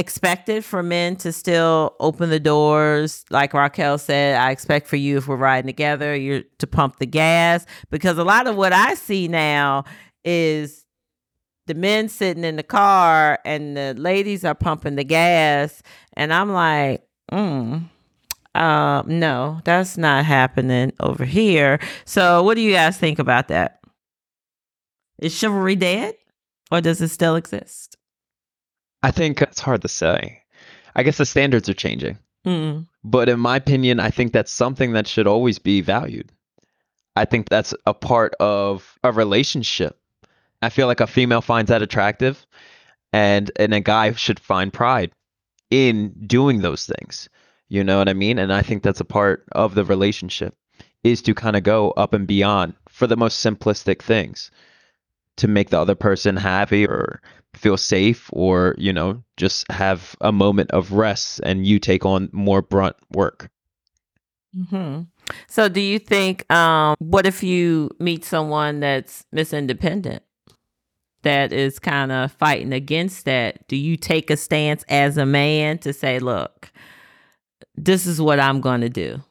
[0.00, 3.24] expected for men to still open the doors.
[3.30, 7.06] Like raquel said i expect for you if we're riding together you're to pump the
[7.06, 7.66] gas.
[7.90, 9.84] Because a lot of what i see now
[10.24, 10.86] is
[11.66, 15.82] the men sitting in the car and the ladies are pumping the gas.
[16.14, 17.84] And i'm like mm,
[18.54, 21.78] uh, no that's not happening over here.
[22.06, 23.80] So what do you guys think about that?
[25.18, 26.14] Is chivalry dead
[26.72, 27.98] or does it still exist
[29.02, 30.42] I think it's hard to say.
[30.94, 32.18] I guess the standards are changing.
[32.44, 32.86] mm.
[33.02, 36.30] But in my opinion, I think that's something that should always be valued.
[37.16, 39.98] I think that's a part of a relationship.
[40.62, 42.46] I feel like a female finds that attractive
[43.12, 45.12] and and a guy should find pride
[45.70, 47.28] in doing those things.
[47.68, 48.38] You know what I mean?
[48.38, 50.54] And I think that's a part of the relationship
[51.02, 54.50] is to kind of go up and beyond for the most simplistic things
[55.40, 57.20] to make the other person happy or
[57.54, 62.28] feel safe or, you know, just have a moment of rest and you take on
[62.32, 63.50] more brunt work.
[64.54, 65.02] hmm
[65.48, 70.22] So, do you think, um, what if you meet someone that's Miss Independent
[71.22, 73.66] that is kind of fighting against that?
[73.68, 76.70] Do you take a stance as a man to say, look,
[77.76, 79.22] this is what I'm going to do?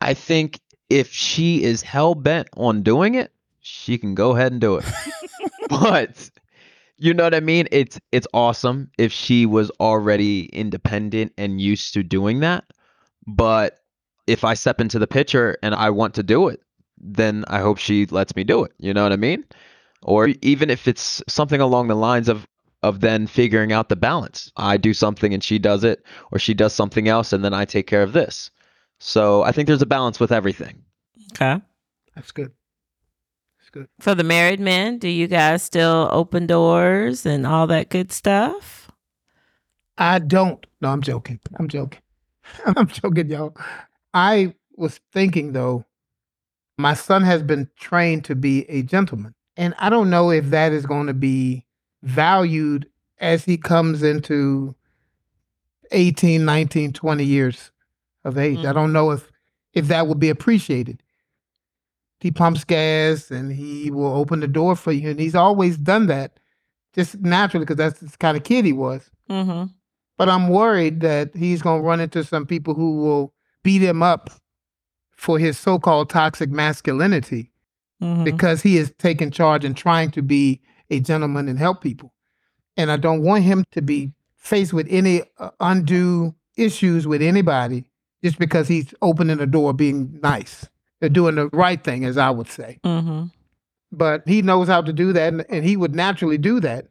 [0.00, 0.60] I think
[0.90, 3.32] if she is hell bent on doing it,
[3.66, 4.84] she can go ahead and do it.
[5.68, 6.30] but
[6.98, 7.66] you know what I mean?
[7.72, 12.64] It's it's awesome if she was already independent and used to doing that.
[13.26, 13.80] But
[14.28, 16.60] if I step into the picture and I want to do it,
[16.98, 18.72] then I hope she lets me do it.
[18.78, 19.44] You know what I mean?
[20.02, 22.46] Or even if it's something along the lines of
[22.84, 24.52] of then figuring out the balance.
[24.56, 27.64] I do something and she does it, or she does something else and then I
[27.64, 28.50] take care of this.
[29.00, 30.84] So I think there's a balance with everything.
[31.32, 31.60] Okay.
[32.14, 32.52] That's good.
[33.66, 33.88] That's good.
[34.00, 38.90] For the married men, do you guys still open doors and all that good stuff?
[39.98, 40.64] I don't.
[40.80, 41.40] No, I'm joking.
[41.58, 42.00] I'm joking.
[42.76, 43.56] I'm joking, y'all.
[44.14, 45.84] I was thinking though,
[46.78, 49.34] my son has been trained to be a gentleman.
[49.56, 51.64] And I don't know if that is going to be
[52.02, 52.88] valued
[53.18, 54.74] as he comes into
[55.92, 57.72] 18, 19, 20 years
[58.24, 58.58] of age.
[58.58, 58.74] I Mhm.
[58.74, 59.30] don't know if
[59.72, 61.02] if that will be appreciated.
[62.20, 65.10] He pumps gas and he will open the door for you.
[65.10, 66.38] And he's always done that
[66.94, 69.10] just naturally because that's the kind of kid he was.
[69.30, 69.64] Mm-hmm.
[70.16, 74.02] But I'm worried that he's going to run into some people who will beat him
[74.02, 74.30] up
[75.12, 77.50] for his so called toxic masculinity
[78.02, 78.24] Mm-hmm.
[78.24, 80.60] because he is taking charge and trying to be
[80.90, 82.12] a gentleman and help people.
[82.76, 87.86] And I don't want him to be faced with any uh, undue issues with anybody
[88.22, 90.68] just because he's opening the door being nice.
[91.00, 92.78] They're doing the right thing, as I would say.
[92.84, 93.26] Mm-hmm.
[93.92, 96.86] But he knows how to do that and, and he would naturally do that.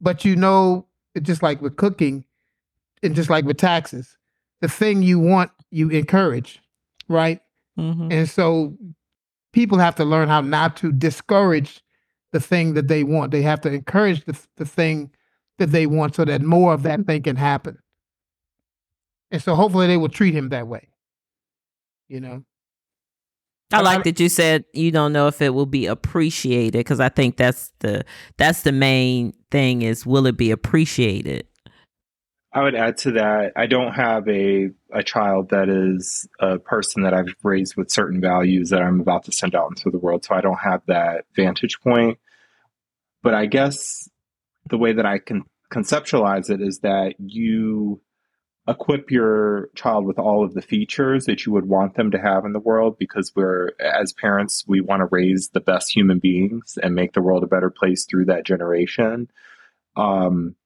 [0.00, 0.86] But you know,
[1.22, 2.24] just like with cooking
[3.02, 4.16] and just like with taxes,
[4.60, 6.60] the thing you want, you encourage,
[7.08, 7.40] right?
[7.78, 8.10] Mm-hmm.
[8.10, 8.76] And so
[9.52, 11.82] people have to learn how not to discourage
[12.32, 13.30] the thing that they want.
[13.32, 15.10] They have to encourage the, the thing
[15.58, 17.78] that they want so that more of that thing can happen.
[19.30, 20.88] And so hopefully they will treat him that way.
[22.08, 22.44] You know?
[23.72, 27.00] I I- like that you said you don't know if it will be appreciated because
[27.00, 28.04] I think that's the
[28.36, 31.46] that's the main thing is will it be appreciated?
[32.52, 33.52] I would add to that.
[33.54, 38.20] I don't have a a child that is a person that I've raised with certain
[38.20, 41.26] values that I'm about to send out into the world, so I don't have that
[41.34, 42.18] vantage point.
[43.22, 44.08] But I guess
[44.70, 48.00] the way that I can conceptualize it is that you
[48.68, 52.44] equip your child with all of the features that you would want them to have
[52.44, 56.76] in the world because we're as parents we want to raise the best human beings
[56.82, 59.30] and make the world a better place through that generation.
[59.94, 60.56] Um,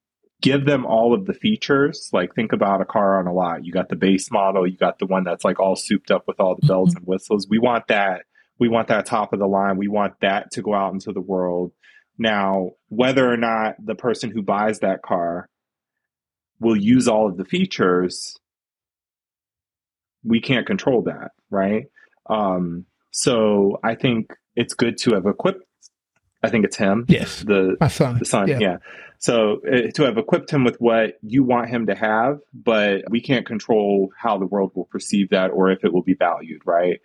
[0.41, 2.09] give them all of the features.
[2.11, 3.63] Like think about a car on a lot.
[3.65, 4.67] You got the base model.
[4.67, 7.47] You got the one that's like all souped up with all the bells and whistles.
[7.47, 8.23] We want that.
[8.57, 9.77] We want that top of the line.
[9.77, 11.71] We want that to go out into the world.
[12.17, 15.49] Now whether or not the person who buys that car
[16.61, 18.37] will use all of the features,
[20.23, 21.85] we can't control that, right?
[22.29, 25.65] Um, so I think it's good to have equipped.
[26.43, 27.05] I think it's him.
[27.07, 27.41] Yes.
[27.41, 28.19] The My son.
[28.19, 28.47] the son.
[28.47, 28.59] Yeah.
[28.59, 28.77] Yeah.
[29.17, 33.21] So uh, to have equipped him with what you want him to have, but we
[33.21, 36.99] can't control how the world will perceive that or if it will be valued, right?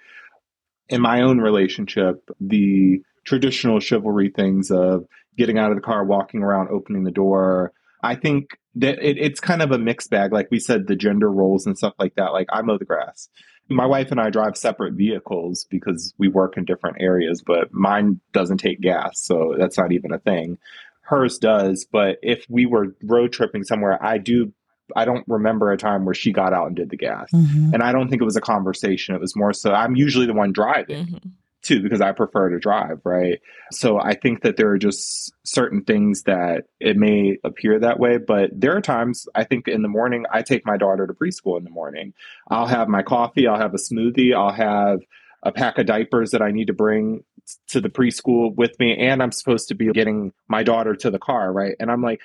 [0.89, 5.07] In my own relationship, the traditional chivalry things of
[5.37, 7.73] getting out of the car, walking around, opening the door,
[8.07, 10.33] I think that it, it's kind of a mixed bag.
[10.33, 12.33] Like we said, the gender roles and stuff like that.
[12.33, 13.29] Like I mow the grass.
[13.69, 18.21] My wife and I drive separate vehicles because we work in different areas, but mine
[18.33, 20.59] doesn't take gas, so that's not even a thing.
[21.01, 24.53] Hers does, but if we were road tripping somewhere, I do.
[24.95, 27.73] I don't remember a time where she got out and did the gas, Mhm.
[27.75, 29.17] and I don't think it was a conversation.
[29.17, 29.73] It was more so.
[29.73, 31.31] I'm usually the one driving Mhm.
[31.67, 33.41] Too because I prefer to drive, right?
[33.73, 38.19] So I think that there are just certain things that it may appear that way,
[38.19, 41.59] but there are times I think in the morning I take my daughter to preschool
[41.59, 42.15] in the morning.
[42.49, 45.01] I'll have my coffee, I'll have a smoothie, I'll have
[45.43, 47.25] a pack of diapers that I need to bring
[47.69, 51.19] to the preschool with me and I'm supposed to be getting my daughter to the
[51.19, 51.75] car, right?
[51.79, 52.21] And I'm like,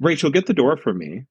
[0.00, 1.24] "Rachel, get the door for me."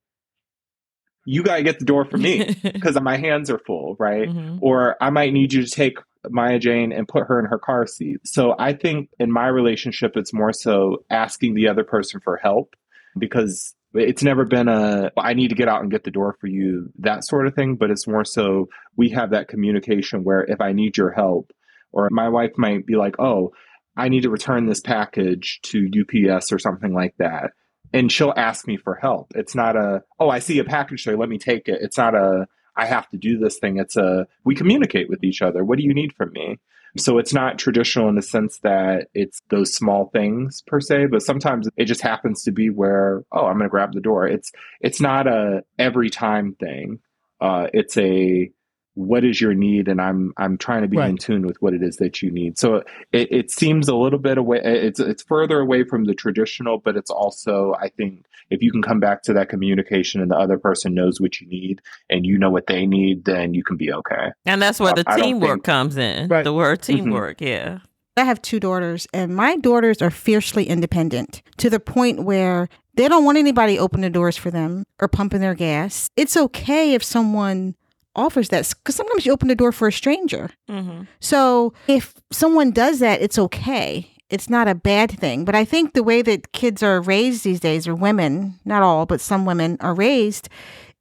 [1.27, 4.29] You got to get the door for me because my hands are full, right?
[4.29, 4.59] Mhm.
[4.61, 5.97] or I might need you to take
[6.29, 8.17] Maya Jane and put her in her car seat.
[8.25, 12.75] So I think in my relationship, it's more so asking the other person for help
[13.17, 16.47] because it's never been a I need to get out and get the door for
[16.47, 17.75] you that sort of thing.
[17.75, 21.51] But it's more so we have that communication where if I need your help,
[21.91, 23.51] or my wife might be like, oh,
[23.97, 27.51] I need to return this package to UPS or something like that.
[27.93, 29.31] And she'll ask me for help.
[29.35, 31.79] It's not a, oh, I see a package there, let me take it.
[31.81, 32.47] It's not a,
[32.77, 33.77] I have to do this thing.
[33.77, 35.63] It's a we communicate with each other.
[35.63, 36.59] What do you need from me?
[36.97, 41.21] So it's not traditional in the sense that it's those small things per se, but
[41.21, 44.27] sometimes it just happens to be where oh, I'm going to grab the door.
[44.27, 46.99] It's it's not a every time thing.
[47.41, 48.49] Uh, it's a
[48.95, 51.83] what is your need, and I'm I'm trying to be in tune with what it
[51.83, 52.57] is that you need.
[52.57, 52.77] So
[53.11, 54.59] it, it seems a little bit away.
[54.63, 58.81] It's it's further away from the traditional, but it's also I think if you can
[58.81, 62.37] come back to that communication and the other person knows what you need and you
[62.37, 64.29] know what they need, then you can be okay.
[64.45, 66.27] And that's where the I- I teamwork think- comes in.
[66.27, 66.43] Right.
[66.43, 66.83] The word Mhm.
[66.83, 67.79] teamwork, yeah.
[68.17, 73.09] I have two daughters, and my daughters are fiercely independent to the point where they
[73.09, 76.07] don't want anybody open the doors for them or pumping their gas.
[76.15, 77.75] It's okay if someone
[78.15, 80.49] offers that because sometimes you open the door for a stranger.
[80.69, 81.03] Mm-hmm.
[81.19, 84.09] So if someone does that, it's okay.
[84.29, 85.45] It's not a bad thing.
[85.45, 89.05] But I think the way that kids are raised these days, or women, not all,
[89.05, 90.49] but some women are raised,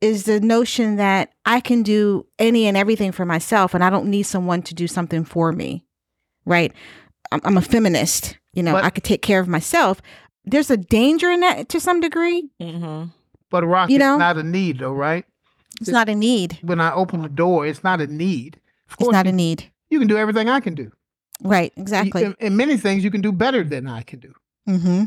[0.01, 4.11] is the notion that I can do any and everything for myself and I don't
[4.11, 5.87] need someone to do something for me.
[6.45, 6.73] Right?
[7.33, 8.37] I'm, I'm a feminist.
[8.53, 10.03] You know, But- I could take care of myself.
[10.45, 12.51] There's a danger in that to some degree.
[12.61, 13.09] Mm-hmm.
[13.51, 14.19] But Rock, You it's know?
[14.19, 15.25] not a need, though, right?
[15.81, 16.59] It's not a need.
[16.63, 18.57] When I open the door, it's not a need.
[18.89, 19.71] Of It's course, not a need.
[19.91, 20.91] you can do everything I can do.
[21.43, 21.73] Right.
[21.77, 22.23] You- Exactly.
[22.25, 24.33] in, in many things, you can do better than I can do.
[24.69, 25.05] Mm-hmm.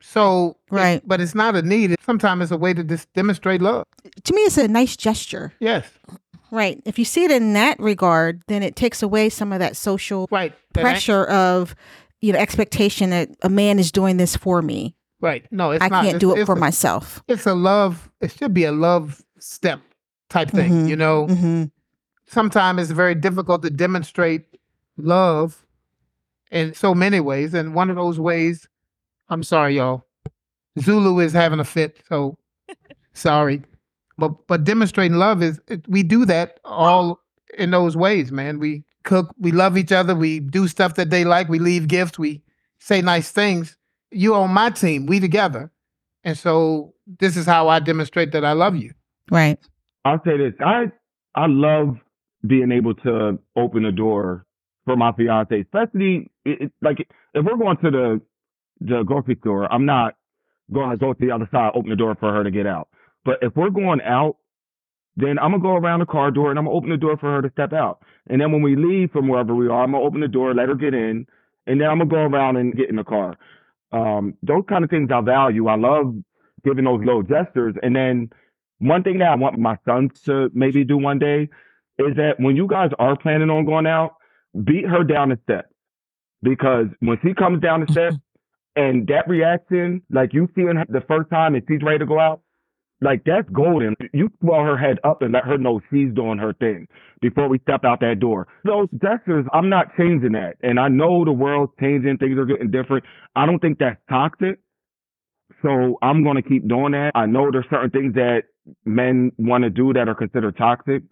[0.00, 1.02] So, it- Right.
[1.06, 1.96] but it's not a need.
[2.04, 3.84] Sometimes it's a way to just demonstrate love.
[4.24, 5.52] To me, it's a nice gesture.
[5.60, 5.86] Yes,
[6.50, 6.80] Right.
[6.86, 10.26] If you see it in that regard, then it takes away some of that social
[10.30, 10.54] right.
[10.72, 11.74] That pressure of,
[12.22, 14.96] you know, expectation that a man is doing this for me.
[15.20, 15.44] Right.
[15.50, 16.04] No, it's I not.
[16.04, 17.22] can't It's- do it for a- myself.
[17.28, 18.10] It's a love.
[18.22, 19.80] It should be a love step
[20.30, 20.72] type thing.
[20.72, 20.88] Mhm.
[20.88, 21.64] You know, hmm
[22.30, 24.44] sometimes it's very difficult to demonstrate
[24.98, 25.64] love
[26.50, 27.54] in so many ways.
[27.54, 28.68] And one of those ways,
[29.30, 30.04] I'm sorry, y'all.
[30.78, 32.36] Zulu is having a fit, so
[33.14, 33.62] sorry.
[34.18, 37.20] But but demonstrating love is it, we do that all
[37.56, 38.58] in those ways, man.
[38.58, 42.18] We cook, we love each other, we do stuff that they like, we leave gifts,
[42.18, 42.42] we
[42.78, 43.76] say nice things.
[44.10, 45.70] You on my team, we together.
[46.24, 48.92] And so this is how I demonstrate that I love you.
[49.30, 49.58] Right.
[50.08, 50.54] I'll say this.
[50.60, 50.86] I
[51.34, 51.96] I love
[52.46, 54.46] being able to open the door
[54.86, 56.98] for my fiance, especially it, it- like
[57.34, 58.20] if we're going to the
[58.80, 60.14] the grocery store, I'm not
[60.72, 62.88] going to go to the other side, open the door for her to get out.
[63.24, 64.36] But if we're going out,
[65.16, 67.30] then I'm gonna go around the car door and I'm gonna open the door for
[67.36, 68.02] her to step out.
[68.28, 70.68] And then when we leave from wherever we are, I'm gonna open the door, let
[70.68, 71.26] her get in,
[71.66, 73.36] and then I'm gonna go around and get in the car.
[73.92, 75.68] Um, those kind of things I value.
[75.68, 76.14] I love
[76.64, 77.74] giving those little gestures.
[77.82, 78.30] And then
[78.78, 81.48] one thing that I want my son to maybe do one day
[81.98, 84.16] is that when you guys are planning on going out,
[84.64, 85.68] beat her down the steps.
[86.42, 88.16] Because when she comes down the steps
[88.76, 92.20] and that reaction, like you seeing her the first time and she's ready to go
[92.20, 92.40] out,
[93.00, 93.94] like that's golden.
[94.12, 96.88] You swell her head up and let her know she's doing her thing
[97.20, 98.48] before we step out that door.
[98.64, 100.56] Those gestures, I'm not changing that.
[100.62, 103.04] And I know the world's changing, things are getting different.
[103.36, 104.58] I don't think that's toxic.
[105.62, 107.12] So I'm going to keep doing that.
[107.14, 108.44] I know there's certain things that
[108.84, 111.02] men want to do that are considered toxic,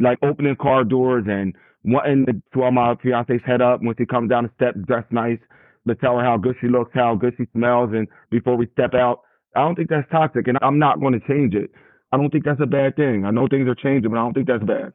[0.00, 1.54] like opening car doors and
[1.84, 5.38] wanting to swell my fiance's head up when she comes down the steps dressed nice
[5.86, 8.94] to tell her how good she looks, how good she smells, and before we step
[8.94, 9.20] out.
[9.54, 11.70] I don't think that's toxic, and I'm not going to change it.
[12.12, 13.24] I don't think that's a bad thing.
[13.24, 14.92] I know things are changing, but I don't think that's bad.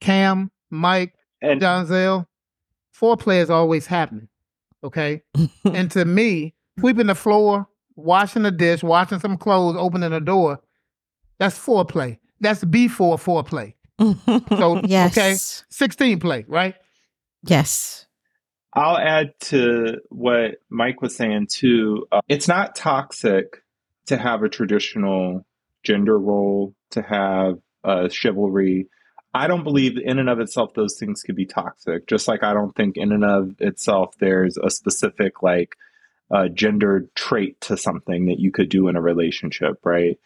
[0.00, 2.26] Cam, Mike, And Johnzelle,
[2.98, 4.28] foreplay is always happening.
[4.82, 5.22] Okay.
[5.64, 10.60] and to me, sweeping the floor, washing the dish, washing some clothes, opening a door,
[11.38, 12.18] that's foreplay.
[12.40, 13.74] That's before foreplay.
[13.98, 15.16] So Yes.
[15.16, 15.34] okay,
[15.70, 16.74] 16 play, right?
[17.42, 18.06] Yes.
[18.72, 22.06] I'll add to what Mike was saying too.
[22.10, 23.62] Uh, it's not toxic
[24.06, 25.46] to have a traditional
[25.84, 28.88] gender role, to have uh, chivalry.
[29.32, 32.06] I don't believe in and of itself those things could be toxic.
[32.06, 35.76] Just like I don't think in and of itself there's a specific like
[36.30, 40.18] uh, gendered trait to something that you could do in a relationship, right?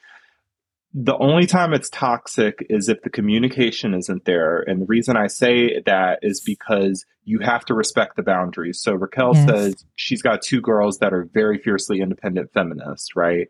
[0.95, 4.61] The only time it's toxic is if the communication isn't there.
[4.61, 8.81] And the reason I say that is because you have to respect the boundaries.
[8.81, 9.47] So Raquel Yes.
[9.47, 13.49] says she's got two girls that are very fiercely independent feminists, right?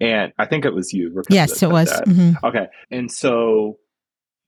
[0.00, 1.36] And I think it was you, Raquel.
[1.36, 1.88] Yes, it was.
[2.06, 2.42] Mhm.
[2.42, 2.66] Okay.
[2.90, 3.78] And so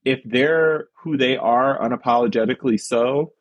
[0.03, 3.31] if they're who they are unapologetically so,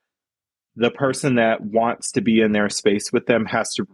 [0.77, 3.87] the person that wants to be in their space with them has to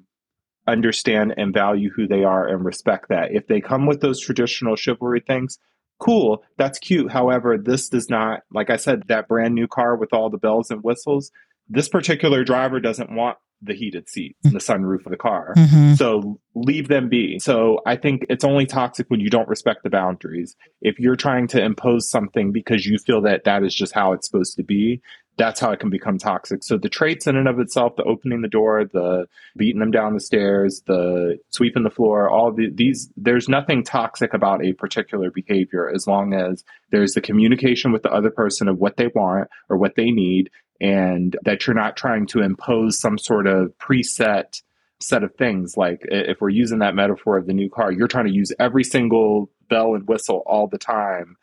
[0.71, 3.33] understand and value who they are and respect that.
[3.33, 5.59] If they come with those traditional chivalry things,
[5.99, 7.13] cool, that's cute.
[7.13, 10.71] However, this does not, like I said, that brand new car with all the bells
[10.71, 11.31] and whistles,
[11.69, 15.53] this particular driver doesn't want the heated seats and the sunroof of the car.
[15.55, 15.95] Mhm.
[15.97, 17.39] So leave them be.
[17.39, 20.57] So I think it's only toxic when you don't respect the boundaries.
[20.81, 24.27] If you're trying to impose something because you feel that that is just how it's
[24.27, 25.03] supposed to be,
[25.41, 26.63] that's how it can become toxic.
[26.63, 29.27] So the traits in and of itself, the opening the door, the
[29.57, 34.35] beating them down the stairs, the sweeping the floor, all the, these, there's nothing toxic
[34.35, 38.79] about a particular behavior as long as there's the communication with the other person of
[38.79, 43.17] what they want or what they need and that you're not trying to impose some
[43.17, 44.61] sort of preset
[45.01, 45.75] set of things.
[45.75, 48.85] Like if we're using that metaphor of the new car, you're trying to use every
[48.85, 51.39] single bell and whistle all the time,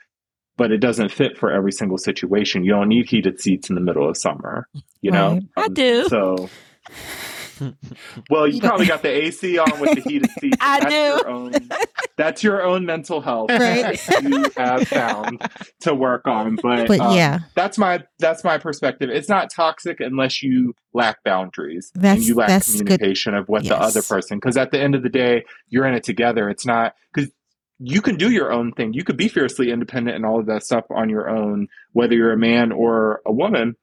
[0.57, 2.63] but it doesn't fit for every single situation.
[2.63, 4.67] You don't need heated seats in the middle of summer,
[5.01, 5.33] you know?
[5.33, 5.43] Right.
[5.57, 6.07] I do.
[6.09, 6.49] So,
[8.29, 10.57] well, you probably got the AC on with the heated seats.
[10.61, 10.95] I that's do.
[10.95, 11.53] Your own,
[12.15, 13.99] that's your own mental health Right.
[14.07, 15.41] that you have found
[15.81, 16.55] to work on.
[16.61, 17.39] But, But um, yeah.
[17.55, 19.09] that's my that's my perspective.
[19.09, 22.85] It's not toxic unless you lack boundaries and That's- you lack that's good.
[22.87, 24.37] communication of what the other person.
[24.37, 26.49] Because at the end of the day, you're in it together.
[26.49, 27.31] It's not because
[27.79, 28.93] you can do your own thing.
[28.93, 32.33] You could be fiercely independent and all of that stuff on your own, whether you're
[32.33, 33.75] a man or a woman.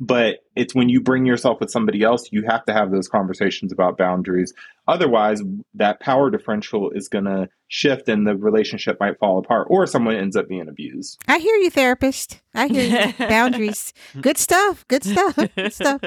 [0.00, 3.72] But it's when you bring yourself with somebody else, you have to have those conversations
[3.72, 4.54] about boundaries.
[4.86, 5.42] Otherwise,
[5.74, 10.14] that power differential is going to shift and the relationship might fall apart or someone
[10.14, 11.20] ends up being abused.
[11.26, 12.40] I hear you, therapist.
[12.54, 13.26] I hear you.
[13.28, 13.92] Boundaries.
[14.20, 14.86] Good stuff.
[14.86, 15.36] Good stuff.
[15.56, 16.00] Good stuff.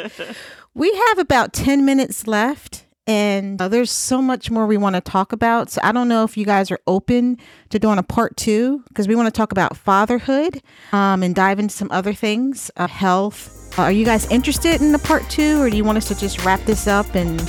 [0.73, 5.01] We have about 10 minutes left, and uh, there's so much more we want to
[5.01, 5.69] talk about.
[5.69, 7.37] So I don't know if you guys are open
[7.69, 10.61] to doing a part two because we want to talk about fatherhood
[10.91, 13.57] um, and dive into some other things, uh, health.
[13.77, 16.15] Uh, are you guys interested in the part two, or do you want us to
[16.15, 17.39] just wrap this up and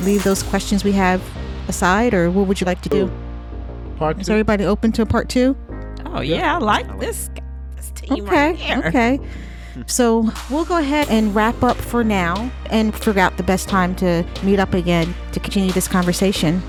[0.00, 1.22] leave those questions we have
[1.68, 3.10] aside, or what would you like to do?
[3.98, 5.56] Part Is everybody open to a part two?
[6.06, 7.30] Oh yeah, I like this
[7.76, 8.48] this team Okay.
[8.50, 8.82] right here.
[8.86, 9.20] Okay.
[9.86, 13.94] So we'll go ahead and wrap up for now and figure out the best time
[13.96, 16.62] to meet up again to continue this conversation.